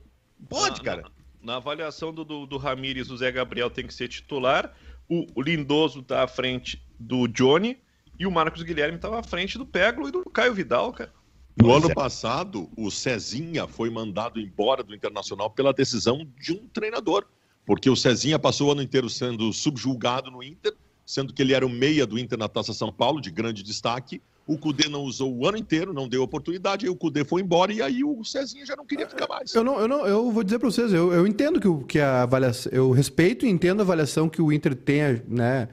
Pode, 0.49 0.81
cara 0.81 1.14
na 1.45 1.57
avaliação 1.57 2.13
do, 2.13 2.25
do, 2.25 2.47
do 2.47 2.57
Ramires, 2.57 3.11
o 3.11 3.17
Zé 3.17 3.31
Gabriel 3.31 3.71
tem 3.71 3.87
que 3.87 3.95
ser 3.95 4.09
titular, 4.09 4.75
o, 5.09 5.27
o 5.35 5.43
Lindoso 5.43 6.01
está 6.01 6.25
à 6.25 6.27
frente 6.27 6.83
do 6.99 7.29
Johnny 7.29 7.79
e 8.19 8.27
o 8.27 8.31
Marcos 8.31 8.63
Guilherme 8.63 8.97
estava 8.97 9.21
à 9.21 9.23
frente 9.23 9.59
do 9.59 9.67
Peglo 9.67 10.09
e 10.09 10.11
do 10.13 10.25
Caio 10.31 10.55
Vidal, 10.55 10.93
cara. 10.93 11.13
No 11.61 11.73
ano 11.73 11.91
é. 11.91 11.95
passado, 11.95 12.69
o 12.77 12.91
Cezinha 12.91 13.67
foi 13.69 13.91
mandado 13.91 14.41
embora 14.41 14.83
do 14.83 14.95
Internacional 14.95 15.51
pela 15.51 15.73
decisão 15.73 16.27
de 16.41 16.53
um 16.53 16.67
treinador, 16.69 17.27
porque 17.65 17.89
o 17.89 17.95
Cezinha 17.97 18.39
passou 18.39 18.69
o 18.69 18.73
ano 18.73 18.83
inteiro 18.83 19.09
sendo 19.09 19.53
subjulgado 19.53 20.31
no 20.31 20.43
Inter, 20.43 20.75
sendo 21.07 21.33
que 21.33 21.43
ele 21.43 21.53
era 21.53 21.65
o 21.65 21.71
meia 21.71 22.07
do 22.07 22.19
Inter 22.19 22.39
na 22.39 22.49
Taça 22.49 22.73
São 22.73 22.93
Paulo, 22.93 23.21
de 23.21 23.31
grande 23.31 23.63
destaque. 23.63 24.21
O 24.47 24.59
Cudê 24.59 24.89
não 24.89 25.01
usou 25.03 25.35
o 25.35 25.49
ano 25.49 25.57
inteiro, 25.57 25.93
não 25.93 26.07
deu 26.07 26.23
oportunidade, 26.23 26.85
aí 26.85 26.91
o 26.91 26.97
Cudê 26.97 27.25
foi 27.25 27.41
embora 27.41 27.73
e 27.73 27.81
aí 27.81 28.05
o 28.05 28.23
Cezinha 28.25 28.67
já 28.67 28.77
não 28.77 28.85
queria 28.85 29.09
ficar 29.09 29.27
mais. 29.27 29.55
Eu 29.55 29.65
não, 29.65 29.81
eu 29.81 29.89
não, 29.89 30.07
eu 30.07 30.31
vou 30.31 30.45
dizer 30.45 30.59
para 30.59 30.71
vocês, 30.71 30.93
eu, 30.93 31.13
eu 31.13 31.27
entendo 31.27 31.59
que, 31.59 31.87
que 31.87 31.99
a 31.99 32.23
avaliação, 32.23 32.71
eu 32.73 32.91
respeito 32.91 33.47
e 33.47 33.49
entendo 33.49 33.81
a 33.81 33.83
avaliação 33.83 34.29
que 34.29 34.43
o 34.43 34.53
Inter 34.53 34.75
tenha, 34.75 35.25
né? 35.27 35.69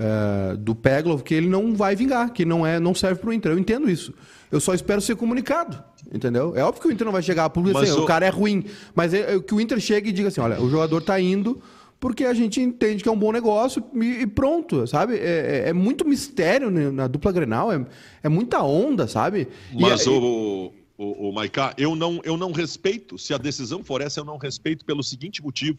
uh, 0.00 0.56
do 0.56 0.74
Peglov 0.74 1.22
que 1.22 1.34
ele 1.34 1.48
não 1.48 1.74
vai 1.74 1.94
vingar, 1.94 2.32
que 2.32 2.44
não 2.44 2.66
é, 2.66 2.80
não 2.80 2.94
serve 2.94 3.20
para 3.20 3.30
o 3.30 3.32
Inter. 3.32 3.52
Eu 3.52 3.58
entendo 3.58 3.90
isso. 3.90 4.14
Eu 4.50 4.60
só 4.60 4.74
espero 4.74 5.00
ser 5.00 5.14
comunicado, 5.14 5.82
entendeu? 6.12 6.56
É 6.56 6.64
óbvio 6.64 6.82
que 6.82 6.88
o 6.88 6.92
Inter 6.92 7.04
não 7.04 7.12
vai 7.12 7.22
chegar 7.22 7.44
a 7.44 7.50
público 7.50 7.78
assim, 7.78 7.92
o... 7.92 8.02
o 8.02 8.06
cara 8.06 8.26
é 8.26 8.30
ruim, 8.30 8.64
mas 8.94 9.14
é, 9.14 9.36
é, 9.36 9.40
que 9.40 9.54
o 9.54 9.60
Inter 9.60 9.78
chegue 9.78 10.10
e 10.10 10.12
diga 10.12 10.28
assim, 10.28 10.40
olha, 10.40 10.60
o 10.60 10.68
jogador 10.68 10.98
está 10.98 11.20
indo 11.20 11.62
porque 12.00 12.24
a 12.24 12.32
gente 12.32 12.60
entende 12.60 13.02
que 13.02 13.08
é 13.08 13.12
um 13.12 13.18
bom 13.18 13.30
negócio 13.30 13.84
e, 13.94 14.26
pronto, 14.26 14.86
sabe? 14.86 15.16
É, 15.16 15.64
é, 15.66 15.68
é 15.68 15.72
muito 15.74 16.08
mistério 16.08 16.70
na 16.70 17.06
dupla 17.06 17.30
Grenal, 17.30 17.70
é, 17.70 17.86
é 18.22 18.28
muita 18.28 18.62
onda, 18.62 19.06
sabe? 19.06 19.46
Mas 19.72 20.06
e, 20.06 20.08
o, 20.08 20.72
o, 20.96 21.28
o 21.28 21.32
Maiká, 21.32 21.74
eu 21.76 21.94
não, 21.94 22.18
eu 22.24 22.38
não 22.38 22.52
respeito, 22.52 23.18
se 23.18 23.34
a 23.34 23.38
decisão 23.38 23.84
for 23.84 24.00
essa, 24.00 24.20
eu 24.20 24.24
não 24.24 24.38
respeito 24.38 24.84
pelo 24.84 25.02
seguinte 25.02 25.42
motivo 25.42 25.78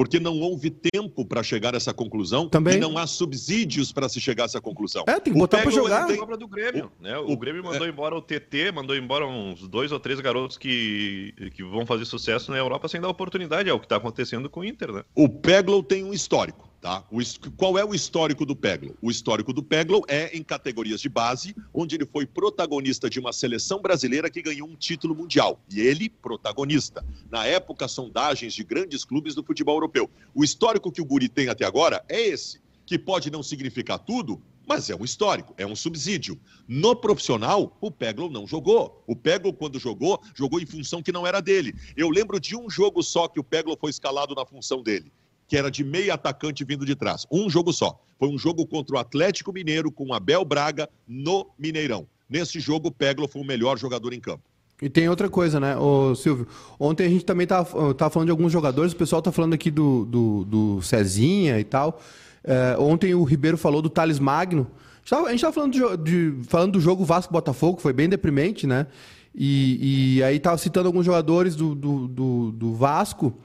porque 0.00 0.18
não 0.18 0.40
houve 0.40 0.70
tempo 0.70 1.26
para 1.26 1.42
chegar 1.42 1.74
a 1.74 1.76
essa 1.76 1.92
conclusão 1.92 2.48
Também. 2.48 2.78
e 2.78 2.80
não 2.80 2.96
há 2.96 3.06
subsídios 3.06 3.92
para 3.92 4.08
se 4.08 4.18
chegar 4.18 4.44
a 4.44 4.46
essa 4.46 4.58
conclusão. 4.58 5.04
É, 5.06 5.20
tem 5.20 5.30
que 5.30 5.38
botar 5.38 5.60
para 5.60 5.70
jogar. 5.70 6.06
Tem 6.06 6.18
obra 6.18 6.38
do 6.38 6.48
Grêmio, 6.48 6.90
o, 6.98 7.02
né? 7.02 7.18
O, 7.18 7.32
o 7.32 7.36
Grêmio 7.36 7.62
mandou 7.62 7.86
é... 7.86 7.90
embora 7.90 8.16
o 8.16 8.22
TT, 8.22 8.72
mandou 8.72 8.96
embora 8.96 9.26
uns 9.26 9.68
dois 9.68 9.92
ou 9.92 10.00
três 10.00 10.18
garotos 10.18 10.56
que, 10.56 11.34
que 11.54 11.62
vão 11.62 11.84
fazer 11.84 12.06
sucesso 12.06 12.50
na 12.50 12.56
Europa 12.56 12.88
sem 12.88 12.98
dar 12.98 13.10
oportunidade, 13.10 13.68
é 13.68 13.74
o 13.74 13.78
que 13.78 13.84
está 13.84 13.96
acontecendo 13.96 14.48
com 14.48 14.60
o 14.60 14.64
Inter, 14.64 14.90
né? 14.90 15.04
O 15.14 15.28
Peglow 15.28 15.82
tem 15.82 16.02
um 16.02 16.14
histórico. 16.14 16.69
Tá? 16.80 17.04
O, 17.10 17.20
qual 17.58 17.76
é 17.78 17.84
o 17.84 17.94
histórico 17.94 18.46
do 18.46 18.56
Peglo? 18.56 18.96
O 19.02 19.10
histórico 19.10 19.52
do 19.52 19.62
Peglo 19.62 20.02
é 20.08 20.34
em 20.34 20.42
categorias 20.42 20.98
de 21.02 21.10
base, 21.10 21.54
onde 21.74 21.94
ele 21.94 22.06
foi 22.06 22.24
protagonista 22.24 23.10
de 23.10 23.20
uma 23.20 23.34
seleção 23.34 23.82
brasileira 23.82 24.30
que 24.30 24.40
ganhou 24.40 24.66
um 24.66 24.74
título 24.74 25.14
mundial. 25.14 25.60
E 25.70 25.78
ele, 25.78 26.08
protagonista. 26.08 27.04
Na 27.30 27.44
época, 27.44 27.86
sondagens 27.86 28.54
de 28.54 28.64
grandes 28.64 29.04
clubes 29.04 29.34
do 29.34 29.44
futebol 29.44 29.76
europeu. 29.76 30.08
O 30.34 30.42
histórico 30.42 30.90
que 30.90 31.02
o 31.02 31.04
Guri 31.04 31.28
tem 31.28 31.50
até 31.50 31.66
agora 31.66 32.02
é 32.08 32.18
esse, 32.18 32.62
que 32.86 32.98
pode 32.98 33.30
não 33.30 33.42
significar 33.42 33.98
tudo, 33.98 34.40
mas 34.66 34.88
é 34.88 34.96
um 34.96 35.04
histórico, 35.04 35.52
é 35.58 35.66
um 35.66 35.76
subsídio. 35.76 36.40
No 36.66 36.96
profissional, 36.96 37.76
o 37.78 37.90
Peglo 37.90 38.30
não 38.30 38.46
jogou. 38.46 39.04
O 39.06 39.14
Peglo, 39.14 39.52
quando 39.52 39.78
jogou, 39.78 40.18
jogou 40.34 40.58
em 40.58 40.66
função 40.66 41.02
que 41.02 41.12
não 41.12 41.26
era 41.26 41.42
dele. 41.42 41.74
Eu 41.94 42.08
lembro 42.08 42.40
de 42.40 42.56
um 42.56 42.70
jogo 42.70 43.02
só 43.02 43.28
que 43.28 43.38
o 43.38 43.44
Peglo 43.44 43.76
foi 43.78 43.90
escalado 43.90 44.34
na 44.34 44.46
função 44.46 44.82
dele 44.82 45.12
que 45.50 45.56
era 45.56 45.68
de 45.68 45.82
meio 45.82 46.14
atacante 46.14 46.64
vindo 46.64 46.86
de 46.86 46.94
trás. 46.94 47.26
Um 47.28 47.50
jogo 47.50 47.72
só. 47.72 48.00
Foi 48.20 48.28
um 48.28 48.38
jogo 48.38 48.64
contra 48.64 48.94
o 48.94 48.98
Atlético 49.00 49.52
Mineiro 49.52 49.90
com 49.90 50.14
Abel 50.14 50.44
Braga 50.44 50.88
no 51.08 51.50
Mineirão. 51.58 52.06
Nesse 52.28 52.60
jogo, 52.60 52.86
o 52.86 52.92
Peglo 52.92 53.26
foi 53.26 53.42
o 53.42 53.44
melhor 53.44 53.76
jogador 53.76 54.12
em 54.12 54.20
campo. 54.20 54.44
E 54.80 54.88
tem 54.88 55.08
outra 55.08 55.28
coisa, 55.28 55.58
né, 55.58 55.76
Ô, 55.76 56.14
Silvio? 56.14 56.46
Ontem 56.78 57.04
a 57.04 57.08
gente 57.08 57.24
também 57.24 57.42
estava 57.42 57.92
tava 57.94 58.10
falando 58.10 58.28
de 58.28 58.30
alguns 58.30 58.52
jogadores, 58.52 58.92
o 58.92 58.96
pessoal 58.96 59.18
está 59.18 59.32
falando 59.32 59.52
aqui 59.52 59.72
do, 59.72 60.04
do, 60.04 60.44
do 60.44 60.82
Cezinha 60.82 61.58
e 61.58 61.64
tal. 61.64 62.00
É, 62.44 62.76
ontem 62.78 63.12
o 63.12 63.24
Ribeiro 63.24 63.58
falou 63.58 63.82
do 63.82 63.90
Thales 63.90 64.20
Magno. 64.20 64.70
A 65.10 65.30
gente 65.30 65.34
estava 65.34 65.52
falando, 65.52 65.72
de, 65.72 65.96
de, 65.96 66.48
falando 66.48 66.72
do 66.74 66.80
jogo 66.80 67.04
Vasco-Botafogo, 67.04 67.80
foi 67.80 67.92
bem 67.92 68.08
deprimente, 68.08 68.68
né? 68.68 68.86
E, 69.34 70.18
e 70.18 70.22
aí 70.22 70.36
estava 70.36 70.56
citando 70.56 70.86
alguns 70.86 71.04
jogadores 71.04 71.56
do, 71.56 71.74
do, 71.74 72.06
do, 72.06 72.52
do 72.52 72.74
Vasco. 72.74 73.36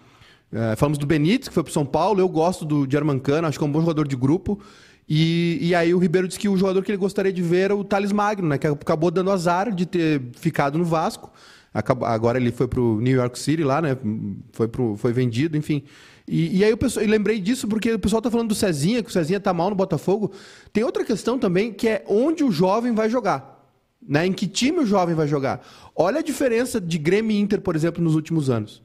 É, 0.51 0.75
falamos 0.75 0.97
do 0.97 1.05
Benítez, 1.05 1.47
que 1.47 1.53
foi 1.53 1.63
para 1.63 1.73
São 1.73 1.85
Paulo. 1.85 2.19
Eu 2.19 2.29
gosto 2.29 2.65
do, 2.65 2.85
de 2.87 2.95
Armancano, 2.95 3.47
acho 3.47 3.57
que 3.57 3.63
é 3.63 3.67
um 3.67 3.71
bom 3.71 3.81
jogador 3.81 4.07
de 4.07 4.15
grupo. 4.15 4.59
E, 5.07 5.59
e 5.61 5.75
aí 5.75 5.93
o 5.93 5.99
Ribeiro 5.99 6.27
disse 6.27 6.39
que 6.39 6.49
o 6.49 6.57
jogador 6.57 6.83
que 6.83 6.91
ele 6.91 6.97
gostaria 6.97 7.31
de 7.31 7.41
ver 7.41 7.65
era 7.65 7.75
o 7.75 7.83
Thales 7.83 8.11
Magno, 8.11 8.47
né? 8.47 8.57
Que 8.57 8.67
acabou 8.67 9.11
dando 9.11 9.31
azar 9.31 9.73
de 9.73 9.85
ter 9.85 10.21
ficado 10.35 10.77
no 10.77 10.85
Vasco. 10.85 11.31
Acabou, 11.73 12.07
agora 12.07 12.39
ele 12.39 12.51
foi 12.51 12.67
para 12.67 12.79
o 12.79 12.99
New 13.01 13.15
York 13.15 13.37
City 13.37 13.63
lá, 13.63 13.81
né? 13.81 13.97
Foi, 14.53 14.67
pro, 14.67 14.95
foi 14.95 15.11
vendido, 15.13 15.57
enfim. 15.57 15.83
E, 16.27 16.57
e 16.57 16.63
aí 16.63 16.71
eu, 16.71 16.79
eu 16.81 17.07
lembrei 17.07 17.39
disso 17.39 17.67
porque 17.67 17.93
o 17.93 17.99
pessoal 17.99 18.19
está 18.19 18.31
falando 18.31 18.49
do 18.49 18.55
Cezinha, 18.55 19.03
que 19.03 19.09
o 19.09 19.13
Cezinha 19.13 19.37
está 19.37 19.53
mal 19.53 19.69
no 19.69 19.75
Botafogo. 19.75 20.31
Tem 20.73 20.83
outra 20.83 21.03
questão 21.03 21.37
também, 21.37 21.71
que 21.71 21.87
é 21.87 22.03
onde 22.07 22.43
o 22.43 22.51
jovem 22.51 22.93
vai 22.93 23.09
jogar. 23.09 23.55
Né? 24.07 24.25
Em 24.25 24.33
que 24.33 24.47
time 24.47 24.79
o 24.79 24.85
jovem 24.85 25.13
vai 25.13 25.27
jogar? 25.27 25.61
Olha 25.95 26.19
a 26.19 26.23
diferença 26.23 26.81
de 26.81 26.97
Grêmio 26.97 27.31
e 27.31 27.39
Inter, 27.39 27.61
por 27.61 27.75
exemplo, 27.75 28.03
nos 28.03 28.15
últimos 28.15 28.49
anos. 28.49 28.81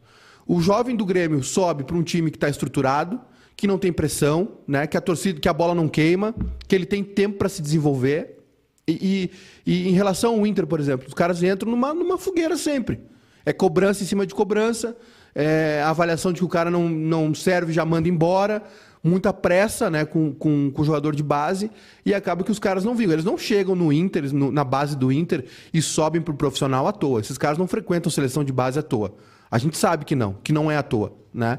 O 0.53 0.61
jovem 0.61 0.97
do 0.97 1.05
Grêmio 1.05 1.45
sobe 1.45 1.85
para 1.85 1.97
um 1.97 2.03
time 2.03 2.29
que 2.29 2.37
está 2.37 2.49
estruturado, 2.49 3.21
que 3.57 3.69
não 3.69 3.79
tem 3.79 3.93
pressão, 3.93 4.49
né? 4.67 4.85
que 4.85 4.97
a 4.97 5.01
torcida, 5.01 5.39
que 5.39 5.49
a 5.49 5.53
bola 5.53 5.77
não 5.77 5.87
queima, 5.87 6.35
que 6.67 6.75
ele 6.75 6.85
tem 6.85 7.05
tempo 7.05 7.39
para 7.39 7.49
se 7.49 7.63
desenvolver. 7.63 8.37
E, 8.85 9.31
e, 9.65 9.73
e, 9.73 9.89
em 9.89 9.93
relação 9.93 10.35
ao 10.35 10.45
Inter, 10.45 10.67
por 10.67 10.81
exemplo, 10.81 11.07
os 11.07 11.15
caras 11.15 11.41
entram 11.41 11.71
numa, 11.71 11.95
numa 11.95 12.19
fogueira 12.19 12.57
sempre. 12.57 12.99
É 13.47 13.53
cobrança 13.53 14.03
em 14.03 14.07
cima 14.07 14.27
de 14.27 14.35
cobrança, 14.35 14.97
é 15.37 15.85
avaliação 15.87 16.33
de 16.33 16.41
que 16.41 16.45
o 16.45 16.49
cara 16.49 16.69
não, 16.69 16.89
não 16.89 17.33
serve, 17.33 17.73
já 17.73 17.85
manda 17.85 18.09
embora, 18.09 18.61
muita 19.05 19.33
pressa 19.33 19.89
né, 19.89 20.05
com, 20.05 20.35
com, 20.35 20.73
com 20.73 20.83
o 20.83 20.85
jogador 20.85 21.15
de 21.15 21.23
base, 21.23 21.71
e 22.05 22.13
acaba 22.13 22.43
que 22.43 22.51
os 22.51 22.59
caras 22.59 22.83
não 22.83 22.97
vivem. 22.97 23.13
Eles 23.13 23.25
não 23.25 23.39
chegam 23.39 23.77
no 23.77 23.93
Inter, 23.93 24.35
no, 24.35 24.51
na 24.51 24.65
base 24.65 24.97
do 24.97 25.13
Inter, 25.13 25.45
e 25.73 25.81
sobem 25.81 26.21
para 26.21 26.35
o 26.35 26.37
profissional 26.37 26.89
à 26.89 26.93
toa. 26.93 27.21
Esses 27.21 27.39
caras 27.39 27.57
não 27.57 27.69
frequentam 27.69 28.11
seleção 28.11 28.43
de 28.43 28.53
base 28.53 28.81
à 28.81 28.83
toa. 28.83 29.15
A 29.51 29.59
gente 29.59 29.77
sabe 29.77 30.05
que 30.05 30.15
não, 30.15 30.35
que 30.45 30.53
não 30.53 30.71
é 30.71 30.77
à 30.77 30.83
toa, 30.83 31.13
né? 31.33 31.59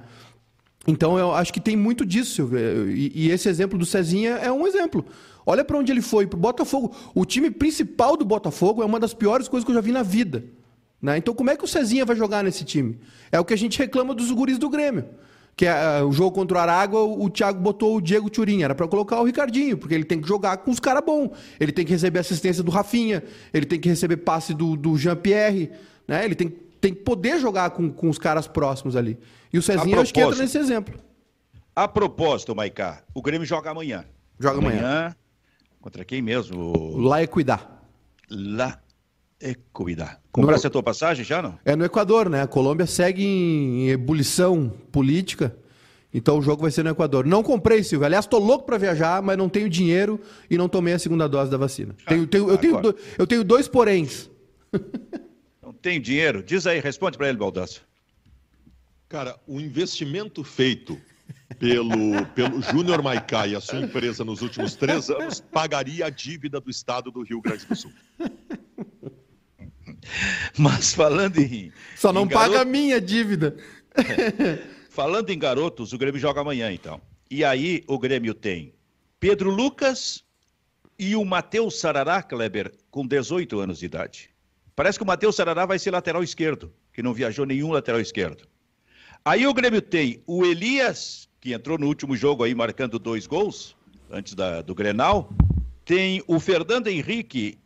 Então 0.88 1.18
eu 1.18 1.34
acho 1.34 1.54
que 1.54 1.60
tem 1.60 1.76
muito 1.76 2.06
disso. 2.06 2.50
E, 2.90 3.12
e 3.14 3.32
esse 3.32 3.48
exemplo 3.48 3.78
do 3.78 3.86
Cezinha 3.86 4.32
é 4.32 4.52
um 4.52 4.66
exemplo. 4.66 5.06
Olha 5.46 5.64
para 5.64 5.78
onde 5.78 5.92
ele 5.92 6.02
foi, 6.02 6.26
para 6.26 6.38
o 6.38 6.40
Botafogo. 6.40 6.96
O 7.14 7.26
time 7.26 7.52
principal 7.52 8.16
do 8.16 8.26
Botafogo 8.26 8.82
é 8.82 8.86
uma 8.86 9.00
das 9.00 9.14
piores 9.14 9.48
coisas 9.48 9.66
que 9.66 9.72
eu 9.72 9.76
já 9.76 9.82
vi 9.82 9.92
na 9.92 10.04
vida. 10.04 10.44
Né? 11.02 11.18
Então 11.18 11.34
como 11.34 11.50
é 11.50 11.56
que 11.56 11.64
o 11.64 11.68
Cezinha 11.68 12.06
vai 12.06 12.16
jogar 12.16 12.44
nesse 12.44 12.64
time? 12.64 13.00
É 13.32 13.40
o 13.40 13.46
que 13.46 13.54
a 13.54 13.58
gente 13.58 13.78
reclama 13.78 14.14
dos 14.14 14.32
guris 14.32 14.58
do 14.58 14.70
Grêmio. 14.70 15.06
Que 15.56 15.66
é, 15.66 16.02
uh, 16.02 16.08
o 16.08 16.12
jogo 16.12 16.32
contra 16.32 16.58
o 16.58 16.62
Aragua, 16.62 17.02
o, 17.02 17.30
Thiago 17.30 17.60
botou 17.60 17.98
o 17.98 18.02
Diego 18.02 18.30
Turin. 18.30 18.64
Era 18.64 18.74
para 18.74 18.88
colocar 18.88 19.20
o 19.20 19.24
Ricardinho, 19.24 19.78
porque 19.78 19.94
ele 19.94 20.06
tem 20.06 20.22
que 20.22 20.28
jogar 20.28 20.58
com 20.58 20.72
os 20.72 20.80
caras 20.80 21.04
bons. 21.04 21.32
Ele 21.60 21.72
tem 21.72 21.86
que 21.86 21.92
receber 21.92 22.20
assistência 22.20 22.64
do 22.64 22.72
Rafinha, 22.72 23.24
ele 23.54 23.66
tem 23.66 23.80
que 23.80 23.90
receber 23.90 24.18
passe 24.18 24.54
do, 24.54 24.76
do 24.76 24.98
Jean-Pierre. 24.98 25.72
Né? 26.08 26.24
Ele 26.24 26.36
tem 26.36 26.54
tem 26.82 26.94
que 26.94 27.02
poder 27.02 27.40
jogar 27.40 27.70
com, 27.70 27.90
com 27.92 28.10
os 28.10 28.18
caras 28.18 28.48
próximos 28.48 28.96
ali. 28.96 29.18
E 29.54 29.58
o 29.58 29.62
Cezinha 29.62 30.02
acho 30.02 30.14
que 30.14 30.20
entra 30.20 30.36
nesse 30.36 30.58
exemplo. 30.58 31.00
A 31.76 31.88
propósito, 31.88 32.56
Maicá, 32.56 33.04
o 33.14 33.22
Grêmio 33.22 33.46
joga 33.46 33.70
amanhã. 33.70 34.04
Joga 34.40 34.58
amanhã. 34.58 34.80
amanhã. 34.80 35.16
Contra 35.80 36.04
quem 36.04 36.22
mesmo? 36.22 36.98
Lá 36.98 37.22
é 37.22 37.28
cuidar. 37.28 37.88
Lá 38.30 38.82
é 39.40 39.56
cuidar. 39.72 40.20
Compraste 40.32 40.66
no... 40.66 40.68
a 40.68 40.72
tua 40.72 40.84
passagem 40.84 41.24
já, 41.24 41.42
não? 41.42 41.58
É 41.64 41.76
no 41.76 41.86
Equador, 41.86 42.30
né? 42.30 42.42
A 42.42 42.48
Colômbia 42.48 42.86
segue 42.86 43.24
em 43.24 43.90
ebulição 43.90 44.72
política. 44.92 45.56
Então 46.14 46.40
o 46.40 46.42
jogo 46.42 46.64
vai 46.64 46.72
ser 46.72 46.84
no 46.84 46.90
Equador. 46.90 47.26
Não 47.26 47.42
comprei, 47.42 47.84
Silvio. 47.84 48.06
Aliás, 48.06 48.26
estou 48.26 48.40
louco 48.40 48.66
para 48.66 48.78
viajar, 48.78 49.22
mas 49.22 49.38
não 49.38 49.48
tenho 49.48 49.70
dinheiro 49.70 50.20
e 50.50 50.58
não 50.58 50.68
tomei 50.68 50.94
a 50.94 51.00
segunda 51.00 51.28
dose 51.28 51.50
da 51.50 51.58
vacina. 51.58 51.96
Tenho, 52.08 52.28
tenho, 52.28 52.50
eu, 52.50 52.58
tenho 52.58 52.82
do, 52.82 52.96
eu 53.18 53.26
tenho 53.26 53.44
dois 53.44 53.68
poréns. 53.68 54.30
tem 55.74 56.00
dinheiro? 56.00 56.44
Diz 56.44 56.66
aí, 56.68 56.80
responde 56.80 57.18
para 57.18 57.30
ele, 57.30 57.38
Baldasso. 57.38 57.82
Cara, 59.08 59.38
o 59.46 59.60
investimento 59.60 60.44
feito 60.44 61.00
pelo, 61.60 62.26
pelo 62.28 62.62
Júnior 62.62 63.02
Maicá 63.04 63.46
e 63.46 63.56
a 63.56 63.62
sua 63.62 63.80
empresa 63.80 64.24
nos 64.24 64.42
últimos 64.42 64.76
três 64.76 65.10
anos 65.10 65.40
pagaria 65.40 66.06
a 66.06 66.10
dívida 66.10 66.60
do 66.60 66.70
Estado 66.70 67.12
do 67.12 67.22
Rio 67.22 67.42
Grande 67.42 67.66
do 67.66 67.76
Sul. 67.76 67.92
Mas 70.58 70.94
falando 70.94 71.38
em. 71.38 71.72
Só 71.96 72.12
não 72.12 72.24
em 72.24 72.28
garoto... 72.28 72.52
paga 72.52 72.62
a 72.62 72.66
minha 72.66 73.00
dívida. 73.00 73.56
falando 74.90 75.30
em 75.30 75.38
garotos, 75.38 75.94
o 75.94 75.98
Grêmio 75.98 76.20
joga 76.20 76.42
amanhã, 76.42 76.72
então. 76.72 77.02
E 77.30 77.44
aí 77.44 77.84
o 77.88 78.00
Grêmio 78.00 78.34
tem 78.34 78.74
Pedro 79.20 79.52
Lucas 79.52 80.24
e 80.98 81.16
o 81.16 81.24
Matheus 81.24 81.80
Sarará 81.80 82.24
Kleber, 82.24 82.74
com 82.90 83.06
18 83.06 83.60
anos 83.60 83.80
de 83.80 83.86
idade. 83.86 84.31
Parece 84.76 84.98
que 84.98 85.04
o 85.04 85.08
Matheus 85.08 85.36
Sarará 85.36 85.66
vai 85.66 85.78
ser 85.78 85.92
lateral 85.92 86.24
esquerdo, 86.24 86.74
que 86.94 87.04
não 87.04 87.14
viajou 87.14 87.46
nenhum 87.46 87.72
lateral 87.72 88.00
esquerdo. 88.00 88.48
Aí 89.24 89.46
o 89.46 89.54
Grêmio 89.54 89.82
tem 89.82 90.24
o 90.26 90.46
Elias, 90.46 91.30
que 91.40 91.54
entrou 91.54 91.78
no 91.78 91.88
último 91.88 92.16
jogo 92.16 92.44
aí 92.44 92.56
marcando 92.56 92.98
dois 92.98 93.28
gols, 93.28 93.76
antes 94.10 94.34
da, 94.34 94.62
do 94.62 94.74
Grenal. 94.74 95.30
Tem 95.86 96.24
o 96.28 96.40
Fernando 96.40 96.88
Henrique 96.88 97.58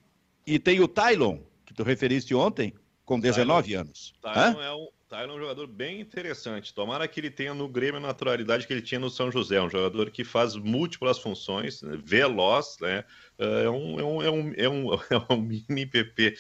e 0.46 0.60
tem 0.60 0.80
o 0.80 0.88
Tylon, 0.88 1.40
que 1.66 1.74
tu 1.74 1.84
referiste 1.84 2.34
ontem, 2.36 2.74
com 3.06 3.20
19 3.20 3.68
Tylon, 3.68 3.82
anos. 3.82 4.14
Tylon 4.22 4.62
é, 4.62 4.76
um, 4.76 4.88
Tyler 5.16 5.30
é 5.30 5.34
um 5.34 5.40
jogador 5.40 5.68
bem 5.68 6.02
interessante. 6.02 6.74
Tomara 6.74 7.08
que 7.08 7.22
ele 7.22 7.30
tenha 7.30 7.54
no 7.54 7.70
Grêmio 7.70 7.98
a 7.98 8.02
naturalidade 8.02 8.68
que 8.68 8.74
ele 8.74 8.82
tinha 8.82 9.00
no 9.00 9.10
São 9.10 9.32
José. 9.32 9.62
Um 9.62 9.70
jogador 9.70 10.12
que 10.12 10.26
faz 10.26 10.58
múltiplas 10.58 11.20
funções, 11.20 11.82
né? 11.82 11.98
veloz, 12.04 12.76
né? 12.82 13.06
É 13.38 13.70
um, 13.70 13.98
é 13.98 14.04
um, 14.04 14.22
é 14.22 14.30
um, 14.30 14.54
é 14.58 14.70
um, 14.70 14.94
é 14.94 15.34
um 15.34 15.38
mini 15.70 15.86
PP. 15.86 16.38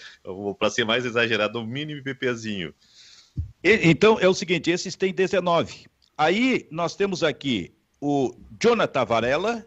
Para 0.60 0.70
ser 0.70 0.84
mais 0.84 1.06
exagerado, 1.06 1.60
um 1.60 1.66
mini 1.66 2.02
PPzinho. 2.02 2.74
Então, 3.64 4.20
é 4.20 4.28
o 4.28 4.34
seguinte, 4.34 4.70
esses 4.70 4.96
têm 4.96 5.14
19. 5.14 5.86
Aí 6.18 6.68
nós 6.70 6.96
temos 6.96 7.24
aqui 7.24 7.74
o 8.02 8.36
Jonathan 8.62 9.06
Varela, 9.06 9.66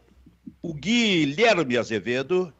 o 0.61 0.75
Guilherme 0.75 1.79
Azevedo 1.79 2.53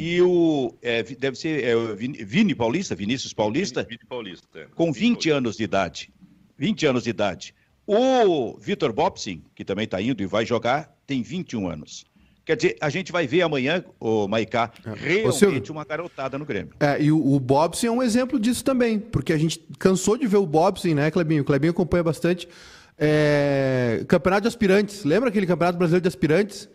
e 0.00 0.22
o. 0.22 0.74
É, 0.80 1.02
deve 1.02 1.36
ser 1.36 1.62
é, 1.62 1.74
Vini 1.94 2.54
Paulista, 2.54 2.94
Vinícius 2.94 3.34
Paulista. 3.34 3.82
Vini, 3.82 3.98
Vini 3.98 4.08
Paulista. 4.08 4.46
É. 4.58 4.66
Com 4.74 4.90
20 4.90 5.00
Paulista. 5.00 5.34
anos 5.34 5.56
de 5.58 5.62
idade. 5.62 6.12
20 6.56 6.86
anos 6.86 7.04
de 7.04 7.10
idade. 7.10 7.54
O 7.86 8.56
Vitor 8.58 8.94
Bobsin, 8.94 9.42
que 9.54 9.62
também 9.62 9.84
está 9.84 10.00
indo 10.00 10.22
e 10.22 10.26
vai 10.26 10.46
jogar, 10.46 10.90
tem 11.06 11.22
21 11.22 11.68
anos. 11.68 12.06
Quer 12.46 12.56
dizer, 12.56 12.76
a 12.80 12.88
gente 12.88 13.12
vai 13.12 13.26
ver 13.26 13.42
amanhã, 13.42 13.84
o 14.00 14.26
Maicá, 14.26 14.72
é. 14.86 14.94
realmente 14.94 15.70
uma 15.70 15.84
garotada 15.84 16.38
no 16.38 16.46
Grêmio. 16.46 16.72
É, 16.80 17.02
e 17.02 17.12
o, 17.12 17.34
o 17.34 17.38
Bobson 17.38 17.86
é 17.88 17.90
um 17.90 18.02
exemplo 18.02 18.40
disso 18.40 18.64
também, 18.64 18.98
porque 18.98 19.34
a 19.34 19.38
gente 19.38 19.58
cansou 19.78 20.16
de 20.16 20.26
ver 20.26 20.38
o 20.38 20.46
Bobson, 20.46 20.94
né, 20.94 21.10
Clebinho? 21.10 21.42
O 21.42 21.44
Clebinho 21.44 21.72
acompanha 21.72 22.02
bastante. 22.02 22.48
É... 22.98 24.02
Campeonato 24.08 24.42
de 24.42 24.48
aspirantes. 24.48 25.04
Lembra 25.04 25.28
aquele 25.28 25.46
campeonato 25.46 25.78
brasileiro 25.78 26.02
de 26.02 26.08
aspirantes? 26.08 26.70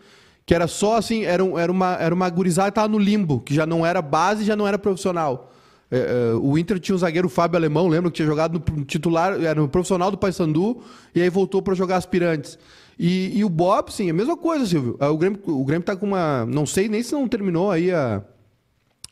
Que 0.45 0.53
era 0.53 0.67
só 0.67 0.97
assim, 0.97 1.23
era, 1.23 1.43
um, 1.43 1.57
era, 1.57 1.71
uma, 1.71 1.95
era 1.95 2.13
uma 2.13 2.29
gurizada 2.29 2.69
que 2.69 2.77
estava 2.77 2.87
no 2.87 2.99
limbo, 2.99 3.39
que 3.39 3.53
já 3.53 3.65
não 3.65 3.85
era 3.85 4.01
base 4.01 4.43
já 4.43 4.55
não 4.55 4.67
era 4.67 4.77
profissional. 4.77 5.51
É, 5.89 5.97
é, 5.97 6.35
o 6.35 6.57
Inter 6.57 6.79
tinha 6.79 6.95
um 6.95 6.99
zagueiro 6.99 7.29
Fábio 7.29 7.57
Alemão, 7.57 7.87
lembra 7.87 8.09
que 8.11 8.17
tinha 8.17 8.27
jogado 8.27 8.61
no 8.75 8.85
titular, 8.85 9.41
era 9.43 9.59
no 9.59 9.67
profissional 9.67 10.11
do 10.11 10.17
Paysandu, 10.17 10.81
e 11.13 11.21
aí 11.21 11.29
voltou 11.29 11.61
para 11.61 11.73
jogar 11.73 11.97
aspirantes. 11.97 12.57
E, 12.97 13.37
e, 13.37 13.43
o 13.43 13.49
Bob, 13.49 13.91
sim, 13.91 14.09
a 14.09 14.13
mesma 14.13 14.37
coisa, 14.37 14.65
Silvio. 14.65 14.97
É, 14.99 15.07
o 15.07 15.17
Grêmio, 15.17 15.39
o 15.45 15.65
Grêmio 15.65 15.85
tá 15.85 15.95
com 15.95 16.05
uma. 16.05 16.45
Não 16.45 16.65
sei 16.65 16.87
nem 16.87 17.03
se 17.03 17.13
não 17.13 17.27
terminou 17.27 17.69
aí 17.69 17.91
a, 17.91 18.23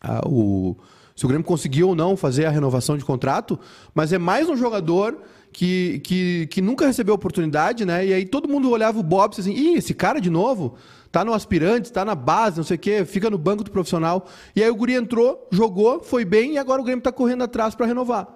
a, 0.01 0.27
o. 0.27 0.77
Se 1.15 1.25
o 1.25 1.27
Grêmio 1.27 1.45
conseguiu 1.45 1.89
ou 1.89 1.95
não 1.95 2.17
fazer 2.17 2.45
a 2.45 2.49
renovação 2.49 2.97
de 2.97 3.05
contrato, 3.05 3.59
mas 3.93 4.11
é 4.11 4.17
mais 4.17 4.49
um 4.49 4.55
jogador 4.55 5.19
que, 5.51 6.01
que, 6.03 6.47
que 6.47 6.61
nunca 6.61 6.87
recebeu 6.87 7.13
oportunidade, 7.13 7.85
né? 7.85 8.05
E 8.05 8.13
aí 8.13 8.25
todo 8.25 8.47
mundo 8.49 8.71
olhava 8.71 8.99
o 8.99 9.03
Bob 9.03 9.35
assim, 9.37 9.53
ih, 9.53 9.75
esse 9.75 9.93
cara 9.93 10.19
de 10.19 10.31
novo, 10.31 10.75
tá 11.13 11.23
no 11.23 11.31
aspirante, 11.31 11.93
tá 11.93 12.03
na 12.03 12.15
base, 12.15 12.57
não 12.57 12.63
sei 12.63 12.75
o 12.75 12.79
quê, 12.79 13.05
fica 13.05 13.29
no 13.29 13.37
banco 13.37 13.63
do 13.63 13.69
profissional. 13.69 14.25
E 14.55 14.63
aí 14.63 14.69
o 14.71 14.75
Guri 14.75 14.95
entrou, 14.95 15.47
jogou, 15.51 16.01
foi 16.01 16.25
bem 16.25 16.53
e 16.53 16.57
agora 16.57 16.81
o 16.81 16.83
Grêmio 16.83 17.03
tá 17.03 17.11
correndo 17.11 17.43
atrás 17.43 17.75
para 17.75 17.85
renovar. 17.85 18.27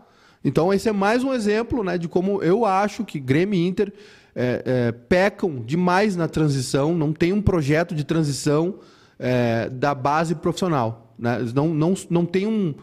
Então 0.46 0.72
esse 0.72 0.88
é 0.88 0.92
mais 0.92 1.24
um 1.24 1.34
exemplo, 1.34 1.84
né, 1.84 1.98
de 1.98 2.08
como 2.08 2.44
eu 2.44 2.66
acho 2.66 3.04
que 3.04 3.20
Grêmio 3.20 3.60
e 3.60 3.68
Inter 3.68 3.92
é, 4.36 4.62
é, 4.64 4.92
pecam 4.92 5.64
demais 5.66 6.16
na 6.16 6.28
transição, 6.28 6.94
não 6.96 7.12
tem 7.12 7.34
um 7.34 7.42
projeto 7.42 7.96
de 7.96 8.04
transição 8.04 8.76
é, 9.18 9.70
da 9.70 9.96
base 9.96 10.36
profissional. 10.36 11.16
Né? 11.18 11.40
Não, 11.56 11.74
não, 11.74 11.96
não 12.12 12.26
tem 12.28 12.46
um, 12.46 12.76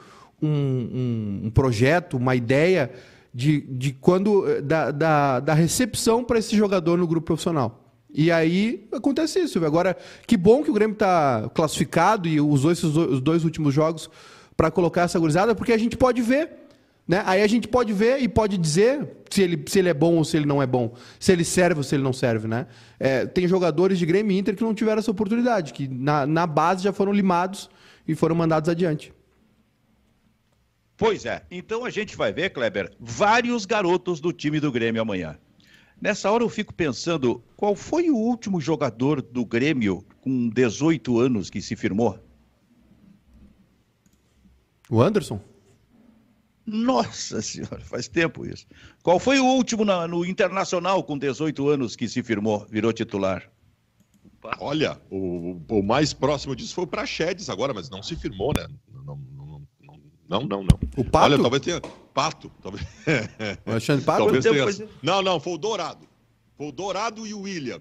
um, 0.42 1.42
um 1.44 1.50
projeto, 1.54 2.16
uma 2.16 2.34
ideia 2.34 2.90
de, 3.32 3.60
de 3.60 3.92
quando 3.92 4.60
da, 4.60 4.90
da, 4.90 5.38
da 5.38 5.54
recepção 5.54 6.24
para 6.24 6.40
esse 6.40 6.56
jogador 6.56 6.98
no 6.98 7.06
grupo 7.06 7.26
profissional. 7.26 7.83
E 8.14 8.30
aí 8.30 8.86
acontece 8.92 9.40
isso. 9.40 9.64
Agora, 9.64 9.96
que 10.26 10.36
bom 10.36 10.62
que 10.62 10.70
o 10.70 10.74
Grêmio 10.74 10.94
está 10.94 11.50
classificado 11.52 12.28
e 12.28 12.40
usou 12.40 12.70
esses 12.70 12.84
os 12.84 13.20
dois 13.20 13.44
últimos 13.44 13.74
jogos 13.74 14.08
para 14.56 14.70
colocar 14.70 15.02
essa 15.02 15.18
gurizada, 15.18 15.54
porque 15.54 15.72
a 15.72 15.78
gente 15.78 15.96
pode 15.96 16.22
ver 16.22 16.64
né? 17.06 17.22
Aí 17.26 17.42
a 17.42 17.46
gente 17.46 17.68
pode 17.68 17.92
ver 17.92 18.22
e 18.22 18.28
pode 18.28 18.56
dizer 18.56 19.06
se 19.30 19.42
ele, 19.42 19.62
se 19.68 19.78
ele 19.78 19.90
é 19.90 19.94
bom 19.94 20.16
ou 20.16 20.24
se 20.24 20.36
ele 20.38 20.46
não 20.46 20.62
é 20.62 20.66
bom, 20.66 20.94
se 21.20 21.32
ele 21.32 21.44
serve 21.44 21.80
ou 21.80 21.84
se 21.84 21.94
ele 21.94 22.02
não 22.02 22.14
serve. 22.14 22.48
Né? 22.48 22.66
É, 22.98 23.26
tem 23.26 23.46
jogadores 23.46 23.98
de 23.98 24.06
Grêmio 24.06 24.32
e 24.32 24.38
Inter 24.38 24.56
que 24.56 24.62
não 24.62 24.74
tiveram 24.74 24.98
essa 24.98 25.10
oportunidade, 25.10 25.72
que 25.72 25.86
na, 25.86 26.26
na 26.26 26.46
base 26.46 26.82
já 26.82 26.92
foram 26.92 27.12
limados 27.12 27.68
e 28.08 28.14
foram 28.14 28.34
mandados 28.34 28.70
adiante. 28.70 29.12
Pois 30.96 31.26
é. 31.26 31.42
Então 31.50 31.84
a 31.84 31.90
gente 31.90 32.16
vai 32.16 32.32
ver, 32.32 32.50
Kleber, 32.50 32.92
vários 32.98 33.66
garotos 33.66 34.20
do 34.20 34.32
time 34.32 34.58
do 34.58 34.72
Grêmio 34.72 35.02
amanhã. 35.02 35.36
Nessa 36.00 36.30
hora 36.30 36.42
eu 36.42 36.48
fico 36.48 36.74
pensando, 36.74 37.42
qual 37.56 37.74
foi 37.74 38.10
o 38.10 38.16
último 38.16 38.60
jogador 38.60 39.22
do 39.22 39.44
Grêmio 39.44 40.04
com 40.20 40.48
18 40.48 41.18
anos 41.18 41.50
que 41.50 41.62
se 41.62 41.76
firmou? 41.76 42.18
O 44.90 45.00
Anderson? 45.00 45.40
Nossa 46.66 47.42
senhora, 47.42 47.80
faz 47.80 48.08
tempo 48.08 48.46
isso. 48.46 48.66
Qual 49.02 49.18
foi 49.18 49.38
o 49.38 49.44
último 49.44 49.84
na, 49.84 50.08
no 50.08 50.24
Internacional 50.24 51.02
com 51.04 51.18
18 51.18 51.68
anos 51.68 51.94
que 51.94 52.08
se 52.08 52.22
firmou, 52.22 52.66
virou 52.70 52.92
titular? 52.92 53.50
Olha, 54.60 55.00
o, 55.10 55.58
o 55.68 55.82
mais 55.82 56.12
próximo 56.12 56.54
disso 56.54 56.74
foi 56.74 56.84
o 56.84 56.86
Praxedes 56.88 57.48
agora, 57.48 57.72
mas 57.72 57.88
não 57.88 58.02
se 58.02 58.14
firmou, 58.14 58.52
né? 58.54 58.66
Não, 58.92 59.16
não, 59.16 59.43
não, 60.28 60.40
não. 60.40 60.62
não. 60.62 60.78
O 60.96 61.04
Pato? 61.04 61.24
Olha, 61.26 61.38
talvez 61.38 61.62
tenha... 61.62 61.80
Pato. 62.12 62.50
Talvez... 62.62 62.86
O 63.66 63.70
Alexandre 63.70 64.04
Pato? 64.06 64.24
Talvez 64.24 64.44
tenha... 64.76 64.88
Não, 65.02 65.22
não, 65.22 65.40
foi 65.40 65.54
o 65.54 65.58
Dourado. 65.58 66.06
Foi 66.56 66.68
o 66.68 66.72
Dourado 66.72 67.26
e 67.26 67.34
o 67.34 67.40
William. 67.40 67.80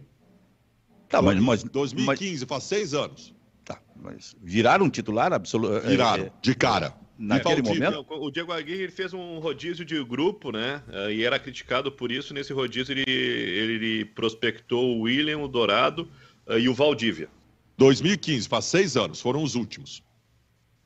Tá, 1.09 1.21
mas, 1.21 1.39
mas 1.39 1.63
2015, 1.63 2.41
mas... 2.41 2.49
faz 2.49 2.63
seis 2.63 2.93
anos. 2.93 3.33
Tá, 3.63 3.79
mas 3.95 4.35
viraram 4.41 4.89
titular 4.89 5.31
absoluto? 5.31 5.87
Viraram, 5.87 6.25
é, 6.25 6.31
de 6.41 6.55
cara 6.55 6.95
naquele 7.17 7.61
momento? 7.61 8.05
O 8.09 8.31
Diego 8.31 8.51
Aguirre 8.51 8.89
fez 8.89 9.13
um 9.13 9.39
rodízio 9.39 9.85
de 9.85 10.03
grupo, 10.03 10.51
né? 10.51 10.81
Eh, 10.91 11.13
e 11.13 11.23
era 11.23 11.39
criticado 11.39 11.91
por 11.91 12.11
isso. 12.11 12.33
Nesse 12.33 12.51
rodízio 12.53 12.93
ele, 12.93 13.03
ele 13.07 14.05
prospectou 14.05 14.97
o 14.97 15.01
William, 15.01 15.39
o 15.39 15.47
Dourado 15.47 16.09
eh, 16.47 16.59
e 16.59 16.69
o 16.69 16.73
Valdívia. 16.73 17.29
2015, 17.77 18.47
faz 18.47 18.65
seis 18.65 18.97
anos, 18.97 19.21
foram 19.21 19.41
os 19.43 19.55
últimos. 19.55 20.03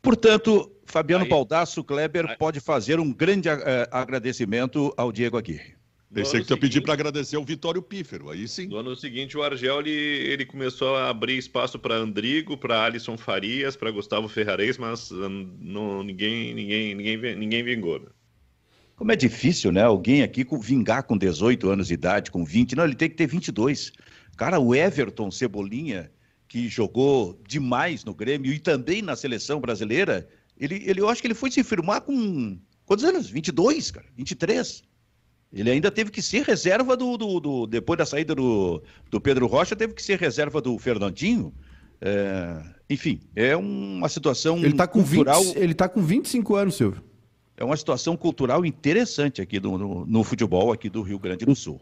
Portanto, 0.02 0.72
Fabiano 0.88 1.26
Aí... 1.26 1.30
Baldasso 1.30 1.84
Kleber 1.84 2.26
Aí... 2.30 2.38
pode 2.38 2.60
fazer 2.60 3.00
um 3.00 3.14
grande 3.14 3.50
uh, 3.50 3.54
agradecimento 3.92 4.94
ao 4.98 5.12
Diego 5.12 5.38
Aguirre. 5.38 5.76
Pensei 6.14 6.42
que 6.42 6.54
eu 6.54 6.58
pedi 6.58 6.80
para 6.80 6.94
agradecer 6.94 7.36
ao 7.36 7.44
Vitório 7.44 7.82
Pífero, 7.82 8.30
aí 8.30 8.48
sim. 8.48 8.68
No 8.68 8.78
ano 8.78 8.96
seguinte, 8.96 9.38
o 9.38 9.44
Argel 9.44 9.82
ele, 9.82 9.92
ele 9.92 10.46
começou 10.46 10.96
a 10.96 11.10
abrir 11.10 11.38
espaço 11.38 11.78
para 11.78 11.96
Andrigo, 11.96 12.58
para 12.58 12.86
Alisson 12.86 13.18
Farias, 13.18 13.76
para 13.76 13.92
Gustavo 13.92 14.30
Ferrares, 14.30 14.78
mas 14.78 15.12
hum, 15.12 15.52
não, 15.60 16.04
ninguém, 16.04 16.54
ninguém, 16.54 16.96
ninguém, 16.96 17.36
ninguém 17.36 17.64
vingou. 17.64 18.00
Né? 18.00 18.08
Como 18.96 19.12
é 19.12 19.18
difícil, 19.18 19.72
né? 19.72 19.84
Alguém 19.84 20.24
aqui 20.24 20.46
com, 20.46 20.58
vingar 20.58 21.04
com 21.04 21.18
18 21.18 21.70
anos 21.70 21.88
de 21.90 21.94
idade, 21.94 22.32
com 22.32 22.46
20. 22.46 22.76
Não, 22.76 22.86
ele 22.86 22.96
tem 22.96 23.10
que 23.10 23.16
ter 23.16 23.28
22. 23.28 23.92
Cara, 24.38 24.60
o 24.60 24.74
Everton 24.74 25.30
Cebolinha, 25.30 26.10
que 26.48 26.70
jogou 26.70 27.40
demais 27.46 28.06
no 28.06 28.14
Grêmio 28.14 28.54
e 28.54 28.60
também 28.60 29.02
na 29.02 29.16
seleção 29.16 29.60
brasileira, 29.60 30.28
ele, 30.60 30.84
ele, 30.86 31.02
eu 31.02 31.10
acho 31.10 31.22
que 31.22 31.28
ele 31.28 31.34
foi 31.34 31.52
se 31.52 31.64
firmar 31.64 32.02
com. 32.02 32.58
Quantos 32.86 33.04
anos? 33.04 33.30
22, 33.30 33.92
cara? 33.92 34.08
23. 34.16 34.84
Ele 35.52 35.72
ainda 35.72 35.90
teve 35.90 36.12
que 36.12 36.22
ser 36.22 36.44
reserva 36.44 36.96
do, 36.98 37.18
do, 37.18 37.40
do, 37.40 37.68
depois 37.68 37.98
da 37.98 38.06
saída 38.06 38.36
do, 38.36 38.82
do 39.10 39.22
Pedro 39.22 39.48
Rocha, 39.48 39.76
teve 39.76 39.94
que 39.94 40.04
ser 40.04 40.20
reserva 40.20 40.62
do 40.62 40.78
Fernandinho. 40.78 41.54
É, 42.02 42.62
enfim, 42.90 43.22
é 43.36 43.56
uma 43.56 44.10
situação 44.10 44.58
ele 44.58 44.74
tá 44.74 44.86
com 44.88 45.04
cultural. 45.04 45.44
20, 45.44 45.58
ele 45.58 45.72
está 45.72 45.88
com 45.88 46.02
25 46.02 46.56
anos, 46.56 46.76
Silvio. 46.76 47.04
É 47.56 47.64
uma 47.64 47.76
situação 47.76 48.16
cultural 48.16 48.66
interessante 48.66 49.42
aqui 49.42 49.60
do, 49.60 49.78
no, 49.78 50.06
no 50.06 50.24
futebol 50.24 50.72
aqui 50.72 50.90
do 50.90 51.02
Rio 51.02 51.18
Grande 51.18 51.46
do 51.46 51.56
Sul. 51.56 51.82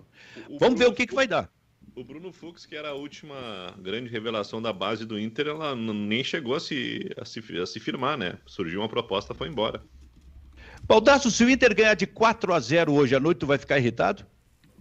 O 0.49 0.57
Vamos 0.57 0.79
ver 0.79 0.87
o 0.87 0.93
que, 0.93 1.05
que 1.05 1.13
vai 1.13 1.27
dar. 1.27 1.49
O 1.95 2.03
Bruno 2.03 2.33
Fux, 2.33 2.65
que 2.65 2.75
era 2.75 2.89
a 2.89 2.93
última 2.93 3.73
grande 3.79 4.09
revelação 4.09 4.61
da 4.61 4.73
base 4.73 5.05
do 5.05 5.17
Inter, 5.17 5.47
ela 5.47 5.73
nem 5.73 6.23
chegou 6.25 6.53
a 6.53 6.59
se, 6.59 7.09
a 7.17 7.23
se, 7.23 7.39
a 7.57 7.65
se 7.65 7.79
firmar, 7.79 8.17
né? 8.17 8.37
Surgiu 8.45 8.81
uma 8.81 8.89
proposta, 8.89 9.33
foi 9.33 9.47
embora. 9.47 9.81
Baldasso, 10.83 11.31
se 11.31 11.43
o 11.45 11.49
Inter 11.49 11.73
ganhar 11.73 11.93
de 11.93 12.05
4 12.05 12.53
a 12.53 12.59
0 12.59 12.93
hoje 12.93 13.15
à 13.15 13.19
noite, 13.19 13.37
tu 13.37 13.47
vai 13.47 13.57
ficar 13.57 13.79
irritado? 13.79 14.25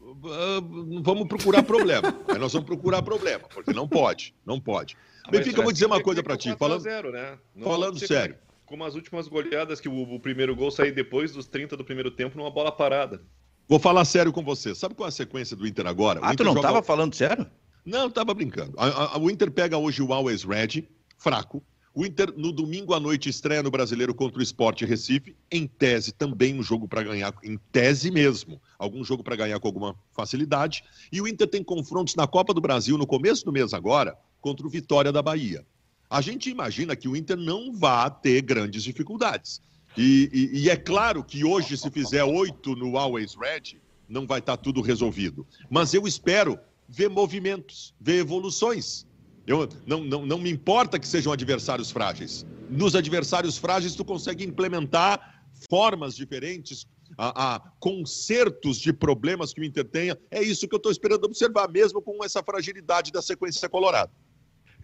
Uh, 0.00 1.02
vamos 1.02 1.28
procurar 1.28 1.62
problema. 1.62 2.18
Aí 2.26 2.38
nós 2.38 2.52
vamos 2.52 2.66
procurar 2.66 3.00
problema, 3.00 3.46
porque 3.48 3.72
não 3.72 3.86
pode, 3.86 4.34
não 4.44 4.58
pode. 4.58 4.96
Ah, 5.24 5.30
Benfica, 5.30 5.60
eu 5.60 5.64
vou 5.64 5.72
dizer 5.72 5.86
uma 5.86 6.02
coisa 6.02 6.20
para 6.20 6.36
ti. 6.36 6.54
Falando, 6.56 6.80
0, 6.80 7.12
né? 7.12 7.38
falando 7.62 7.98
sério. 7.98 8.36
Como 8.66 8.84
as 8.84 8.96
últimas 8.96 9.28
goleadas, 9.28 9.80
que 9.80 9.88
o, 9.88 10.14
o, 10.14 10.18
primeiro 10.18 10.56
gol 10.56 10.70
saiu 10.70 10.92
depois 10.92 11.32
dos 11.32 11.46
30 11.46 11.76
do 11.76 11.84
primeiro 11.84 12.10
tempo 12.10 12.36
numa 12.36 12.50
bola 12.50 12.72
parada. 12.72 13.22
Vou 13.68 13.78
falar 13.78 14.04
sério 14.04 14.32
com 14.32 14.42
você. 14.42 14.74
Sabe 14.74 14.94
qual 14.94 15.06
é 15.06 15.08
a 15.08 15.12
sequência 15.12 15.56
do 15.56 15.66
Inter 15.66 15.86
agora? 15.86 16.20
Ah, 16.22 16.32
Inter 16.32 16.38
tu 16.38 16.44
não 16.44 16.54
estava 16.54 16.76
joga... 16.76 16.86
falando 16.86 17.14
sério? 17.14 17.46
Não, 17.84 18.08
estava 18.08 18.32
brincando. 18.34 18.74
A, 18.78 19.16
a, 19.16 19.18
o 19.18 19.30
Inter 19.30 19.50
pega 19.50 19.76
hoje 19.76 20.02
o 20.02 20.12
Always 20.12 20.42
Red, 20.42 20.84
fraco, 21.18 21.62
o 21.96 22.04
Inter, 22.04 22.34
no 22.36 22.50
domingo 22.50 22.92
à 22.92 22.98
noite, 22.98 23.28
estreia 23.28 23.62
no 23.62 23.70
Brasileiro 23.70 24.12
contra 24.12 24.40
o 24.40 24.42
Sport 24.42 24.82
Recife. 24.82 25.36
Em 25.48 25.64
tese, 25.64 26.10
também 26.10 26.58
um 26.58 26.62
jogo 26.62 26.88
para 26.88 27.04
ganhar, 27.04 27.32
em 27.44 27.56
tese 27.70 28.10
mesmo. 28.10 28.60
Algum 28.76 29.04
jogo 29.04 29.22
para 29.22 29.36
ganhar 29.36 29.60
com 29.60 29.68
alguma 29.68 29.94
facilidade. 30.12 30.82
E 31.12 31.20
o 31.20 31.28
Inter 31.28 31.46
tem 31.46 31.62
confrontos 31.62 32.16
na 32.16 32.26
Copa 32.26 32.52
do 32.52 32.60
Brasil 32.60 32.98
no 32.98 33.06
começo 33.06 33.44
do 33.44 33.52
mês 33.52 33.72
agora, 33.72 34.18
contra 34.40 34.66
o 34.66 34.70
Vitória 34.70 35.12
da 35.12 35.22
Bahia. 35.22 35.64
A 36.10 36.20
gente 36.20 36.50
imagina 36.50 36.96
que 36.96 37.06
o 37.06 37.14
Inter 37.14 37.36
não 37.36 37.72
vá 37.72 38.10
ter 38.10 38.42
grandes 38.42 38.82
dificuldades. 38.82 39.62
E, 39.96 40.28
e, 40.32 40.64
e, 40.64 40.70
é 40.70 40.76
claro 40.76 41.22
que 41.22 41.44
hoje, 41.44 41.76
se 41.76 41.90
fizer 41.90 42.24
oito 42.24 42.74
no 42.74 42.98
Always 42.98 43.34
Red, 43.34 43.78
não 44.08 44.26
vai 44.26 44.40
estar 44.40 44.56
tá 44.56 44.62
tudo 44.62 44.80
resolvido. 44.80 45.46
Mas 45.70 45.94
eu 45.94 46.06
espero 46.06 46.58
ver 46.88 47.08
movimentos, 47.08 47.94
ver 48.00 48.18
evoluções. 48.18 49.06
Eu, 49.46 49.68
não, 49.86 50.02
não, 50.02 50.26
não 50.26 50.38
me 50.38 50.50
importa 50.50 50.98
que 50.98 51.06
sejam 51.06 51.32
adversários 51.32 51.90
frágeis. 51.90 52.44
Nos 52.70 52.94
adversários 52.94 53.56
frágeis, 53.56 53.94
tu 53.94 54.04
consegue 54.04 54.44
implementar 54.44 55.42
formas 55.70 56.16
diferentes, 56.16 56.86
a, 57.16 57.54
a 57.54 57.60
consertos 57.78 58.78
de 58.78 58.92
problemas 58.92 59.52
que 59.52 59.60
o 59.60 59.64
Inter 59.64 59.84
tenha. 59.84 60.18
É 60.30 60.42
isso 60.42 60.66
que 60.66 60.74
eu 60.74 60.78
estou 60.78 60.90
esperando 60.90 61.24
observar, 61.24 61.68
mesmo 61.68 62.02
com 62.02 62.24
essa 62.24 62.42
fragilidade 62.42 63.12
da 63.12 63.22
sequência 63.22 63.68
colorada. 63.68 64.10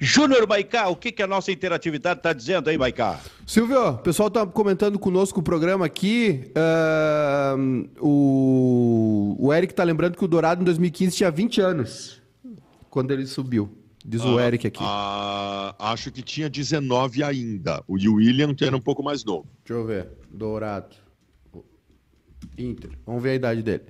Júnior 0.02 0.48
Maicá, 0.48 0.88
o 0.88 0.96
que, 0.96 1.12
que 1.12 1.22
a 1.22 1.26
nossa 1.26 1.52
interatividade 1.52 2.20
está 2.20 2.32
dizendo 2.32 2.70
aí, 2.70 2.78
Maicá? 2.78 3.20
Silvio, 3.46 3.90
o 3.90 3.98
pessoal 3.98 4.28
está 4.28 4.46
comentando 4.46 4.98
conosco 4.98 5.40
o 5.40 5.42
programa 5.42 5.84
aqui. 5.84 6.50
Uh, 6.56 7.86
o, 8.00 9.36
o 9.38 9.52
Eric 9.52 9.74
está 9.74 9.84
lembrando 9.84 10.16
que 10.16 10.24
o 10.24 10.28
Dourado 10.28 10.62
em 10.62 10.64
2015 10.64 11.16
tinha 11.18 11.30
20 11.30 11.60
anos 11.60 12.22
quando 12.88 13.10
ele 13.10 13.26
subiu. 13.26 13.76
Diz 14.02 14.24
o 14.24 14.38
ah, 14.38 14.46
Eric 14.46 14.66
aqui. 14.66 14.80
Ah, 14.82 15.74
acho 15.78 16.10
que 16.10 16.22
tinha 16.22 16.48
19 16.48 17.22
ainda. 17.22 17.84
O 17.86 17.94
William 17.94 18.54
era 18.58 18.74
um 18.74 18.80
pouco 18.80 19.02
mais 19.02 19.22
novo. 19.22 19.46
Deixa 19.62 19.78
eu 19.78 19.86
ver. 19.86 20.08
Dourado. 20.30 20.96
Inter. 22.56 22.90
Vamos 23.04 23.22
ver 23.22 23.32
a 23.32 23.34
idade 23.34 23.62
dele. 23.62 23.84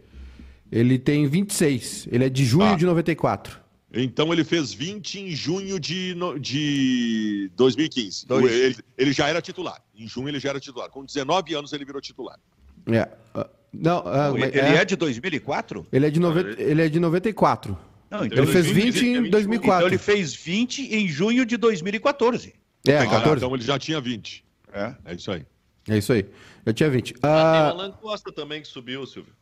Ele 0.73 0.99
tem 0.99 1.29
26. 1.29 2.09
Ele 2.11 2.25
é 2.25 2.29
de 2.29 2.45
junho 2.45 2.73
ah. 2.73 2.75
de 2.75 2.85
94. 2.85 3.60
Então 3.93 4.33
ele 4.33 4.45
fez 4.45 4.73
20 4.73 5.21
em 5.21 5.31
junho 5.35 5.81
de, 5.81 6.15
de 6.39 7.51
2015. 7.57 8.27
Dois. 8.27 8.53
Ele, 8.53 8.77
ele, 8.97 9.13
já 9.13 9.29
era 9.29 9.43
titular. 9.43 9.83
Em 9.95 10.07
junho 10.07 10.29
ele 10.29 10.39
já 10.39 10.51
era 10.51 10.61
titular. 10.61 10.89
Com 10.89 11.05
19 11.05 11.55
anos 11.55 11.73
ele 11.73 11.85
virou 11.85 12.01
titular. 12.01 12.39
É. 12.87 13.09
Uh, 13.37 13.49
não, 13.73 14.05
uh, 14.05 14.39
ele 14.39 14.59
é... 14.59 14.77
é 14.77 14.85
de 14.85 14.95
2004? 14.95 15.87
Ele 15.93 16.07
é 16.07 16.11
de, 16.11 16.21
ele 16.59 16.83
é 16.83 16.89
de 16.89 17.01
94. 17.01 17.77
Não, 18.11 18.25
então 18.25 18.45
ele 18.45 18.53
fez 18.53 18.67
20, 18.67 18.93
20 18.93 19.07
em 19.07 19.31
2004. 19.31 19.79
Então 19.79 19.89
ele 19.89 19.99
fez 19.99 20.35
20 20.35 20.95
em 20.95 21.09
junho 21.09 21.45
de 21.45 21.57
2014. 21.57 22.55
É, 22.87 22.99
ah, 22.99 23.07
14. 23.07 23.37
Então 23.37 23.55
ele 23.55 23.65
já 23.65 23.79
tinha 23.79 24.01
20. 24.01 24.45
É, 24.73 24.95
é 25.05 25.15
isso 25.15 25.31
aí. 25.33 25.45
É 25.89 25.99
isso 25.99 26.13
aí. 26.13 26.27
Eu 26.65 26.73
tinha 26.73 26.91
20. 26.91 27.15
Ah. 27.23 27.53
Tem 27.53 27.79
o 27.79 27.81
Alan 27.81 27.93
Costa 27.93 28.33
também 28.33 28.63
que 28.63 28.69
subiu, 28.69 29.07
Silvio. 29.07 29.33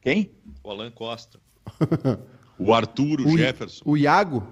Quem? 0.00 0.30
O 0.62 0.70
Alan 0.70 0.90
Costa. 0.90 1.38
o 2.58 2.74
Arthur, 2.74 3.20
o, 3.20 3.28
o 3.28 3.38
Jefferson. 3.38 3.82
O 3.84 3.96
Iago. 3.96 4.46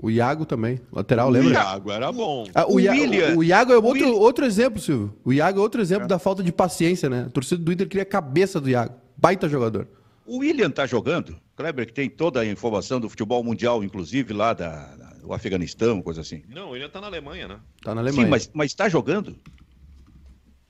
O 0.00 0.10
Iago 0.10 0.44
também, 0.44 0.80
lateral, 0.90 1.30
lembra? 1.30 1.50
O 1.50 1.52
Iago 1.52 1.90
era 1.92 2.10
bom. 2.10 2.46
Ah, 2.54 2.66
o, 2.66 2.72
o, 2.72 2.74
William, 2.76 3.36
o, 3.36 3.44
Iago 3.44 3.72
é 3.72 3.78
outro, 3.78 4.16
outro 4.18 4.44
exemplo, 4.44 4.80
Silvio. 4.80 5.14
O 5.24 5.32
Iago 5.32 5.60
é 5.60 5.62
outro 5.62 5.80
exemplo 5.80 6.04
é. 6.04 6.08
da 6.08 6.18
falta 6.18 6.42
de 6.42 6.50
paciência, 6.50 7.08
né? 7.08 7.24
A 7.26 7.30
torcida 7.30 7.62
do 7.62 7.72
Inter 7.72 7.86
queria 7.86 8.02
a 8.02 8.06
cabeça 8.06 8.60
do 8.60 8.68
Iago. 8.68 8.94
Baita 9.16 9.48
jogador. 9.48 9.86
O 10.26 10.38
William 10.38 10.70
tá 10.70 10.86
jogando? 10.86 11.36
Kleber, 11.54 11.86
que 11.86 11.92
tem 11.92 12.08
toda 12.08 12.40
a 12.40 12.46
informação 12.46 12.98
do 12.98 13.08
futebol 13.08 13.44
mundial, 13.44 13.84
inclusive 13.84 14.32
lá 14.32 14.54
da, 14.54 14.96
da 14.96 15.12
do 15.22 15.32
Afeganistão, 15.32 16.02
coisa 16.02 16.20
assim. 16.20 16.42
Não, 16.48 16.68
o 16.68 16.70
William 16.72 16.88
tá 16.88 17.00
na 17.00 17.06
Alemanha, 17.06 17.46
né? 17.46 17.60
Tá 17.82 17.94
na 17.94 18.00
Alemanha. 18.00 18.24
Sim, 18.24 18.30
mas, 18.30 18.50
mas 18.52 18.74
tá 18.74 18.88
jogando? 18.88 19.36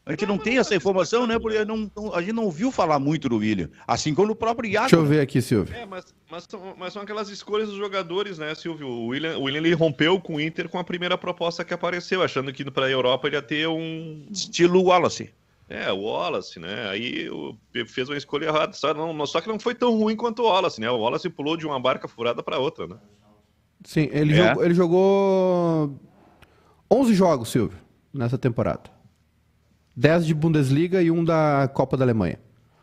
A 0.04 0.10
gente 0.10 0.26
não 0.26 0.36
tem 0.36 0.58
essa 0.58 0.74
informação, 0.74 1.28
né? 1.28 1.38
Porque 1.38 1.64
não, 1.64 1.88
não, 1.94 2.12
a 2.12 2.20
gente 2.20 2.32
não 2.32 2.44
ouviu 2.44 2.72
falar 2.72 2.98
muito 2.98 3.28
do 3.28 3.36
William. 3.36 3.70
Assim 3.86 4.12
como 4.12 4.28
no 4.28 4.34
próprio 4.34 4.68
Iago. 4.68 4.88
Deixa 4.88 4.96
eu 4.96 5.06
ver 5.06 5.20
aqui, 5.20 5.40
Silvio. 5.40 5.72
É, 5.76 5.86
mas, 5.86 6.12
mas, 6.28 6.44
são, 6.48 6.74
mas 6.76 6.92
são 6.92 7.02
aquelas 7.02 7.28
escolhas 7.28 7.68
dos 7.68 7.76
jogadores, 7.76 8.36
né, 8.36 8.52
Silvio? 8.56 8.88
O 8.88 9.06
William, 9.08 9.38
o 9.38 9.42
William 9.44 9.60
ele 9.60 9.74
rompeu 9.74 10.20
com 10.20 10.36
o 10.36 10.40
Inter 10.40 10.68
com 10.68 10.78
a 10.78 10.82
primeira 10.82 11.16
proposta 11.16 11.64
que 11.64 11.72
apareceu, 11.72 12.20
achando 12.20 12.52
que 12.52 12.68
para 12.68 12.86
a 12.86 12.90
Europa 12.90 13.28
ele 13.28 13.36
ia 13.36 13.42
ter 13.42 13.68
um. 13.68 14.26
Estilo 14.28 14.82
Wallace. 14.82 15.32
É, 15.68 15.92
o 15.92 16.00
Wallace, 16.00 16.58
né? 16.58 16.88
Aí 16.88 17.30
fez 17.86 18.08
uma 18.08 18.18
escolha 18.18 18.46
errada. 18.46 18.72
Só, 18.72 18.92
não, 18.92 19.24
só 19.24 19.40
que 19.40 19.48
não 19.48 19.58
foi 19.60 19.74
tão 19.74 19.96
ruim 19.96 20.16
quanto 20.16 20.42
o 20.42 20.46
Wallace, 20.46 20.80
né? 20.80 20.90
O 20.90 20.98
Wallace 20.98 21.30
pulou 21.30 21.56
de 21.56 21.64
uma 21.64 21.78
barca 21.78 22.08
furada 22.08 22.42
para 22.42 22.58
outra, 22.58 22.88
né? 22.88 22.96
Sim, 23.84 24.08
ele, 24.12 24.32
é. 24.34 24.48
jogou, 24.48 24.64
ele 24.64 24.74
jogou 24.74 26.00
11 26.90 27.14
jogos, 27.14 27.48
Silvio, 27.50 27.78
nessa 28.12 28.36
temporada. 28.36 29.01
10 29.96 30.26
de 30.26 30.34
Bundesliga 30.34 31.02
e 31.02 31.10
um 31.10 31.24
da 31.24 31.70
Copa 31.72 31.96
da 31.96 32.04
Alemanha. 32.04 32.38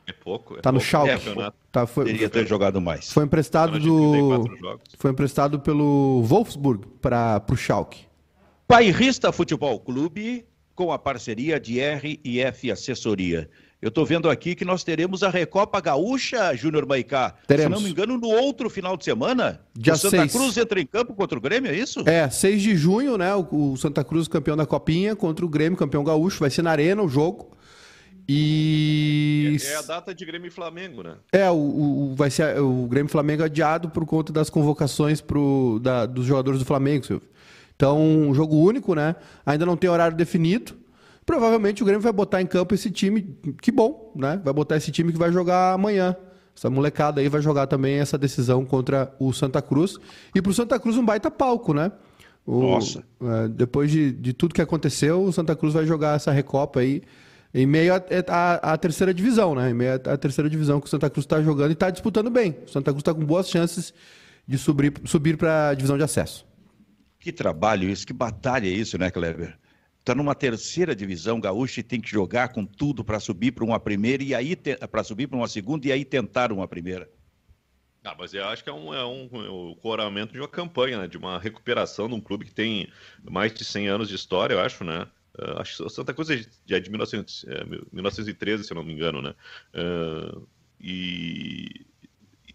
É 0.08 0.14
pouco. 0.14 0.58
É 0.58 0.62
tá 0.62 0.72
no 0.72 0.80
pouco. 0.80 0.90
Schalke. 0.90 1.30
É, 1.30 1.52
tá, 1.72 1.86
foi, 1.86 2.06
Teria 2.06 2.30
ter 2.30 2.48
jogado 2.48 2.82
mais. 2.82 3.12
Foi 3.12 3.24
emprestado 3.24 3.80
do. 3.80 4.46
Foi 4.98 5.12
emprestado 5.12 5.60
pelo 5.60 6.24
Wolfsburg 6.24 6.86
para 7.02 7.44
o 7.52 7.56
Schalke. 7.56 8.08
Bairrista 8.68 9.32
Futebol 9.32 9.80
Clube 9.80 10.46
com 10.76 10.92
a 10.92 11.00
parceria 11.00 11.60
de 11.60 11.80
R 11.80 12.20
e 12.24 12.40
F 12.40 12.72
Assessoria. 12.72 13.50
Eu 13.82 13.88
estou 13.88 14.06
vendo 14.06 14.30
aqui 14.30 14.56
que 14.56 14.66
nós 14.66 14.84
teremos 14.84 15.24
a 15.24 15.30
Recopa 15.30 15.80
Gaúcha, 15.80 16.54
Júnior 16.54 16.86
Maicá. 16.86 17.36
Teremos. 17.48 17.78
Se 17.78 17.82
não 17.82 17.82
me 17.82 17.90
engano, 17.90 18.18
no 18.18 18.28
outro 18.28 18.70
final 18.70 18.98
de 18.98 19.06
semana. 19.06 19.62
Dia 19.74 19.94
o 19.94 19.98
Santa 19.98 20.18
seis. 20.18 20.34
Cruz 20.34 20.58
entra 20.58 20.82
em 20.82 20.86
campo 20.86 21.14
contra 21.14 21.38
o 21.38 21.42
Grêmio, 21.42 21.72
é 21.72 21.76
isso? 21.76 22.04
É, 22.06 22.30
6 22.30 22.62
de 22.62 22.76
junho, 22.76 23.18
né? 23.18 23.34
O, 23.34 23.72
o, 23.72 23.78
Santa 23.78 24.04
Cruz 24.04 24.28
campeão 24.28 24.58
da 24.58 24.66
Copinha 24.66 25.16
contra 25.16 25.46
o 25.46 25.50
Grêmio, 25.50 25.78
campeão 25.78 26.04
gaúcho. 26.04 26.42
Vai 26.42 26.50
ser 26.50 26.62
na 26.62 26.72
Arena 26.72 27.02
o 27.02 27.08
jogo. 27.08 27.52
E. 28.28 29.58
É, 29.64 29.72
é 29.72 29.76
a 29.78 29.82
data 29.82 30.14
de 30.14 30.26
Grêmio 30.26 30.50
e 30.50 30.52
Flamengo, 30.52 31.02
né? 31.02 31.16
É, 31.32 31.50
o, 31.50 31.56
o, 31.56 32.16
vai 32.18 32.30
ser 32.30 32.60
o 32.60 32.86
Grêmio 32.86 33.08
e 33.10 33.12
Flamengo 33.12 33.44
adiado 33.44 33.90
por 33.90 34.06
conta 34.06 34.34
das 34.34 34.50
convocações 34.50 35.22
pro, 35.22 35.80
da, 35.82 36.06
dos 36.06 36.26
jogadores 36.26 36.60
do 36.60 36.66
Flamengo, 36.66 37.06
Silvio. 37.06 37.30
Então, 37.78 37.98
um 37.98 38.34
jogo 38.34 38.58
único, 38.58 38.94
né? 38.94 39.16
Ainda 39.46 39.66
não 39.66 39.78
tem 39.78 39.90
horário 39.90 40.18
definido. 40.18 40.79
Provavelmente 41.30 41.84
o 41.84 41.86
Grêmio 41.86 42.02
vai 42.02 42.12
botar 42.12 42.42
em 42.42 42.48
campo 42.48 42.74
esse 42.74 42.90
time, 42.90 43.38
que 43.62 43.72
bom, 43.72 44.12
né? 44.16 44.42
Vai 44.44 44.52
botar 44.52 44.78
esse 44.78 44.92
time 44.92 45.12
que 45.12 45.20
vai 45.20 45.32
jogar 45.32 45.74
amanhã. 45.74 46.16
Essa 46.58 46.72
molecada 46.72 47.22
aí 47.22 47.30
vai 47.30 47.40
jogar 47.40 47.68
também 47.68 48.00
essa 48.00 48.18
decisão 48.18 48.66
contra 48.66 49.14
o 49.20 49.32
Santa 49.32 49.62
Cruz. 49.62 50.00
E 50.34 50.42
pro 50.42 50.52
Santa 50.52 50.80
Cruz 50.80 50.98
um 50.98 51.06
baita 51.06 51.30
palco, 51.30 51.72
né? 51.72 51.92
O, 52.48 52.62
Nossa. 52.62 53.04
É, 53.22 53.48
depois 53.48 53.92
de, 53.92 54.12
de 54.12 54.34
tudo 54.34 54.56
que 54.56 54.62
aconteceu, 54.62 55.24
o 55.24 55.32
Santa 55.32 55.56
Cruz 55.56 55.76
vai 55.76 55.86
jogar 55.86 56.16
essa 56.16 56.32
recopa 56.32 56.80
aí 56.80 57.04
em 57.54 57.68
meio 57.68 57.94
à 57.94 58.76
terceira 58.76 59.14
divisão, 59.14 59.54
né? 59.54 59.70
Em 59.70 59.74
meio 59.76 59.94
à 59.94 60.18
terceira 60.18 60.50
divisão 60.50 60.82
que 60.82 60.88
o 60.88 60.90
Santa 60.90 61.12
Cruz 61.12 61.26
está 61.26 61.40
jogando 61.44 61.70
e 61.70 61.74
está 61.74 61.92
disputando 61.92 62.32
bem. 62.32 62.58
O 62.66 62.72
Santa 62.72 62.90
Cruz 62.90 63.02
está 63.02 63.14
com 63.14 63.24
boas 63.24 63.48
chances 63.48 63.94
de 64.48 64.58
subir, 64.58 64.94
subir 65.06 65.38
para 65.38 65.70
a 65.70 65.74
divisão 65.76 65.96
de 65.96 66.04
acesso. 66.04 66.44
Que 67.20 67.32
trabalho 67.32 67.88
isso, 67.88 68.08
que 68.08 68.14
batalha 68.14 68.66
é 68.66 68.72
isso, 68.72 68.98
né, 68.98 69.12
Kleber? 69.12 69.60
Está 70.10 70.16
numa 70.16 70.34
terceira 70.34 70.96
divisão 70.96 71.40
gaúcha 71.40 71.82
e 71.82 71.84
tem 71.84 72.02
que 72.02 72.10
jogar 72.10 72.50
com 72.50 72.66
tudo 72.66 73.04
para 73.04 73.20
subir 73.20 73.52
para 73.52 73.64
uma 73.64 73.80
primeira 73.80 74.24
e 74.24 74.34
aí 74.34 74.56
para 74.56 75.04
subir 75.04 75.28
para 75.28 75.38
uma 75.38 75.48
segunda 75.48 75.88
e 75.88 75.92
aí 75.92 76.04
tentar 76.04 76.52
uma 76.52 76.68
primeira. 76.68 77.08
Ah, 78.04 78.16
mas 78.18 78.34
eu 78.34 78.44
acho 78.46 78.64
que 78.64 78.70
é 78.72 78.74
um, 78.74 78.92
é 78.92 79.06
um, 79.06 79.30
é 79.34 79.52
um 79.52 79.76
coramento 79.76 80.34
de 80.34 80.40
uma 80.40 80.48
campanha, 80.48 81.02
né? 81.02 81.08
de 81.08 81.18
uma 81.18 81.38
recuperação 81.38 82.08
de 82.08 82.16
um 82.16 82.22
clube 82.22 82.46
que 82.46 82.52
tem 82.52 82.92
mais 83.30 83.54
de 83.54 83.64
100 83.64 83.88
anos 83.88 84.10
de 84.10 84.16
história, 84.16 84.56
eu 84.56 84.60
acho, 84.62 84.84
né? 84.84 85.06
Uh, 85.38 85.60
acho 85.60 85.78
que 85.78 85.84
o 85.84 85.90
Santa 85.90 86.12
Cruz 86.12 86.28
já 86.66 86.78
é 86.78 86.80
de 86.80 86.90
1900, 86.90 87.46
é, 87.48 87.64
1913, 87.92 88.64
se 88.64 88.72
eu 88.72 88.76
não 88.76 88.84
me 88.84 88.94
engano, 88.94 89.22
né? 89.22 89.36
Uh, 89.76 90.48
e 90.80 91.86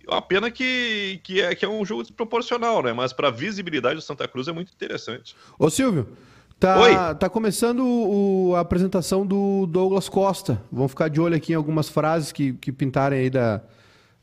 a 0.08 0.20
pena 0.20 0.50
que, 0.50 1.20
que, 1.22 1.40
é, 1.40 1.54
que 1.54 1.64
é 1.64 1.68
um 1.68 1.84
jogo 1.84 2.02
desproporcional, 2.02 2.82
né? 2.82 2.92
Mas 2.92 3.12
para 3.12 3.28
a 3.28 3.30
visibilidade 3.30 3.96
do 3.96 4.02
Santa 4.02 4.26
Cruz 4.26 4.48
é 4.48 4.52
muito 4.52 4.72
interessante. 4.72 5.36
Ô 5.58 5.70
Silvio, 5.70 6.16
Tá, 6.58 7.14
tá 7.14 7.28
começando 7.28 7.84
o, 7.84 8.54
a 8.56 8.60
apresentação 8.60 9.26
do 9.26 9.66
Douglas 9.66 10.08
Costa. 10.08 10.62
Vamos 10.72 10.92
ficar 10.92 11.08
de 11.08 11.20
olho 11.20 11.36
aqui 11.36 11.52
em 11.52 11.56
algumas 11.56 11.88
frases 11.88 12.32
que, 12.32 12.54
que 12.54 12.72
pintarem 12.72 13.18
aí 13.18 13.30
da, 13.30 13.60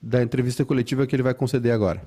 da 0.02 0.24
entrevista 0.24 0.66
coletiva 0.66 1.06
que 1.06 1.16
ele 1.16 1.24
vai 1.24 1.34
conceder 1.34 1.72
agora. 1.72 2.02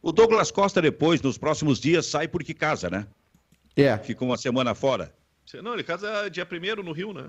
O 0.00 0.12
Douglas 0.12 0.50
Costa, 0.50 0.80
depois, 0.82 1.22
nos 1.22 1.38
próximos 1.38 1.80
dias, 1.80 2.06
sai 2.06 2.28
porque 2.28 2.52
casa, 2.52 2.90
né? 2.90 3.06
É. 3.74 3.96
Fica 3.98 4.24
uma 4.24 4.36
semana 4.36 4.74
fora. 4.74 5.12
Não, 5.62 5.74
ele 5.74 5.82
casa 5.82 6.28
dia 6.28 6.46
1 6.50 6.82
no 6.82 6.92
Rio, 6.92 7.12
né? 7.12 7.26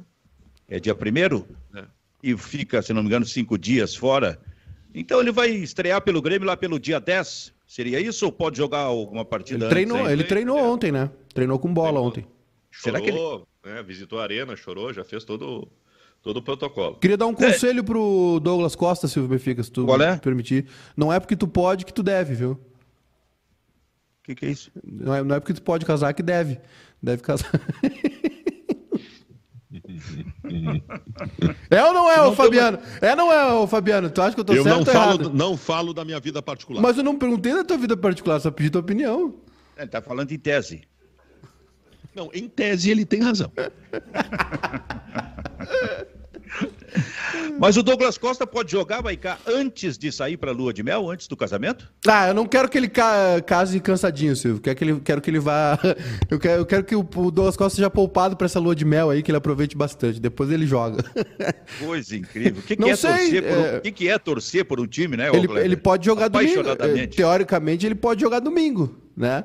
É 0.67 0.79
dia 0.79 0.93
1 0.93 1.77
é. 1.77 1.85
E 2.23 2.35
fica, 2.37 2.81
se 2.81 2.91
não 2.91 3.01
me 3.01 3.07
engano, 3.07 3.25
cinco 3.25 3.57
dias 3.57 3.95
fora. 3.95 4.39
Então 4.93 5.19
ele 5.19 5.31
vai 5.31 5.49
estrear 5.49 6.01
pelo 6.01 6.21
Grêmio 6.21 6.47
lá 6.47 6.57
pelo 6.57 6.79
dia 6.79 6.99
10. 6.99 7.53
Seria 7.67 7.99
isso 7.99 8.25
ou 8.25 8.31
pode 8.31 8.57
jogar 8.57 8.79
alguma 8.79 9.25
partida 9.25 9.65
ele 9.65 9.69
treinou, 9.69 9.97
antes? 9.97 10.11
Ele 10.11 10.23
treinou 10.23 10.57
ontem, 10.57 10.91
né? 10.91 11.09
Treinou 11.35 11.59
com 11.59 11.71
bola 11.71 11.89
treinou. 11.89 12.07
ontem. 12.07 12.25
Chorou, 12.71 12.81
Será 12.81 13.01
que 13.01 13.09
ele... 13.09 13.19
Né? 13.75 13.83
visitou 13.83 14.19
a 14.19 14.23
arena, 14.23 14.55
chorou, 14.55 14.93
já 14.93 15.03
fez 15.03 15.25
todo, 15.25 15.67
todo 16.23 16.37
o 16.37 16.41
protocolo. 16.41 16.95
Queria 16.95 17.17
dar 17.17 17.27
um 17.27 17.33
conselho 17.33 17.81
é. 17.81 17.83
pro 17.83 18.39
Douglas 18.41 18.73
Costa, 18.73 19.05
Silvio 19.05 19.29
Benfica, 19.29 19.61
se 19.61 19.69
tu 19.69 19.85
Qual 19.85 20.01
é? 20.01 20.15
permitir. 20.17 20.65
Não 20.95 21.11
é 21.11 21.19
porque 21.19 21.35
tu 21.35 21.45
pode 21.45 21.85
que 21.85 21.93
tu 21.93 22.01
deve, 22.01 22.35
viu? 22.35 22.51
O 22.51 22.59
que, 24.23 24.33
que 24.33 24.45
é 24.45 24.49
isso? 24.49 24.71
Não 24.81 25.13
é, 25.13 25.23
não 25.23 25.35
é 25.35 25.39
porque 25.41 25.53
tu 25.53 25.61
pode 25.61 25.85
casar 25.85 26.13
que 26.13 26.23
deve. 26.23 26.57
Deve 27.03 27.21
casar. 27.21 27.51
é 31.69 31.83
ou 31.83 31.93
não 31.93 32.09
é, 32.09 32.17
não, 32.17 32.29
o 32.29 32.33
Fabiano? 32.33 32.79
É 33.01 33.11
ou 33.11 33.17
não 33.17 33.33
é, 33.33 33.53
o 33.53 33.67
Fabiano? 33.67 34.09
Tu 34.09 34.21
acha 34.21 34.33
que 34.33 34.39
eu 34.39 34.45
tô 34.45 34.53
eu 34.53 34.63
certo 34.63 34.73
não 34.73 34.79
ou 34.79 34.85
falo, 34.85 35.21
errado? 35.21 35.33
não 35.33 35.57
falo 35.57 35.93
da 35.93 36.05
minha 36.05 36.19
vida 36.19 36.41
particular. 36.41 36.81
Mas 36.81 36.97
eu 36.97 37.03
não 37.03 37.17
perguntei 37.17 37.53
da 37.53 37.65
tua 37.65 37.77
vida 37.77 37.97
particular, 37.97 38.39
só 38.39 38.49
pedi 38.49 38.69
tua 38.69 38.79
opinião. 38.79 39.35
Ele 39.77 39.87
tá 39.87 40.01
falando 40.01 40.31
em 40.31 40.39
tese. 40.39 40.87
Não, 42.15 42.29
em 42.33 42.47
tese 42.47 42.89
ele 42.89 43.05
tem 43.05 43.21
razão. 43.21 43.51
Mas 47.59 47.77
o 47.77 47.83
Douglas 47.83 48.17
Costa 48.17 48.45
pode 48.45 48.71
jogar, 48.71 49.01
vai 49.01 49.15
cá, 49.17 49.37
antes 49.47 49.97
de 49.97 50.11
sair 50.11 50.37
para 50.37 50.51
a 50.51 50.53
lua 50.53 50.73
de 50.73 50.83
mel, 50.83 51.09
antes 51.09 51.27
do 51.27 51.35
casamento? 51.35 51.91
Ah, 52.05 52.27
eu 52.27 52.33
não 52.33 52.45
quero 52.45 52.69
que 52.69 52.77
ele 52.77 52.87
ca 52.87 53.41
case 53.41 53.79
cansadinho, 53.79 54.35
Silvio. 54.35 54.61
Quero 54.61 54.75
que 54.75 54.83
ele, 54.83 54.99
quero 55.01 55.21
que 55.21 55.29
ele 55.29 55.39
vá. 55.39 55.79
Eu 56.29 56.39
quero, 56.39 56.61
eu 56.61 56.65
quero 56.65 56.83
que 56.83 56.95
o, 56.95 57.03
Douglas 57.03 57.55
Costa 57.55 57.75
seja 57.75 57.89
poupado 57.89 58.35
para 58.35 58.45
essa 58.45 58.59
lua 58.59 58.75
de 58.75 58.83
mel 58.83 59.09
aí, 59.09 59.21
que 59.21 59.29
ele 59.31 59.37
aproveite 59.37 59.77
bastante. 59.77 60.19
Depois 60.19 60.49
ele 60.49 60.65
joga. 60.65 61.03
Coisa 61.79 62.15
incrível. 62.15 62.61
O 62.61 62.63
que, 62.63 62.75
que 62.75 62.89
é, 62.89 62.95
torcer 62.95 63.43
por 63.43 63.57
um... 63.57 63.65
é... 63.65 63.79
que, 63.79 63.91
que 63.91 64.09
é 64.09 64.17
torcer 64.17 64.65
por 64.65 64.79
um 64.79 64.87
time, 64.87 65.17
né? 65.17 65.29
Ele, 65.29 65.47
ele 65.59 65.77
pode 65.77 66.05
jogar 66.05 66.27
domingo. 66.27 66.63
Teoricamente, 67.15 67.85
ele 67.85 67.95
pode 67.95 68.21
jogar 68.21 68.39
domingo, 68.39 68.97
né? 69.15 69.43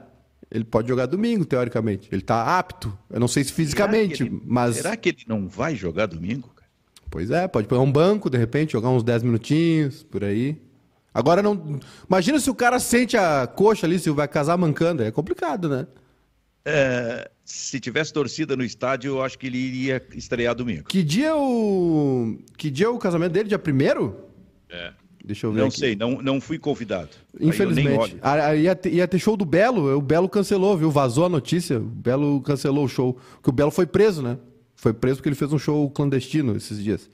Ele 0.50 0.64
pode 0.64 0.88
jogar 0.88 1.06
domingo, 1.06 1.44
teoricamente. 1.44 2.08
Ele 2.10 2.22
tá 2.22 2.58
apto. 2.58 2.96
Eu 3.08 3.20
não 3.20 3.28
sei 3.28 3.44
se 3.44 3.52
fisicamente, 3.52 4.18
será 4.18 4.30
ele, 4.30 4.42
mas. 4.44 4.76
Será 4.76 4.96
que 4.96 5.10
ele 5.10 5.24
não 5.26 5.48
vai 5.48 5.76
jogar 5.76 6.06
domingo? 6.06 6.52
Pois 7.08 7.30
é, 7.30 7.48
pode 7.48 7.66
pegar 7.66 7.80
um 7.80 7.90
banco, 7.90 8.30
de 8.30 8.38
repente, 8.38 8.72
jogar 8.72 8.88
uns 8.90 9.02
10 9.02 9.24
minutinhos, 9.24 10.02
por 10.04 10.24
aí. 10.24 10.60
Agora 11.12 11.42
não. 11.42 11.80
Imagina 12.08 12.38
se 12.38 12.48
o 12.48 12.54
cara 12.54 12.78
sente 12.78 13.16
a 13.16 13.46
coxa 13.46 13.86
ali, 13.86 13.98
se 13.98 14.10
vai 14.10 14.28
casar 14.28 14.56
mancando. 14.56 15.02
É 15.02 15.10
complicado, 15.10 15.68
né? 15.68 15.86
É, 16.64 17.30
se 17.44 17.80
tivesse 17.80 18.12
torcida 18.12 18.56
no 18.56 18.62
estádio, 18.62 19.12
eu 19.12 19.22
acho 19.22 19.38
que 19.38 19.46
ele 19.46 19.58
iria 19.58 20.04
estrear 20.14 20.54
domingo. 20.54 20.84
Que 20.84 21.02
dia 21.02 21.34
o. 21.34 22.38
Que 22.56 22.70
dia 22.70 22.90
o 22.90 22.98
casamento 22.98 23.32
dele? 23.32 23.48
Dia 23.48 23.58
primeiro? 23.58 24.24
É. 24.68 24.92
Deixa 25.30 25.46
eu 25.46 25.52
ver. 25.52 25.60
Não 25.60 25.68
aqui. 25.68 25.78
sei, 25.78 25.94
não, 25.94 26.20
não 26.20 26.40
fui 26.40 26.58
convidado. 26.58 27.10
Infelizmente. 27.40 28.16
Aí 28.20 28.62
ia, 28.62 28.74
ter, 28.74 28.92
ia 28.92 29.06
ter 29.06 29.20
show 29.20 29.36
do 29.36 29.44
Belo, 29.44 29.96
o 29.96 30.02
Belo 30.02 30.28
cancelou, 30.28 30.76
viu? 30.76 30.90
Vazou 30.90 31.24
a 31.24 31.28
notícia. 31.28 31.78
O 31.78 31.84
Belo 31.84 32.40
cancelou 32.40 32.84
o 32.84 32.88
show. 32.88 33.16
Porque 33.34 33.50
o 33.50 33.52
Belo 33.52 33.70
foi 33.70 33.86
preso, 33.86 34.22
né? 34.22 34.36
Foi 34.74 34.92
preso 34.92 35.18
porque 35.18 35.28
ele 35.28 35.36
fez 35.36 35.52
um 35.52 35.58
show 35.58 35.88
clandestino 35.90 36.56
esses 36.56 36.82
dias. 36.82 37.08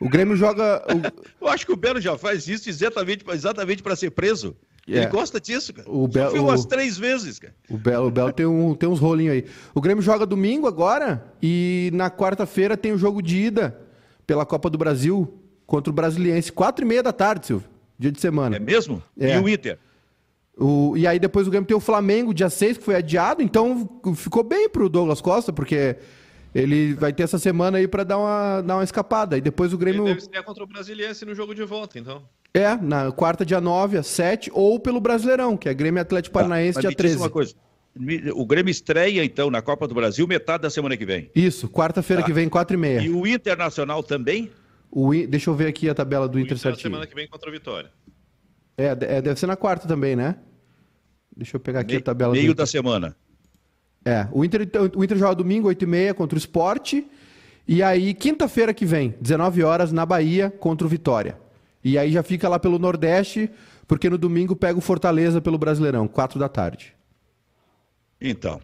O 0.00 0.08
Grêmio 0.08 0.34
joga. 0.34 0.82
O... 0.88 1.44
Eu 1.44 1.48
acho 1.48 1.66
que 1.66 1.72
o 1.72 1.76
Belo 1.76 2.00
já 2.00 2.16
faz 2.16 2.48
isso 2.48 2.70
exatamente, 2.70 3.22
exatamente 3.30 3.82
para 3.82 3.94
ser 3.94 4.12
preso. 4.12 4.56
É. 4.88 4.96
Ele 4.96 5.06
gosta 5.08 5.38
disso, 5.38 5.74
cara. 5.74 5.90
O 5.90 6.08
Belo, 6.08 6.32
viu 6.32 6.44
umas 6.44 6.64
três 6.64 6.96
vezes, 6.96 7.38
cara. 7.38 7.54
O 7.68 7.76
Belo, 7.76 8.06
o 8.06 8.10
Belo 8.10 8.32
tem, 8.32 8.46
um, 8.46 8.74
tem 8.74 8.88
uns 8.88 8.98
rolinhos 8.98 9.34
aí. 9.34 9.44
O 9.74 9.80
Grêmio 9.82 10.02
joga 10.02 10.24
domingo 10.24 10.66
agora 10.66 11.34
e 11.42 11.90
na 11.92 12.10
quarta-feira 12.10 12.78
tem 12.78 12.92
o 12.92 12.98
jogo 12.98 13.20
de 13.20 13.36
ida 13.36 13.78
pela 14.26 14.46
Copa 14.46 14.70
do 14.70 14.78
Brasil 14.78 15.41
contra 15.72 15.90
o 15.90 15.94
Brasiliense. 15.94 16.52
Quatro 16.52 16.84
e 16.84 16.88
meia 16.88 17.02
da 17.02 17.14
tarde, 17.14 17.46
Silvio. 17.46 17.66
Dia 17.98 18.12
de 18.12 18.20
semana. 18.20 18.56
É 18.56 18.58
mesmo? 18.58 19.02
É. 19.18 19.38
E 19.38 19.40
o 19.40 19.48
Inter? 19.48 19.78
O, 20.54 20.94
e 20.98 21.06
aí 21.06 21.18
depois 21.18 21.46
o 21.46 21.50
Grêmio 21.50 21.66
tem 21.66 21.74
o 21.74 21.80
Flamengo, 21.80 22.34
dia 22.34 22.50
6, 22.50 22.76
que 22.76 22.84
foi 22.84 22.94
adiado. 22.94 23.42
Então 23.42 23.88
ficou 24.14 24.44
bem 24.44 24.68
pro 24.68 24.90
Douglas 24.90 25.22
Costa, 25.22 25.50
porque 25.50 25.96
ele 26.54 26.92
vai 26.92 27.10
ter 27.10 27.22
essa 27.22 27.38
semana 27.38 27.78
aí 27.78 27.88
para 27.88 28.04
dar 28.04 28.18
uma, 28.18 28.60
dar 28.60 28.76
uma 28.76 28.84
escapada. 28.84 29.38
E 29.38 29.40
depois 29.40 29.72
o 29.72 29.78
Grêmio. 29.78 30.06
Ele 30.06 30.14
deve 30.14 30.26
ser 30.26 30.42
contra 30.42 30.62
o 30.62 30.66
Brasiliense 30.66 31.24
no 31.24 31.34
jogo 31.34 31.54
de 31.54 31.64
volta, 31.64 31.98
então. 31.98 32.22
É, 32.52 32.76
na 32.76 33.10
quarta, 33.10 33.46
dia 33.46 33.58
9, 33.58 33.96
às 33.96 34.08
7, 34.08 34.50
ou 34.52 34.78
pelo 34.78 35.00
Brasileirão, 35.00 35.56
que 35.56 35.70
é 35.70 35.74
Grêmio 35.74 36.02
Atlético 36.02 36.34
tá, 36.34 36.40
Paranaense, 36.40 36.80
dia 36.80 36.94
13. 36.94 37.16
Uma 37.16 37.30
coisa. 37.30 37.54
O 38.34 38.44
Grêmio 38.44 38.70
estreia, 38.70 39.24
então, 39.24 39.50
na 39.50 39.62
Copa 39.62 39.88
do 39.88 39.94
Brasil, 39.94 40.26
metade 40.26 40.64
da 40.64 40.68
semana 40.68 40.98
que 40.98 41.06
vem. 41.06 41.30
Isso, 41.34 41.66
quarta-feira 41.66 42.20
tá. 42.20 42.26
que 42.26 42.32
vem, 42.34 42.46
4 42.46 42.76
e 42.76 42.78
meia. 42.78 43.00
E 43.00 43.08
o 43.08 43.26
Internacional 43.26 44.02
também? 44.02 44.50
O, 44.94 45.10
Deixa 45.26 45.48
eu 45.48 45.54
ver 45.54 45.68
aqui 45.68 45.88
a 45.88 45.94
tabela 45.94 46.28
do 46.28 46.36
o 46.36 46.38
Inter, 46.38 46.52
Inter 46.52 46.58
certinho. 46.58 46.82
semana 46.82 47.06
que 47.06 47.14
vem 47.14 47.26
contra 47.26 47.48
o 47.48 47.52
Vitória. 47.52 47.90
É, 48.76 48.86
é, 48.86 49.22
deve 49.22 49.40
ser 49.40 49.46
na 49.46 49.56
quarta 49.56 49.88
também, 49.88 50.14
né? 50.14 50.36
Deixa 51.34 51.56
eu 51.56 51.60
pegar 51.60 51.80
aqui 51.80 51.94
Me, 51.94 51.98
a 52.00 52.02
tabela. 52.02 52.32
Meio 52.34 52.54
da 52.54 52.66
semana. 52.66 53.16
É, 54.04 54.28
o 54.30 54.44
Inter, 54.44 54.68
o 54.94 55.02
Inter 55.02 55.16
joga 55.16 55.34
domingo, 55.34 55.68
8h30 55.68 56.12
contra 56.12 56.36
o 56.36 56.38
Sport. 56.38 57.04
E 57.66 57.82
aí, 57.82 58.12
quinta-feira 58.12 58.74
que 58.74 58.84
vem, 58.84 59.14
19 59.18 59.62
horas, 59.62 59.92
na 59.92 60.04
Bahia, 60.04 60.50
contra 60.50 60.86
o 60.86 60.90
Vitória. 60.90 61.38
E 61.82 61.96
aí 61.96 62.12
já 62.12 62.22
fica 62.22 62.48
lá 62.48 62.58
pelo 62.58 62.78
Nordeste, 62.78 63.50
porque 63.88 64.10
no 64.10 64.18
domingo 64.18 64.54
pega 64.54 64.78
o 64.78 64.82
Fortaleza 64.82 65.40
pelo 65.40 65.56
Brasileirão, 65.56 66.06
4 66.06 66.38
da 66.38 66.48
tarde. 66.48 66.94
Então, 68.20 68.60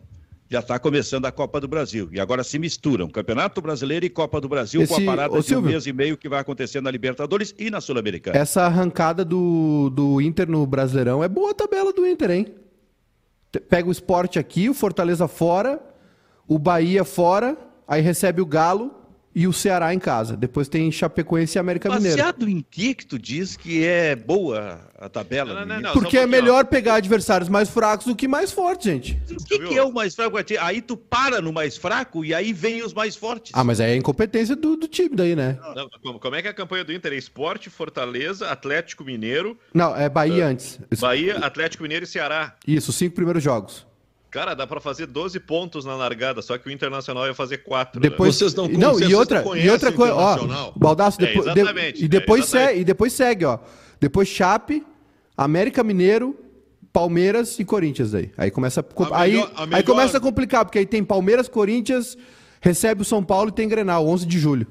já 0.49 0.61
está 0.61 0.79
começando 0.79 1.27
a 1.27 1.33
Copa 1.33 1.61
do 1.61 1.69
Brasil. 1.69 2.09
E 2.11 2.19
agora 2.19 2.43
se 2.43 2.59
misturam 2.59 3.09
Campeonato 3.09 3.61
Brasileiro 3.61 4.07
e 4.07 4.11
Copa 4.11 4.41
do 4.41 4.49
Brasil 4.49 4.83
Esse... 4.83 4.95
com 4.95 5.03
a 5.03 5.05
parada 5.05 5.35
Ô, 5.35 5.43
de 5.43 5.55
um 5.55 5.61
mês 5.61 5.87
e 5.87 5.93
meio 5.93 6.17
que 6.17 6.29
vai 6.29 6.41
acontecer 6.41 6.81
na 6.81 6.91
Libertadores 6.91 7.55
e 7.59 7.71
na 7.71 7.81
Sul-Americana. 7.81 8.39
Essa 8.39 8.63
arrancada 8.63 9.25
do, 9.25 9.91
do 9.91 10.21
Inter 10.21 10.49
no 10.49 10.67
Brasileirão 10.67 11.23
é 11.23 11.29
boa 11.29 11.51
a 11.51 11.55
tabela 11.55 11.93
do 11.93 12.07
Inter, 12.07 12.31
hein? 12.31 12.55
Pega 13.69 13.89
o 13.89 13.93
esporte 13.93 14.39
aqui, 14.39 14.69
o 14.69 14.75
Fortaleza 14.75 15.29
fora, 15.29 15.81
o 16.47 16.59
Bahia 16.59 17.05
fora, 17.05 17.57
aí 17.87 18.01
recebe 18.01 18.41
o 18.41 18.47
Galo 18.47 18.98
e 19.39 19.47
o 19.47 19.53
Ceará 19.53 19.95
em 19.95 20.01
casa. 20.01 20.37
Depois 20.37 20.67
tem 20.67 20.91
Chapecoense 20.91 21.57
e 21.57 21.61
América 21.61 21.89
Mineiro. 21.89 22.17
Baseado 22.17 22.49
em 22.49 22.61
que 22.69 22.93
que 22.93 23.07
tu 23.07 23.17
diz 23.17 23.57
que 23.57 23.85
é 23.85 24.17
boa 24.17 24.81
a 24.99 25.09
tabela? 25.09 25.61
Não, 25.61 25.65
não, 25.65 25.81
não, 25.81 25.93
Porque 25.93 26.19
um 26.19 26.23
é 26.23 26.27
melhor 26.27 26.65
pegar 26.65 26.97
adversários 26.97 27.49
mais 27.49 27.71
fracos 27.71 28.05
do 28.05 28.17
que 28.17 28.27
mais 28.27 28.51
fortes, 28.51 28.87
gente. 28.87 29.17
O 29.31 29.45
que, 29.45 29.61
que, 29.61 29.79
é 29.79 29.83
o 29.85 29.93
mais 29.93 30.17
fraco? 30.17 30.37
Aí 30.61 30.83
tu 30.83 30.97
para 30.97 31.41
no 31.41 31.53
mais 31.53 31.77
fraco 31.77 32.25
e 32.25 32.35
aí 32.35 32.53
vem 32.53 32.83
os 32.83 32.93
mais 32.93 33.15
fortes. 33.15 33.53
Ah, 33.55 33.63
mas 33.63 33.79
aí 33.79 33.93
é 33.93 33.97
incompetência 33.97 34.57
do, 34.57 34.75
do 34.75 34.89
time 34.89 35.15
daí, 35.15 35.37
né? 35.37 35.57
como 36.21 36.35
é 36.35 36.43
que 36.43 36.49
é 36.49 36.51
a 36.51 36.55
campanha 36.55 36.83
do 36.83 36.93
Inter? 36.93 37.13
É 37.13 37.17
Esporte, 37.17 37.71
Fortaleza, 37.71 38.51
Atlético 38.51 39.05
Mineiro... 39.05 39.57
Não, 39.73 39.95
é 39.95 40.09
Bahia 40.09 40.47
uh, 40.47 40.49
antes. 40.49 40.81
Bahia, 40.99 41.37
Atlético 41.37 41.85
Mineiro 41.85 42.05
e 42.05 42.09
Ceará. 42.09 42.57
Isso, 42.67 42.93
cinco 42.93 43.15
primeiros 43.15 43.41
jogos. 43.41 43.87
Cara, 44.31 44.55
dá 44.55 44.67
para 44.67 44.79
fazer 44.79 45.07
12 45.07 45.41
pontos 45.41 45.87
na 45.87 45.97
largada, 45.97 46.43
só 46.43 46.59
que 46.59 46.69
o 46.69 46.73
Internacional 46.73 47.27
ia 47.27 47.35
fazer 47.35 47.59
4. 47.59 47.99
Depois 48.01 48.35
né? 48.35 48.39
vocês 48.39 48.55
não, 48.55 48.69
não 48.69 49.01
e 49.01 49.15
outra, 49.15 49.43
e 49.57 49.71
outra 49.71 49.91
coisa, 49.91 50.15
ó, 50.15 50.73
Baldaço, 50.77 51.19
depois, 51.19 51.47
é, 51.47 51.53
exatamente, 51.53 51.99
de, 51.99 52.05
e 52.05 52.09
depois 52.09 52.55
é, 52.55 52.67
segue, 52.67 52.81
e 52.81 52.85
depois 52.85 53.13
segue, 53.15 53.45
ó. 53.47 53.59
Depois 53.99 54.29
Chape, 54.29 54.85
América 55.35 55.83
Mineiro, 55.83 56.37
Palmeiras 56.93 57.59
e 57.59 57.65
Corinthians 57.65 58.15
aí. 58.15 58.31
Aí 58.37 58.51
começa 58.51 58.81
a, 58.81 59.21
aí, 59.21 59.33
melhor... 59.33 59.51
aí 59.73 59.83
começa 59.83 60.19
a 60.19 60.21
complicar, 60.21 60.65
porque 60.65 60.79
aí 60.79 60.87
tem 60.87 61.03
Palmeiras, 61.03 61.49
Corinthians, 61.49 62.17
recebe 62.61 63.03
o 63.03 63.05
São 63.07 63.25
Paulo 63.25 63.49
e 63.49 63.53
tem 63.53 63.67
Grenal, 63.67 64.07
11 64.07 64.27
de 64.27 64.39
julho. 64.39 64.67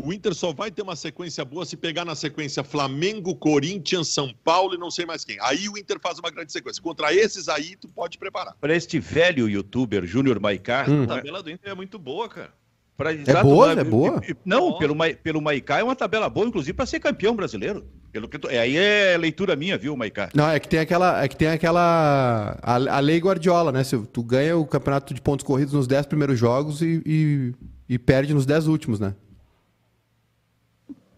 O 0.00 0.12
Inter 0.12 0.32
só 0.32 0.52
vai 0.52 0.70
ter 0.70 0.82
uma 0.82 0.94
sequência 0.94 1.44
boa 1.44 1.66
se 1.66 1.76
pegar 1.76 2.04
na 2.04 2.14
sequência 2.14 2.62
Flamengo, 2.62 3.34
Corinthians, 3.34 4.08
São 4.08 4.32
Paulo 4.44 4.74
e 4.74 4.78
não 4.78 4.92
sei 4.92 5.04
mais 5.04 5.24
quem. 5.24 5.36
Aí 5.40 5.68
o 5.68 5.76
Inter 5.76 5.98
faz 6.00 6.20
uma 6.20 6.30
grande 6.30 6.52
sequência. 6.52 6.80
Contra 6.80 7.12
esses 7.12 7.48
aí, 7.48 7.74
tu 7.74 7.88
pode 7.88 8.16
preparar. 8.16 8.54
Para 8.60 8.76
este 8.76 9.00
velho 9.00 9.48
youtuber 9.48 10.06
Júnior 10.06 10.38
Maicá. 10.38 10.86
Hum. 10.88 11.02
A 11.02 11.06
tabela 11.08 11.42
do 11.42 11.50
Inter 11.50 11.72
é 11.72 11.74
muito 11.74 11.98
boa, 11.98 12.28
cara. 12.28 12.52
Pra, 12.96 13.12
é 13.12 13.42
boa, 13.42 13.72
é 13.72 13.84
boa. 13.84 14.20
Não, 14.44 14.76
pelo, 14.76 14.96
pelo 15.22 15.40
Maicá 15.40 15.78
é 15.78 15.84
uma 15.84 15.94
tabela 15.94 16.28
boa, 16.28 16.48
inclusive, 16.48 16.72
para 16.72 16.84
ser 16.84 16.98
campeão 16.98 17.34
brasileiro. 17.34 17.86
Pelo 18.10 18.28
que 18.28 18.38
tu, 18.38 18.48
aí 18.48 18.76
é 18.76 19.16
leitura 19.16 19.54
minha, 19.54 19.78
viu, 19.78 19.96
Maicá? 19.96 20.28
Não, 20.34 20.48
é 20.50 20.58
que 20.58 20.68
tem 20.68 20.80
aquela. 20.80 21.22
É 21.22 21.28
que 21.28 21.36
tem 21.36 21.48
aquela. 21.48 22.58
A, 22.60 22.74
a 22.74 22.98
lei 22.98 23.18
Guardiola, 23.18 23.70
né? 23.70 23.84
Se 23.84 23.96
tu 23.98 24.22
ganha 24.22 24.56
o 24.56 24.66
campeonato 24.66 25.14
de 25.14 25.20
pontos 25.20 25.46
corridos 25.46 25.74
nos 25.74 25.86
10 25.86 26.06
primeiros 26.06 26.36
jogos 26.36 26.82
e, 26.82 27.00
e, 27.06 27.54
e 27.88 27.98
perde 28.00 28.34
nos 28.34 28.44
10 28.44 28.66
últimos, 28.66 28.98
né? 28.98 29.14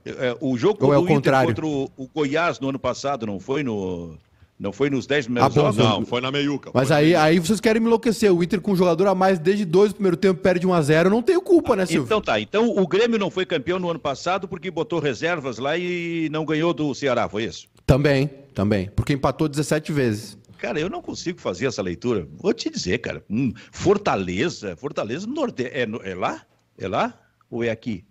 É, 0.04 0.36
o 0.40 0.56
jogo 0.56 0.86
Ou 0.86 0.94
é 0.94 0.98
o 0.98 1.06
contrário? 1.06 1.48
contra 1.48 1.66
o, 1.66 1.90
o, 1.96 2.08
Goiás 2.08 2.58
no 2.58 2.68
ano 2.70 2.78
passado 2.78 3.26
não 3.26 3.38
foi 3.38 3.62
no. 3.62 4.16
Não 4.58 4.72
foi 4.72 4.90
nos 4.90 5.06
10 5.06 5.24
primeiros 5.24 5.56
ah, 5.56 5.60
jogos? 5.60 5.76
Não, 5.78 6.04
foi 6.04 6.20
na 6.20 6.30
meiuca. 6.30 6.70
Mas 6.74 6.90
aí, 6.90 7.14
aí 7.14 7.38
vocês 7.38 7.60
querem 7.60 7.80
me 7.80 7.86
enlouquecer. 7.86 8.30
O 8.30 8.42
Inter 8.42 8.60
com 8.60 8.72
um 8.72 8.76
jogador 8.76 9.06
a 9.06 9.14
mais 9.14 9.38
desde 9.38 9.64
dois 9.64 9.90
do 9.90 9.94
primeiro 9.94 10.18
tempo 10.18 10.42
perde 10.42 10.66
1 10.66 10.74
a 10.74 10.82
0 10.82 11.08
Não 11.08 11.22
tenho 11.22 11.40
culpa, 11.40 11.74
né, 11.74 11.86
Silvio? 11.86 12.04
Então 12.04 12.20
tá. 12.20 12.38
Então 12.38 12.68
o 12.68 12.86
Grêmio 12.86 13.18
não 13.18 13.30
foi 13.30 13.46
campeão 13.46 13.78
no 13.78 13.88
ano 13.88 13.98
passado 13.98 14.46
porque 14.46 14.70
botou 14.70 14.98
reservas 14.98 15.56
lá 15.56 15.78
e 15.78 16.28
não 16.30 16.44
ganhou 16.44 16.74
do 16.74 16.94
Ceará, 16.94 17.26
foi 17.26 17.44
isso? 17.44 17.68
Também, 17.86 18.28
também. 18.52 18.90
Porque 18.94 19.14
empatou 19.14 19.48
17 19.48 19.92
vezes. 19.92 20.38
Cara, 20.58 20.78
eu 20.78 20.90
não 20.90 21.00
consigo 21.00 21.40
fazer 21.40 21.64
essa 21.66 21.80
leitura. 21.80 22.28
Vou 22.36 22.52
te 22.52 22.68
dizer, 22.68 22.98
cara. 22.98 23.24
Hum, 23.30 23.54
Fortaleza, 23.72 24.76
Fortaleza 24.76 25.26
no 25.26 25.32
Nordeste. 25.32 25.72
É, 25.74 25.88
é 26.10 26.14
lá? 26.14 26.42
É 26.76 26.86
lá? 26.86 27.18
Ou 27.50 27.64
é 27.64 27.70
aqui? 27.70 28.04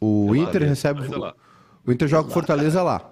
O 0.00 0.34
é 0.34 0.38
Inter 0.38 0.62
recebe. 0.62 1.02
O 1.86 1.92
Inter 1.92 2.08
joga 2.08 2.30
Fortaleza 2.30 2.82
lá. 2.82 3.10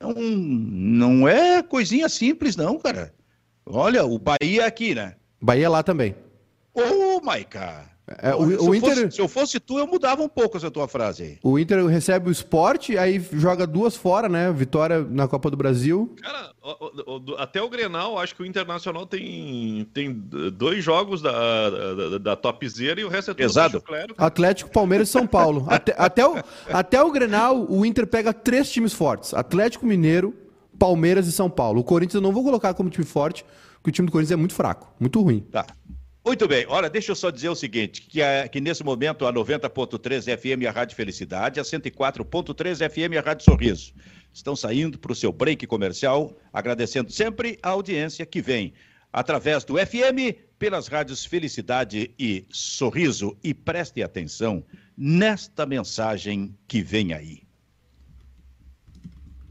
Não, 0.00 0.14
não 0.14 1.28
é 1.28 1.62
coisinha 1.62 2.08
simples, 2.08 2.56
não, 2.56 2.78
cara. 2.78 3.12
Olha, 3.66 4.04
o 4.04 4.18
Bahia 4.18 4.62
é 4.62 4.66
aqui, 4.66 4.94
né? 4.94 5.14
Bahia 5.40 5.66
é 5.66 5.68
lá 5.68 5.82
também. 5.82 6.14
Ô, 6.74 6.80
oh, 7.18 7.24
Maica. 7.24 7.84
É, 8.18 8.34
o, 8.34 8.48
se, 8.48 8.68
o 8.68 8.74
Inter... 8.74 8.90
Fosse, 8.90 9.10
se 9.12 9.20
eu 9.20 9.28
fosse 9.28 9.60
tu, 9.60 9.78
eu 9.78 9.86
mudava 9.86 10.22
um 10.22 10.28
pouco 10.28 10.56
essa 10.56 10.70
tua 10.70 10.88
frase 10.88 11.22
aí. 11.22 11.38
O 11.42 11.58
Inter 11.58 11.86
recebe 11.86 12.28
o 12.28 12.32
esporte, 12.32 12.98
aí 12.98 13.24
joga 13.32 13.66
duas 13.66 13.94
fora, 13.94 14.28
né? 14.28 14.52
Vitória 14.52 15.06
na 15.08 15.28
Copa 15.28 15.48
do 15.50 15.56
Brasil. 15.56 16.14
Cara, 16.20 16.52
até 17.38 17.62
o 17.62 17.68
Grenal, 17.68 18.18
acho 18.18 18.34
que 18.34 18.42
o 18.42 18.46
Internacional 18.46 19.06
tem, 19.06 19.88
tem 19.94 20.12
dois 20.12 20.82
jogos 20.82 21.22
da, 21.22 21.70
da, 21.70 22.18
da 22.18 22.36
topzera 22.36 23.00
e 23.00 23.04
o 23.04 23.08
resto 23.08 23.30
é 23.30 23.34
tudo 23.34 23.44
Exato. 23.44 23.80
Claro. 23.80 24.14
Atlético, 24.18 24.70
Palmeiras 24.70 25.08
e 25.08 25.12
São 25.12 25.26
Paulo. 25.26 25.66
até, 25.70 25.94
até, 25.96 26.26
o, 26.26 26.36
até 26.68 27.02
o 27.02 27.12
Grenal, 27.12 27.64
o 27.70 27.86
Inter 27.86 28.06
pega 28.06 28.32
três 28.32 28.70
times 28.70 28.92
fortes. 28.92 29.32
Atlético 29.34 29.86
Mineiro, 29.86 30.34
Palmeiras 30.78 31.28
e 31.28 31.32
São 31.32 31.48
Paulo. 31.48 31.80
O 31.80 31.84
Corinthians 31.84 32.16
eu 32.16 32.20
não 32.20 32.32
vou 32.32 32.42
colocar 32.42 32.74
como 32.74 32.90
time 32.90 33.06
forte, 33.06 33.44
porque 33.74 33.90
o 33.90 33.92
time 33.92 34.06
do 34.06 34.12
Corinthians 34.12 34.32
é 34.32 34.36
muito 34.36 34.54
fraco, 34.54 34.92
muito 34.98 35.20
ruim. 35.22 35.40
Tá. 35.50 35.66
Muito 36.30 36.46
bem, 36.46 36.64
olha, 36.68 36.88
deixa 36.88 37.10
eu 37.10 37.16
só 37.16 37.28
dizer 37.28 37.48
o 37.48 37.56
seguinte: 37.56 38.02
que, 38.02 38.22
a, 38.22 38.46
que 38.46 38.60
nesse 38.60 38.84
momento 38.84 39.26
a 39.26 39.32
90.3 39.32 40.38
FM 40.38 40.64
a 40.64 40.70
Rádio 40.70 40.94
Felicidade, 40.94 41.58
a 41.58 41.64
104.3 41.64 42.88
FM 42.88 43.18
a 43.18 43.20
Rádio 43.20 43.44
Sorriso 43.44 43.92
estão 44.32 44.54
saindo 44.54 44.96
para 44.96 45.10
o 45.10 45.14
seu 45.16 45.32
break 45.32 45.66
comercial, 45.66 46.32
agradecendo 46.52 47.10
sempre 47.10 47.58
a 47.60 47.70
audiência 47.70 48.24
que 48.24 48.40
vem 48.40 48.72
através 49.12 49.64
do 49.64 49.74
FM, 49.74 50.38
pelas 50.56 50.86
rádios 50.86 51.24
Felicidade 51.24 52.14
e 52.16 52.46
Sorriso. 52.48 53.36
E 53.42 53.52
preste 53.52 54.00
atenção 54.00 54.64
nesta 54.96 55.66
mensagem 55.66 56.56
que 56.68 56.80
vem 56.80 57.12
aí. 57.12 57.42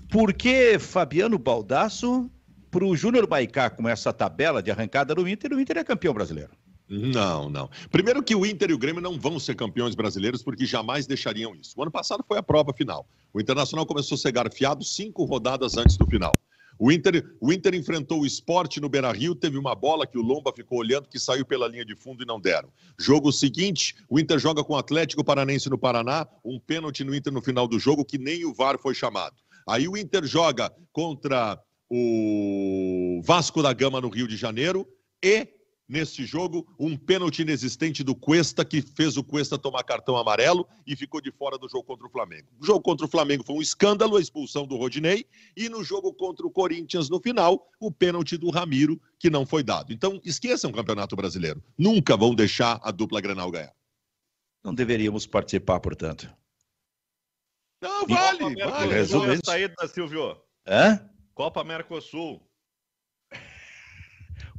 Por 0.09 0.33
que 0.33 0.79
Fabiano 0.79 1.37
Baldasso 1.37 2.31
para 2.71 2.85
o 2.85 2.95
Júnior 2.95 3.27
Baicá 3.27 3.69
com 3.69 3.89
essa 3.89 4.13
tabela 4.13 4.63
de 4.63 4.71
arrancada 4.71 5.13
do 5.13 5.27
Inter, 5.27 5.51
o 5.51 5.59
Inter 5.59 5.79
é 5.79 5.83
campeão 5.83 6.13
brasileiro? 6.13 6.51
Não, 6.89 7.49
não. 7.49 7.69
Primeiro 7.91 8.23
que 8.23 8.35
o 8.35 8.45
Inter 8.45 8.71
e 8.71 8.73
o 8.73 8.77
Grêmio 8.77 9.01
não 9.01 9.19
vão 9.19 9.39
ser 9.39 9.55
campeões 9.55 9.93
brasileiros 9.93 10.41
porque 10.41 10.65
jamais 10.65 11.05
deixariam 11.05 11.55
isso. 11.55 11.75
O 11.77 11.83
ano 11.83 11.91
passado 11.91 12.25
foi 12.27 12.39
a 12.39 12.43
prova 12.43 12.73
final. 12.73 13.07
O 13.31 13.39
Internacional 13.39 13.85
começou 13.85 14.15
a 14.15 14.17
ser 14.17 14.31
garfiado 14.31 14.83
cinco 14.83 15.23
rodadas 15.23 15.77
antes 15.77 15.95
do 15.95 16.07
final. 16.07 16.39
O 16.79 16.91
Inter, 16.91 17.29
o 17.41 17.51
Inter 17.51 17.75
enfrentou 17.75 18.21
o 18.21 18.25
esporte 18.25 18.79
no 18.79 18.87
Beira 18.87 19.11
Rio, 19.11 19.35
teve 19.35 19.57
uma 19.57 19.75
bola 19.75 20.07
que 20.07 20.17
o 20.17 20.21
Lomba 20.21 20.53
ficou 20.55 20.79
olhando, 20.79 21.09
que 21.09 21.19
saiu 21.19 21.45
pela 21.45 21.67
linha 21.67 21.83
de 21.83 21.93
fundo 21.93 22.23
e 22.23 22.25
não 22.25 22.39
deram. 22.39 22.69
Jogo 22.97 23.33
seguinte, 23.33 23.95
o 24.09 24.17
Inter 24.17 24.39
joga 24.39 24.63
com 24.63 24.73
o 24.73 24.77
Atlético 24.77 25.23
Paranense 25.23 25.69
no 25.69 25.77
Paraná, 25.77 26.25
um 26.43 26.57
pênalti 26.57 27.03
no 27.03 27.13
Inter 27.13 27.33
no 27.33 27.41
final 27.41 27.67
do 27.67 27.77
jogo 27.77 28.05
que 28.05 28.17
nem 28.17 28.45
o 28.45 28.53
VAR 28.53 28.79
foi 28.79 28.95
chamado. 28.95 29.35
Aí 29.67 29.89
o 29.89 29.97
Inter 29.97 30.25
joga 30.25 30.71
contra 30.93 31.61
o 31.89 33.21
Vasco 33.25 33.61
da 33.61 33.73
Gama 33.73 33.99
no 33.99 34.07
Rio 34.07 34.27
de 34.27 34.37
Janeiro 34.37 34.87
e 35.21 35.58
nesse 35.89 36.23
jogo, 36.23 36.67
um 36.79 36.95
pênalti 36.95 37.41
inexistente 37.41 38.03
do 38.03 38.15
Cuesta, 38.15 38.63
que 38.63 38.79
fez 38.79 39.17
o 39.17 39.23
Cuesta 39.23 39.57
tomar 39.57 39.83
cartão 39.83 40.15
amarelo 40.15 40.67
e 40.85 40.95
ficou 40.95 41.19
de 41.19 41.31
fora 41.31 41.57
do 41.57 41.67
jogo 41.67 41.83
contra 41.83 42.05
o 42.05 42.09
Flamengo. 42.11 42.47
O 42.61 42.65
jogo 42.65 42.81
contra 42.81 43.07
o 43.07 43.09
Flamengo 43.09 43.43
foi 43.43 43.55
um 43.55 43.61
escândalo, 43.61 44.15
a 44.15 44.21
expulsão 44.21 44.67
do 44.67 44.77
Rodinei, 44.77 45.25
e 45.57 45.67
no 45.67 45.83
jogo 45.83 46.13
contra 46.13 46.45
o 46.45 46.51
Corinthians, 46.51 47.09
no 47.09 47.19
final, 47.19 47.67
o 47.79 47.91
pênalti 47.91 48.37
do 48.37 48.51
Ramiro, 48.51 49.01
que 49.17 49.31
não 49.31 49.45
foi 49.45 49.63
dado. 49.63 49.91
Então, 49.91 50.21
esqueçam 50.23 50.69
o 50.69 50.73
Campeonato 50.73 51.15
Brasileiro. 51.15 51.63
Nunca 51.75 52.15
vão 52.15 52.35
deixar 52.35 52.79
a 52.83 52.91
dupla 52.91 53.19
Granal 53.19 53.49
ganhar. 53.49 53.73
Não 54.63 54.73
deveríamos 54.73 55.25
participar, 55.25 55.79
portanto. 55.79 56.31
Não, 57.81 58.05
vale, 58.05 58.55
vale. 58.55 58.93
Resume 58.93 59.33
a 59.33 59.39
saída, 59.43 59.87
Silvio. 59.87 60.37
Hã? 60.67 61.09
Copa 61.33 61.63
Mercosul. 61.63 62.45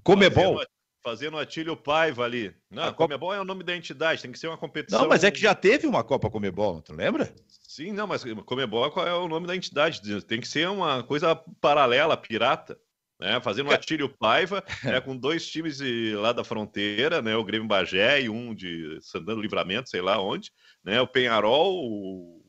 Comebol. 0.02 0.54
Fazendo 0.54 0.79
fazendo 1.02 1.38
Atílio 1.38 1.76
Paiva 1.76 2.24
ali. 2.24 2.54
Não, 2.70 2.84
a 2.84 2.92
Comebol 2.92 3.30
Copa... 3.30 3.38
é 3.38 3.40
o 3.40 3.44
nome 3.44 3.64
da 3.64 3.76
entidade, 3.76 4.22
tem 4.22 4.32
que 4.32 4.38
ser 4.38 4.48
uma 4.48 4.56
competição. 4.56 5.02
Não, 5.02 5.08
mas 5.08 5.24
é 5.24 5.30
que 5.30 5.40
já 5.40 5.54
teve 5.54 5.86
uma 5.86 6.04
Copa 6.04 6.30
Comebol, 6.30 6.80
tu 6.82 6.94
lembra? 6.94 7.32
Sim, 7.48 7.92
não, 7.92 8.06
mas 8.06 8.24
Comebol 8.44 8.86
é 9.06 9.14
o 9.14 9.28
nome 9.28 9.46
da 9.46 9.56
entidade, 9.56 10.00
tem 10.22 10.40
que 10.40 10.48
ser 10.48 10.68
uma 10.68 11.02
coisa 11.02 11.34
paralela, 11.60 12.16
pirata. 12.16 12.78
Né, 13.18 13.38
fazendo 13.38 13.68
o 13.68 13.74
Atílio 13.74 14.08
Paiva, 14.08 14.64
né, 14.82 14.98
com 14.98 15.14
dois 15.14 15.46
times 15.46 15.78
lá 16.14 16.32
da 16.32 16.42
fronteira, 16.42 17.20
né, 17.20 17.36
o 17.36 17.44
Grêmio 17.44 17.68
Bagé 17.68 18.22
e 18.22 18.30
um 18.30 18.54
de 18.54 18.98
Santana 19.02 19.34
do 19.34 19.42
Livramento, 19.42 19.90
sei 19.90 20.00
lá 20.00 20.18
onde, 20.18 20.50
né, 20.82 21.02
o 21.02 21.06
Penharol, 21.06 21.84
o, 21.84 22.42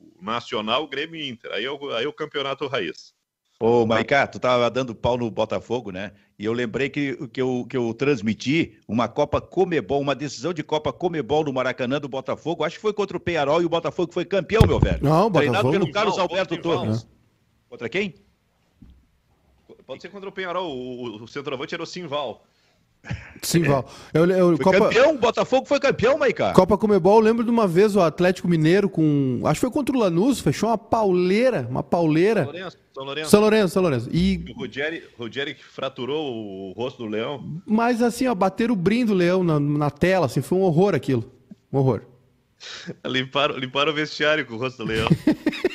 o 0.00 0.18
Nacional, 0.20 0.82
o 0.82 0.88
Grêmio 0.88 1.24
Inter. 1.24 1.52
Aí 1.52 1.64
é 1.64 1.70
o, 1.70 1.90
aí 1.90 2.04
é 2.04 2.08
o 2.08 2.12
campeonato 2.12 2.66
raiz. 2.66 3.14
Ô, 3.62 3.86
Maicá, 3.86 4.26
tu 4.26 4.40
tava 4.40 4.68
dando 4.68 4.92
pau 4.92 5.16
no 5.16 5.30
Botafogo, 5.30 5.92
né? 5.92 6.10
E 6.36 6.44
eu 6.44 6.52
lembrei 6.52 6.90
que, 6.90 7.28
que, 7.28 7.40
eu, 7.40 7.64
que 7.70 7.76
eu 7.76 7.94
transmiti 7.94 8.76
uma 8.88 9.06
Copa 9.06 9.40
Comebol, 9.40 10.00
uma 10.00 10.16
decisão 10.16 10.52
de 10.52 10.64
Copa 10.64 10.92
Comebol 10.92 11.44
no 11.44 11.52
Maracanã 11.52 12.00
do 12.00 12.08
Botafogo. 12.08 12.64
Acho 12.64 12.74
que 12.74 12.82
foi 12.82 12.92
contra 12.92 13.16
o 13.16 13.20
Penharol 13.20 13.62
e 13.62 13.64
o 13.64 13.68
Botafogo 13.68 14.12
foi 14.12 14.24
campeão, 14.24 14.66
meu 14.66 14.80
velho. 14.80 14.98
Não, 15.00 15.28
o 15.28 15.30
Treinado 15.30 15.62
Botafogo... 15.62 15.72
pelo 15.84 15.92
Carlos 15.92 16.18
Alberto 16.18 16.56
Torres. 16.60 17.06
Contra 17.68 17.88
quem? 17.88 18.16
Pode 19.86 20.02
ser 20.02 20.08
contra 20.08 20.28
o 20.28 20.32
Penharol. 20.32 20.76
O, 20.76 21.22
o 21.22 21.28
centroavante 21.28 21.72
era 21.72 21.84
o 21.84 21.86
Simval. 21.86 22.42
Simval. 23.42 23.90
Eu, 24.14 24.24
eu, 24.30 24.56
foi 24.56 24.64
Copa... 24.64 24.78
campeão, 24.78 25.16
Botafogo 25.16 25.66
foi 25.66 25.80
campeão, 25.80 26.16
Maicá. 26.16 26.52
Copa 26.52 26.78
Comebol, 26.78 27.18
eu 27.18 27.24
lembro 27.24 27.42
de 27.44 27.50
uma 27.50 27.66
vez 27.66 27.96
o 27.96 28.00
Atlético 28.00 28.46
Mineiro 28.46 28.88
com. 28.88 29.40
Acho 29.44 29.54
que 29.54 29.66
foi 29.66 29.70
contra 29.70 29.96
o 29.96 29.98
Lanús, 29.98 30.38
fechou 30.38 30.68
uma 30.68 30.78
pauleira, 30.78 31.66
uma 31.68 31.82
pauleira. 31.82 32.44
São 32.44 32.52
Lourenço, 32.52 32.78
São 32.94 33.04
Lourenço. 33.04 33.30
São 33.30 33.40
Lourenço, 33.40 33.68
São 33.74 33.82
Lourenço. 33.82 34.08
E... 34.12 34.44
O 34.50 34.60
Ruggeri, 34.60 35.02
Ruggeri 35.18 35.54
que 35.54 35.64
fraturou 35.64 36.32
o 36.32 36.72
rosto 36.72 37.02
do 37.02 37.08
leão. 37.08 37.60
Mas 37.66 38.00
assim, 38.00 38.28
ó, 38.28 38.34
bateram 38.34 38.74
o 38.74 38.76
brim 38.76 39.04
do 39.04 39.14
leão 39.14 39.42
na, 39.42 39.58
na 39.58 39.90
tela, 39.90 40.26
assim, 40.26 40.40
foi 40.40 40.58
um 40.58 40.62
horror 40.62 40.94
aquilo. 40.94 41.24
Um 41.72 41.78
horror. 41.78 42.02
limparam, 43.04 43.56
limparam 43.56 43.90
o 43.90 43.94
vestiário 43.94 44.46
com 44.46 44.54
o 44.54 44.58
rosto 44.58 44.84
do 44.84 44.88
leão. 44.88 45.08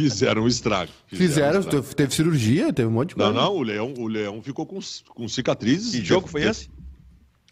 Fizeram 0.00 0.42
um 0.44 0.48
estrago. 0.48 0.90
Fizeram, 1.06 1.28
Fizeram 1.28 1.60
estrago. 1.60 1.94
teve 1.94 2.14
cirurgia, 2.14 2.72
teve 2.72 2.88
um 2.88 2.92
monte 2.92 3.10
de 3.10 3.14
coisa. 3.16 3.32
Não, 3.32 3.42
não, 3.42 3.56
o 3.56 3.62
Leão, 3.62 3.94
o 3.98 4.06
Leão 4.06 4.42
ficou 4.42 4.64
com, 4.64 4.78
com 5.08 5.28
cicatrizes. 5.28 5.92
Que 5.92 6.04
jogo 6.04 6.28
foi 6.28 6.42
esse? 6.42 6.70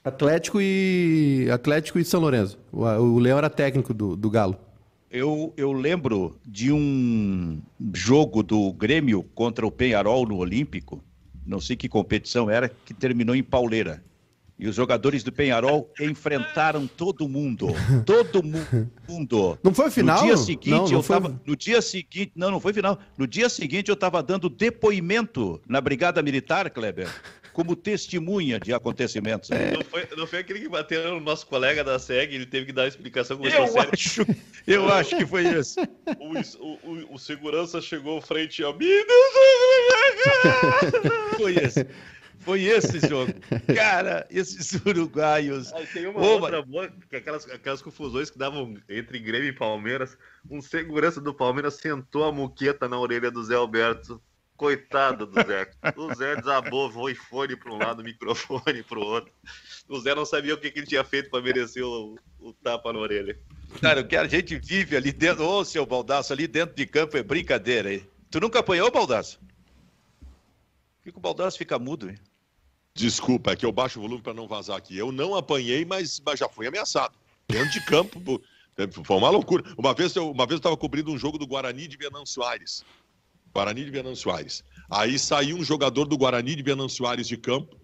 Atlético 0.04 0.58
e 0.60 1.48
Atlético 1.52 1.98
e 1.98 2.04
São 2.04 2.20
Lourenço. 2.20 2.58
O, 2.72 2.84
o 2.84 3.18
Leão 3.18 3.38
era 3.38 3.50
técnico 3.50 3.92
do, 3.92 4.16
do 4.16 4.30
Galo. 4.30 4.56
Eu, 5.10 5.52
eu 5.56 5.72
lembro 5.72 6.38
de 6.46 6.70
um 6.70 7.60
jogo 7.94 8.42
do 8.42 8.72
Grêmio 8.72 9.22
contra 9.34 9.66
o 9.66 9.70
Penharol 9.70 10.26
no 10.26 10.36
Olímpico, 10.36 11.02
não 11.46 11.60
sei 11.60 11.76
que 11.76 11.88
competição 11.88 12.50
era, 12.50 12.68
que 12.68 12.92
terminou 12.92 13.34
em 13.34 13.42
pauleira. 13.42 14.04
E 14.58 14.66
os 14.66 14.74
jogadores 14.74 15.22
do 15.22 15.30
Penharol 15.30 15.92
enfrentaram 16.00 16.86
todo 16.86 17.28
mundo. 17.28 17.68
Todo 18.04 18.42
mundo. 18.42 19.58
Não 19.62 19.72
foi 19.72 19.88
final? 19.88 20.20
No 20.20 20.26
dia 20.26 20.36
seguinte, 20.36 20.70
não, 20.70 20.84
não 20.84 20.92
eu 20.92 21.02
tava. 21.02 21.40
No 21.46 21.56
dia 21.56 21.80
seguinte. 21.80 22.32
Não, 22.34 22.50
não 22.50 22.58
foi 22.58 22.72
final. 22.72 22.98
No 23.16 23.26
dia 23.26 23.48
seguinte, 23.48 23.88
eu 23.88 23.94
estava 23.94 24.20
dando 24.20 24.48
depoimento 24.48 25.62
na 25.68 25.80
Brigada 25.80 26.20
Militar, 26.22 26.68
Kleber, 26.70 27.08
como 27.52 27.76
testemunha 27.76 28.58
de 28.58 28.72
acontecimentos. 28.72 29.50
É. 29.52 29.72
Não, 29.72 29.82
foi, 29.82 30.08
não 30.16 30.26
foi 30.26 30.40
aquele 30.40 30.60
que 30.60 30.68
bateu 30.68 31.14
no 31.14 31.20
nosso 31.20 31.46
colega 31.46 31.84
da 31.84 31.98
SEG, 31.98 32.34
ele 32.34 32.46
teve 32.46 32.66
que 32.66 32.72
dar 32.72 32.82
a 32.82 32.88
explicação 32.88 33.38
eu 33.44 33.80
acho, 33.80 34.26
eu 34.66 34.88
acho 34.88 35.16
que 35.16 35.26
foi 35.26 35.46
esse. 35.46 35.80
O, 36.18 36.32
o, 36.64 37.14
o 37.14 37.18
segurança 37.18 37.80
chegou 37.80 38.20
frente 38.20 38.64
a 38.64 38.72
mim. 38.72 38.86
Foi 41.36 41.54
esse. 41.54 41.86
Foi 42.48 42.64
esse 42.64 43.06
jogo. 43.06 43.30
Cara, 43.76 44.26
esses 44.30 44.72
uruguaios. 44.72 45.70
Aí 45.74 45.86
tem 45.86 46.06
uma 46.06 46.18
outra 46.18 46.62
boa, 46.62 46.90
aquelas, 47.12 47.44
aquelas 47.50 47.82
confusões 47.82 48.30
que 48.30 48.38
davam 48.38 48.74
entre 48.88 49.18
Grêmio 49.18 49.50
e 49.50 49.52
Palmeiras. 49.52 50.16
Um 50.50 50.62
segurança 50.62 51.20
do 51.20 51.34
Palmeiras 51.34 51.74
sentou 51.74 52.24
a 52.24 52.32
muqueta 52.32 52.88
na 52.88 52.98
orelha 52.98 53.30
do 53.30 53.44
Zé 53.44 53.54
Alberto. 53.54 54.18
Coitado 54.56 55.26
do 55.26 55.34
Zé. 55.42 55.70
O 55.94 56.14
Zé 56.14 56.36
desabou, 56.36 56.90
foi 56.90 57.14
fone 57.14 57.54
para 57.54 57.70
um 57.70 57.76
lado, 57.76 58.02
microfone 58.02 58.82
para 58.82 58.98
o 58.98 59.02
outro. 59.04 59.30
O 59.86 60.00
Zé 60.00 60.14
não 60.14 60.24
sabia 60.24 60.54
o 60.54 60.58
que, 60.58 60.70
que 60.70 60.78
ele 60.78 60.86
tinha 60.86 61.04
feito 61.04 61.28
para 61.28 61.42
merecer 61.42 61.84
o, 61.84 62.18
o, 62.40 62.54
tapa 62.54 62.94
na 62.94 62.98
orelha. 62.98 63.38
Cara, 63.82 64.00
o 64.00 64.08
que 64.08 64.16
a 64.16 64.26
gente 64.26 64.58
vive 64.58 64.96
ali 64.96 65.12
dentro, 65.12 65.44
ô 65.44 65.62
seu 65.66 65.84
Baldaço, 65.84 66.32
ali 66.32 66.46
dentro 66.46 66.74
de 66.74 66.86
campo 66.86 67.14
é 67.18 67.22
brincadeira 67.22 67.90
aí. 67.90 68.08
Tu 68.30 68.40
nunca 68.40 68.60
apanhou, 68.60 68.90
Baldaço? 68.90 69.38
Por 70.18 71.04
que, 71.04 71.12
que 71.12 71.18
o 71.18 71.20
Baldaço 71.20 71.58
fica 71.58 71.78
mudo, 71.78 72.08
hein? 72.08 72.18
Desculpa, 72.98 73.52
é 73.52 73.56
que 73.56 73.64
eu 73.64 73.70
baixo 73.70 74.00
o 74.00 74.02
volume 74.02 74.20
para 74.20 74.34
não 74.34 74.48
vazar 74.48 74.76
aqui. 74.76 74.96
Eu 74.96 75.12
não 75.12 75.36
apanhei, 75.36 75.84
mas, 75.84 76.20
mas 76.24 76.40
já 76.40 76.48
fui 76.48 76.66
ameaçado. 76.66 77.14
Dentro 77.46 77.70
de 77.70 77.80
campo, 77.84 78.42
foi 79.04 79.16
uma 79.16 79.30
loucura. 79.30 79.62
Uma 79.78 79.94
vez 79.94 80.16
eu 80.16 80.34
estava 80.50 80.76
cobrindo 80.76 81.12
um 81.12 81.16
jogo 81.16 81.38
do 81.38 81.46
Guarani 81.46 81.86
de 81.86 81.96
Venâncio 81.96 82.42
Aires. 82.42 82.84
Guarani 83.54 83.84
de 83.84 83.90
Venâncio 83.92 84.32
Aires. 84.32 84.64
Aí 84.90 85.16
saiu 85.16 85.56
um 85.56 85.64
jogador 85.64 86.06
do 86.06 86.18
Guarani 86.18 86.56
de 86.56 86.62
Venâncio 86.62 87.06
Aires 87.06 87.28
de 87.28 87.36
campo 87.36 87.76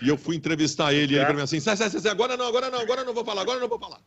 e 0.00 0.08
eu 0.08 0.16
fui 0.16 0.36
entrevistar 0.36 0.92
ele. 0.92 1.16
Ele 1.16 1.26
falou 1.26 1.42
assim: 1.42 1.58
sai, 1.58 1.76
sai, 1.76 1.90
sai, 1.90 2.10
agora 2.10 2.36
não, 2.36 2.46
agora 2.46 2.70
não, 2.70 2.78
agora 2.78 3.04
não 3.04 3.12
vou 3.12 3.24
falar, 3.24 3.42
agora 3.42 3.58
não 3.58 3.68
vou 3.68 3.78
falar. 3.78 4.00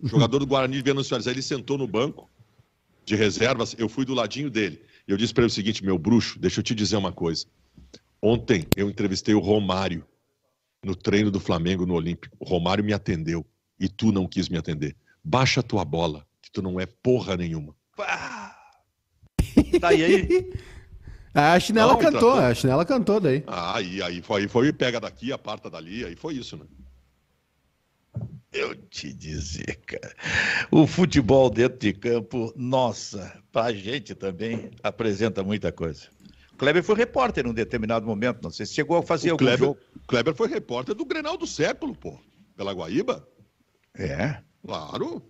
O 0.00 0.08
jogador 0.08 0.38
do 0.38 0.46
Guarani 0.46 0.76
de 0.78 0.82
Venâncio 0.82 1.14
Aires. 1.14 1.26
Aí 1.26 1.34
ele 1.34 1.42
sentou 1.42 1.76
no 1.76 1.86
banco 1.86 2.28
de 3.04 3.14
reservas, 3.14 3.74
eu 3.78 3.88
fui 3.88 4.06
do 4.06 4.14
ladinho 4.14 4.50
dele. 4.50 4.82
E 5.06 5.12
eu 5.12 5.16
disse 5.18 5.34
para 5.34 5.42
ele 5.42 5.50
o 5.50 5.54
seguinte: 5.54 5.84
meu 5.84 5.98
bruxo, 5.98 6.38
deixa 6.38 6.60
eu 6.60 6.64
te 6.64 6.74
dizer 6.74 6.96
uma 6.96 7.12
coisa. 7.12 7.46
Ontem 8.22 8.66
eu 8.76 8.88
entrevistei 8.88 9.34
o 9.34 9.40
Romário 9.40 10.04
no 10.84 10.94
treino 10.94 11.30
do 11.30 11.40
Flamengo 11.40 11.86
no 11.86 11.94
Olímpico. 11.94 12.36
O 12.38 12.44
Romário 12.44 12.84
me 12.84 12.92
atendeu 12.92 13.44
e 13.78 13.88
tu 13.88 14.12
não 14.12 14.26
quis 14.26 14.48
me 14.48 14.58
atender. 14.58 14.96
Baixa 15.24 15.60
a 15.60 15.62
tua 15.62 15.84
bola, 15.84 16.26
que 16.42 16.50
tu 16.50 16.60
não 16.62 16.78
é 16.78 16.86
porra 16.86 17.36
nenhuma. 17.36 17.74
Tá 19.80 19.88
aí. 19.88 20.52
A 21.32 21.60
chinela 21.60 21.92
não, 21.92 22.00
cantou, 22.00 22.32
a 22.32 22.52
chinela 22.52 22.84
cantou 22.84 23.20
daí. 23.20 23.44
Ah, 23.46 23.76
aí, 23.76 24.02
aí, 24.02 24.20
foi, 24.20 24.48
foi 24.48 24.72
pega 24.72 24.98
daqui, 24.98 25.32
aparta 25.32 25.70
dali, 25.70 26.04
aí 26.04 26.16
foi 26.16 26.34
isso, 26.34 26.56
né? 26.56 26.64
Eu 28.52 28.74
te 28.74 29.12
dizer, 29.12 29.76
cara. 29.86 30.12
O 30.72 30.88
futebol 30.88 31.48
dentro 31.48 31.78
de 31.78 31.92
campo, 31.92 32.52
nossa, 32.56 33.40
pra 33.52 33.72
gente 33.72 34.12
também 34.12 34.72
apresenta 34.82 35.44
muita 35.44 35.70
coisa. 35.70 36.08
Kleber 36.60 36.82
foi 36.82 36.94
repórter 36.94 37.42
num 37.42 37.54
determinado 37.54 38.06
momento. 38.06 38.42
Não 38.42 38.50
sei 38.50 38.66
se 38.66 38.74
chegou 38.74 38.98
a 38.98 39.02
fazer 39.02 39.30
o 39.30 39.32
algum 39.32 39.46
Kleber, 39.46 39.66
jogo. 39.66 39.80
Kleber 40.06 40.34
foi 40.34 40.46
repórter 40.46 40.94
do 40.94 41.06
Grenal 41.06 41.38
do 41.38 41.46
século, 41.46 41.96
pô. 41.96 42.20
Pela 42.54 42.74
Guaíba. 42.74 43.26
É. 43.96 44.42
Claro. 44.62 45.22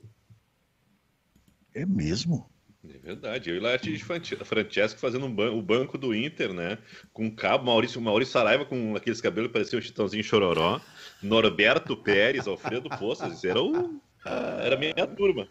É 1.73 1.87
mesmo. 1.87 2.51
É 2.85 2.99
verdade. 2.99 3.49
Eu 3.49 3.55
e 3.55 3.61
Laerte 3.61 3.97
Francesco 4.45 4.99
fazendo 4.99 5.27
um 5.27 5.33
ban 5.33 5.53
o 5.53 5.63
banco 5.63 5.97
do 5.97 6.13
Inter, 6.13 6.53
né? 6.53 6.79
Com 7.13 7.31
cabo, 7.31 7.67
Maurício, 7.67 8.01
Maurício 8.01 8.33
Saraiva 8.33 8.65
com 8.65 8.97
aqueles 8.97 9.21
cabelos 9.21 9.51
que 9.51 9.53
pareciam 9.53 9.79
um 9.79 9.83
chitãozinho 9.83 10.25
chororó. 10.25 10.81
Norberto 11.23 11.97
Pérez, 11.97 12.49
Alfredo 12.49 12.89
Poças. 12.99 13.45
Era, 13.45 13.63
o, 13.63 14.01
era 14.25 14.75
a 14.75 14.79
minha 14.79 15.07
turma. 15.07 15.47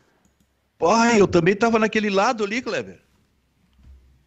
Pai, 0.78 1.22
eu 1.22 1.28
também 1.28 1.54
estava 1.54 1.80
naquele 1.80 2.10
lado 2.10 2.44
ali, 2.44 2.62
Kleber. 2.62 3.00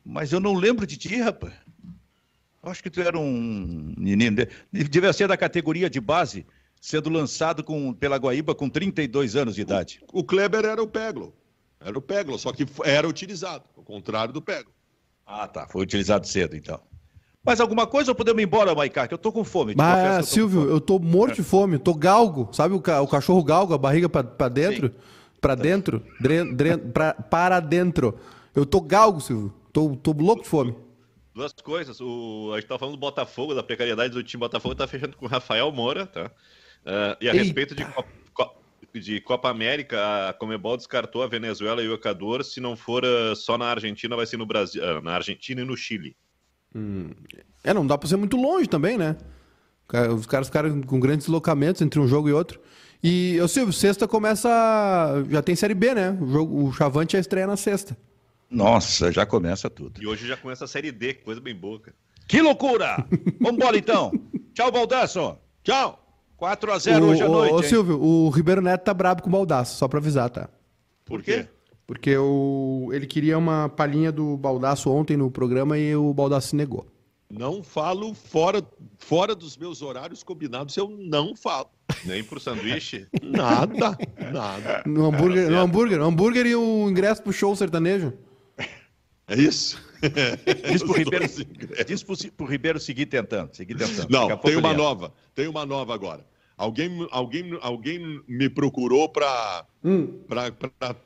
Mas 0.05 0.33
eu 0.33 0.41
não 0.41 0.55
lembro 0.55 0.87
de 0.87 0.97
ti, 0.97 1.17
rapaz. 1.21 1.53
Acho 2.63 2.83
que 2.83 2.91
tu 2.91 3.01
era 3.01 3.19
um 3.19 3.95
menino. 3.97 4.47
Devia 4.73 5.13
ser 5.13 5.27
da 5.27 5.37
categoria 5.37 5.91
de 5.91 6.01
base, 6.01 6.47
sendo 6.81 7.11
lançado 7.11 7.65
com, 7.65 7.93
pela 7.93 8.17
Guaíba 8.17 8.55
com 8.55 8.69
32 8.69 9.35
anos 9.35 9.57
de 9.57 9.63
idade. 9.63 10.01
O, 10.13 10.21
o 10.21 10.25
Kleber 10.25 10.65
era 10.65 10.83
o 10.83 10.87
Peglo. 10.87 11.35
Era 11.81 11.99
o 11.99 12.03
Peglo, 12.03 12.39
só 12.39 12.53
que 12.53 12.65
era 12.85 13.09
utilizado, 13.09 13.65
ao 13.77 13.83
contrário 13.83 14.33
do 14.33 14.41
Peglo. 14.41 14.73
Ah, 15.27 15.49
tá. 15.49 15.67
Foi 15.67 15.83
utilizado 15.83 16.27
cedo, 16.27 16.57
então. 16.57 16.81
Mais 17.45 17.61
alguma 17.61 17.89
coisa 17.89 18.13
ou 18.13 18.15
podemos 18.15 18.41
ir 18.41 18.47
embora, 18.47 18.73
Maicá? 18.75 19.09
Que 19.09 19.15
eu 19.15 19.19
tô 19.19 19.33
com 19.33 19.43
fome. 19.43 19.75
Mas, 19.77 20.19
eu 20.19 20.25
Silvio, 20.25 20.61
fome. 20.61 20.73
eu 20.73 20.81
tô 20.81 20.99
morto 21.01 21.35
de 21.35 21.43
fome. 21.43 21.79
Tô 21.79 21.93
galgo. 21.93 22.49
Sabe 22.53 22.75
o, 22.75 22.81
ca 22.81 23.01
o 23.01 23.09
cachorro 23.09 23.43
galgo, 23.43 23.75
a 23.75 23.79
barriga 23.79 24.09
para 24.09 24.49
dentro? 24.49 24.89
Sim. 24.89 24.95
Pra 25.41 25.57
dentro? 25.57 26.05
Dren, 26.21 26.55
dren, 26.55 26.79
pra, 26.79 27.15
para 27.15 27.59
dentro. 27.59 28.17
Eu 28.55 28.65
tô 28.65 28.81
galgo, 28.81 29.21
Silvio. 29.21 29.53
Tô, 29.73 29.97
tô 29.97 30.13
louco 30.13 30.43
de 30.43 30.49
fome. 30.49 30.75
Duas 31.35 31.53
coisas. 31.53 32.01
O, 32.01 32.51
a 32.53 32.61
gente 32.61 32.69
tá 32.69 32.79
falando 32.79 32.97
do 32.97 33.01
Botafogo, 33.01 33.55
da 33.55 33.63
precariedade 33.63 34.13
do 34.13 34.23
time 34.23 34.41
Botafogo, 34.41 34.75
tá 34.75 34.87
fechando 34.87 35.17
com 35.17 35.25
o 35.25 35.29
Rafael 35.29 35.71
Moura, 35.73 36.07
tá? 36.07 36.27
Uh, 36.85 37.17
e 37.21 37.29
a 37.29 37.33
Eita. 37.33 37.45
respeito 37.45 37.75
de 37.75 37.85
Copa, 37.85 38.55
de 38.93 39.21
Copa 39.21 39.49
América, 39.49 40.29
a 40.29 40.33
Comebol 40.33 40.77
descartou 40.77 41.23
a 41.23 41.27
Venezuela 41.27 41.83
e 41.83 41.89
o 41.89 41.95
Equador. 41.95 42.45
Se 42.45 42.61
não 42.61 42.77
for 42.77 43.03
uh, 43.05 43.35
só 43.35 43.57
na 43.57 43.67
Argentina, 43.67 44.15
vai 44.15 44.27
ser 44.27 44.37
no 44.37 44.45
Brasil, 44.45 44.83
uh, 44.83 45.01
na 45.01 45.15
Argentina 45.15 45.63
e 45.63 45.65
no 45.65 45.77
Chile. 45.77 46.15
Hum. 46.75 47.11
É, 47.65 47.73
não 47.73 47.87
dá 47.87 47.97
pra 47.97 48.09
ser 48.09 48.17
muito 48.17 48.37
longe 48.37 48.69
também, 48.69 48.99
né? 48.99 49.17
Os 50.17 50.27
caras 50.27 50.47
ficaram 50.49 50.81
com 50.83 50.99
grandes 50.99 51.27
deslocamentos 51.27 51.83
entre 51.83 52.01
um 52.01 52.09
jogo 52.09 52.29
e 52.29 52.33
outro. 52.33 52.61
E, 53.03 53.39
ô 53.41 53.49
Silvio, 53.49 53.73
sexta 53.73 54.09
começa. 54.09 54.49
Já 55.29 55.43
tem 55.43 55.55
Série 55.55 55.75
B, 55.75 55.95
né? 55.95 56.17
O, 56.19 56.27
jogo, 56.27 56.69
o 56.69 56.73
Chavante 56.73 57.13
já 57.13 57.19
estreia 57.19 57.47
na 57.47 57.57
sexta. 57.57 57.97
Nossa, 58.53 59.11
já 59.11 59.25
começa 59.25 59.71
tudo. 59.71 60.01
E 60.03 60.07
hoje 60.07 60.27
já 60.27 60.37
começa 60.37 60.67
a 60.67 60.69
Série 60.69 60.93
D, 60.93 61.15
coisa 61.15 61.41
bem 61.41 61.55
boa. 61.55 61.81
Que 62.29 62.43
loucura! 62.43 63.05
Vambora 63.41 63.77
então. 63.77 64.13
Tchau, 64.53 64.71
Baldasso. 64.71 65.39
Tchau. 65.65 65.99
4 66.37 66.73
a 66.73 66.79
0 66.79 67.07
hoje 67.07 67.23
à 67.23 67.29
noite. 67.29 67.55
Ô, 67.55 67.63
Silvio, 67.63 68.03
o 68.03 68.29
Ribeiro 68.29 68.61
Neto 68.61 68.85
tá 68.85 68.93
brabo 68.93 69.23
com 69.23 69.29
o 69.29 69.33
Baldasso, 69.33 69.79
só 69.79 69.89
pra 69.89 69.99
avisar, 69.99 70.29
tá? 70.29 70.51
Por 71.05 71.23
quê? 71.23 71.47
Porque 71.87 72.17
o... 72.17 72.91
ele 72.93 73.07
queria 73.07 73.39
uma 73.39 73.69
palhinha 73.69 74.11
do 74.11 74.37
Baldasso 74.37 74.91
ontem 74.91 75.17
no 75.17 75.31
programa 75.31 75.79
e 75.79 75.95
o 75.95 76.13
Baldasso 76.13 76.49
se 76.49 76.57
negou. 76.57 76.87
Não 77.31 77.63
falo 77.63 78.13
fora, 78.13 78.63
fora 78.99 79.35
dos 79.35 79.57
meus 79.57 79.81
horários 79.81 80.23
combinados, 80.23 80.77
eu 80.77 80.89
não 80.91 81.35
falo. 81.35 81.69
Nem 82.05 82.23
pro 82.23 82.39
sanduíche? 82.39 83.07
Nada, 83.23 83.97
nada. 84.33 84.83
No 84.85 85.07
hambúrguer, 85.07 85.49
no 85.49 85.59
hambúrguer, 85.59 85.99
no 85.99 86.07
hambúrguer 86.07 86.47
e 86.47 86.55
o 86.55 86.91
ingresso 86.91 87.23
pro 87.23 87.33
show 87.33 87.55
sertanejo. 87.57 88.13
É 89.33 89.41
isso? 89.41 89.81
Diz 90.71 90.83
pro, 90.83 90.93
Ribeiro, 90.93 91.25
diz 91.87 92.03
pro, 92.03 92.17
pro 92.33 92.47
Ribeiro 92.47 92.81
seguir 92.81 93.07
tentando, 93.07 93.55
seguir 93.55 93.77
tentando. 93.77 94.11
Não, 94.11 94.37
tem 94.37 94.57
uma 94.57 94.75
nova, 94.75 95.15
tem 95.33 95.47
uma 95.47 95.65
nova 95.65 95.95
agora. 95.95 96.27
Alguém, 96.57 97.07
alguém, 97.11 97.59
alguém 97.63 98.21
me 98.27 98.49
procurou 98.51 99.09
para 99.09 99.65
hum. 99.85 100.19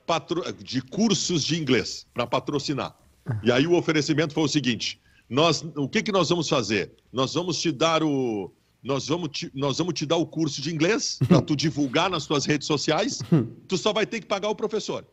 patro... 0.07 0.43
de 0.55 0.81
cursos 0.81 1.45
de 1.45 1.61
inglês 1.61 2.07
para 2.13 2.27
patrocinar. 2.27 2.97
E 3.43 3.53
aí 3.53 3.67
o 3.67 3.75
oferecimento 3.75 4.35
foi 4.35 4.45
o 4.45 4.49
seguinte: 4.49 4.99
nós, 5.29 5.65
o 5.77 5.89
que, 5.89 6.03
que 6.03 6.11
nós 6.11 6.31
vamos 6.31 6.49
fazer? 6.49 6.93
Nós 7.13 7.35
vamos 7.35 7.61
te 7.61 7.71
dar 7.71 8.03
o, 8.03 8.51
nós 8.83 9.09
vamos 9.09 9.29
te, 9.31 9.51
nós 9.55 9.79
vamos 9.79 9.95
te 9.95 10.07
dar 10.07 10.17
o 10.17 10.27
curso 10.27 10.63
de 10.63 10.73
inglês 10.73 11.19
para 11.29 11.43
tu 11.43 11.55
divulgar 11.55 12.09
nas 12.09 12.27
tuas 12.27 12.47
redes 12.47 12.67
sociais. 12.67 13.21
Tu 13.69 13.77
só 13.77 13.93
vai 13.93 14.07
ter 14.07 14.21
que 14.21 14.27
pagar 14.27 14.49
o 14.49 14.55
professor. 14.55 15.05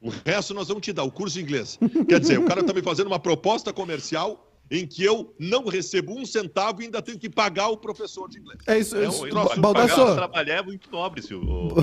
O 0.00 0.10
resto 0.24 0.54
nós 0.54 0.68
vamos 0.68 0.82
te 0.82 0.92
dar, 0.92 1.04
o 1.04 1.10
curso 1.10 1.36
de 1.36 1.42
inglês. 1.42 1.78
Quer 2.08 2.20
dizer, 2.20 2.38
o 2.38 2.44
cara 2.44 2.60
está 2.60 2.72
me 2.72 2.82
fazendo 2.82 3.06
uma 3.06 3.18
proposta 3.18 3.72
comercial 3.72 4.46
em 4.70 4.86
que 4.86 5.02
eu 5.02 5.34
não 5.38 5.66
recebo 5.66 6.12
um 6.12 6.26
centavo 6.26 6.82
e 6.82 6.86
ainda 6.86 7.00
tenho 7.00 7.18
que 7.18 7.30
pagar 7.30 7.68
o 7.68 7.76
professor 7.76 8.28
de 8.28 8.38
inglês. 8.38 8.58
É 8.66 8.78
isso. 8.78 8.96
É 8.96 9.06
isso 9.06 9.24
Baldasso. 9.58 10.14
trabalhar 10.14 10.56
é 10.56 10.62
muito 10.62 10.90
nobre, 10.90 11.22
o, 11.34 11.78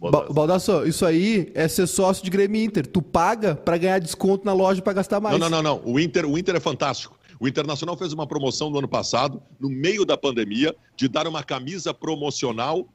o, 0.00 0.32
Baldasso, 0.32 0.84
isso 0.86 1.06
aí 1.06 1.50
é 1.54 1.68
ser 1.68 1.86
sócio 1.86 2.24
de 2.24 2.30
Grêmio 2.30 2.62
Inter. 2.62 2.86
Tu 2.86 3.00
paga 3.00 3.54
para 3.54 3.76
ganhar 3.76 3.98
desconto 3.98 4.44
na 4.44 4.52
loja 4.52 4.82
para 4.82 4.92
gastar 4.92 5.20
mais. 5.20 5.38
Não, 5.38 5.48
não, 5.48 5.62
não, 5.62 5.76
não. 5.76 5.92
O 5.92 5.98
Inter, 5.98 6.26
o 6.26 6.36
Inter 6.36 6.56
é 6.56 6.60
fantástico. 6.60 7.16
O 7.40 7.46
Internacional 7.46 7.96
fez 7.96 8.12
uma 8.12 8.26
promoção 8.26 8.68
no 8.68 8.78
ano 8.78 8.88
passado, 8.88 9.40
no 9.60 9.68
meio 9.68 10.04
da 10.04 10.16
pandemia, 10.16 10.74
de 10.96 11.06
dar 11.06 11.26
uma 11.28 11.44
camisa 11.44 11.94
promocional 11.94 12.88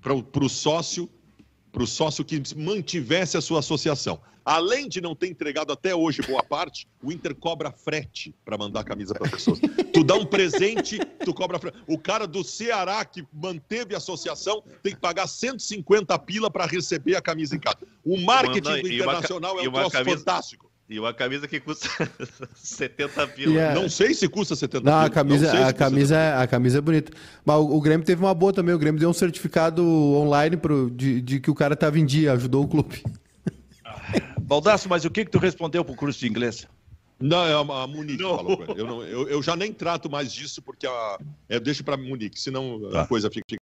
para 0.00 0.44
o 0.44 0.48
sócio 0.48 1.08
para 1.78 1.84
o 1.84 1.86
sócio 1.86 2.24
que 2.24 2.42
mantivesse 2.56 3.36
a 3.36 3.40
sua 3.40 3.60
associação. 3.60 4.20
Além 4.44 4.88
de 4.88 5.00
não 5.00 5.14
ter 5.14 5.28
entregado 5.28 5.72
até 5.72 5.94
hoje 5.94 6.22
boa 6.22 6.42
parte, 6.42 6.88
o 7.02 7.12
Inter 7.12 7.34
cobra 7.36 7.70
frete 7.70 8.34
para 8.44 8.58
mandar 8.58 8.80
a 8.80 8.84
camisa 8.84 9.14
para 9.14 9.26
as 9.26 9.30
pessoas. 9.30 9.60
tu 9.92 10.02
dá 10.02 10.14
um 10.14 10.26
presente, 10.26 10.98
tu 11.24 11.32
cobra 11.32 11.58
frete. 11.58 11.78
O 11.86 11.96
cara 11.96 12.26
do 12.26 12.42
Ceará 12.42 13.04
que 13.04 13.24
manteve 13.32 13.94
a 13.94 13.98
associação 13.98 14.64
tem 14.82 14.92
que 14.92 15.00
pagar 15.00 15.28
150 15.28 16.18
pila 16.20 16.50
para 16.50 16.66
receber 16.66 17.14
a 17.14 17.20
camisa 17.20 17.54
em 17.54 17.60
casa. 17.60 17.78
O 18.04 18.20
marketing 18.20 18.68
Manda, 18.68 18.82
do 18.82 18.92
Internacional 18.92 19.52
uma, 19.52 19.62
é 19.62 19.68
um 19.68 19.72
troço 19.72 19.90
camisa... 19.90 20.18
fantástico. 20.18 20.67
E 20.88 20.98
uma 20.98 21.12
camisa 21.12 21.46
que 21.46 21.60
custa 21.60 21.88
70 22.56 23.26
pila. 23.28 23.52
Yeah. 23.52 23.80
Não 23.80 23.90
sei 23.90 24.14
se 24.14 24.26
custa 24.26 24.56
70 24.56 24.84
Não, 24.84 25.00
a 25.00 25.10
camisa, 25.10 25.68
a, 25.68 25.72
camisa 25.72 26.16
é, 26.16 26.34
a 26.34 26.46
camisa 26.46 26.78
é 26.78 26.80
bonita. 26.80 27.12
Mas 27.44 27.56
o, 27.56 27.76
o, 27.76 27.80
Grêmio 27.80 28.06
teve 28.06 28.22
uma 28.22 28.32
boa 28.32 28.54
também. 28.54 28.74
O 28.74 28.78
Grêmio 28.78 28.98
deu 28.98 29.10
um 29.10 29.12
certificado 29.12 29.84
online 29.86 30.56
pro, 30.56 30.90
de, 30.90 31.20
de 31.20 31.40
que 31.40 31.50
o 31.50 31.54
cara 31.54 31.74
estava 31.74 31.98
em 31.98 32.06
dia, 32.06 32.32
ajudou 32.32 32.64
o 32.64 32.68
clube. 32.68 33.02
Baldasso, 34.40 34.88
mas 34.88 35.04
o 35.04 35.10
que, 35.10 35.26
que 35.26 35.30
tu 35.30 35.38
respondeu 35.38 35.84
pro 35.84 35.94
curso 35.94 36.20
de 36.20 36.26
inglês? 36.26 36.66
Não, 37.20 37.44
é 37.44 37.52
a, 37.52 37.82
a 37.82 37.86
Munique 37.86 38.22
não. 38.22 38.36
falou. 38.36 38.64
Eu, 38.76 38.86
não, 38.86 39.02
eu, 39.02 39.28
eu, 39.28 39.42
já 39.42 39.56
nem 39.56 39.72
trato 39.72 40.08
mais 40.08 40.32
disso 40.32 40.62
porque 40.62 40.86
a, 40.86 41.18
eu 41.48 41.60
deixo 41.60 41.82
para 41.82 41.96
Munique, 41.96 42.40
senão 42.40 42.80
tá. 42.90 43.02
a 43.02 43.06
coisa 43.06 43.28
fica. 43.28 43.44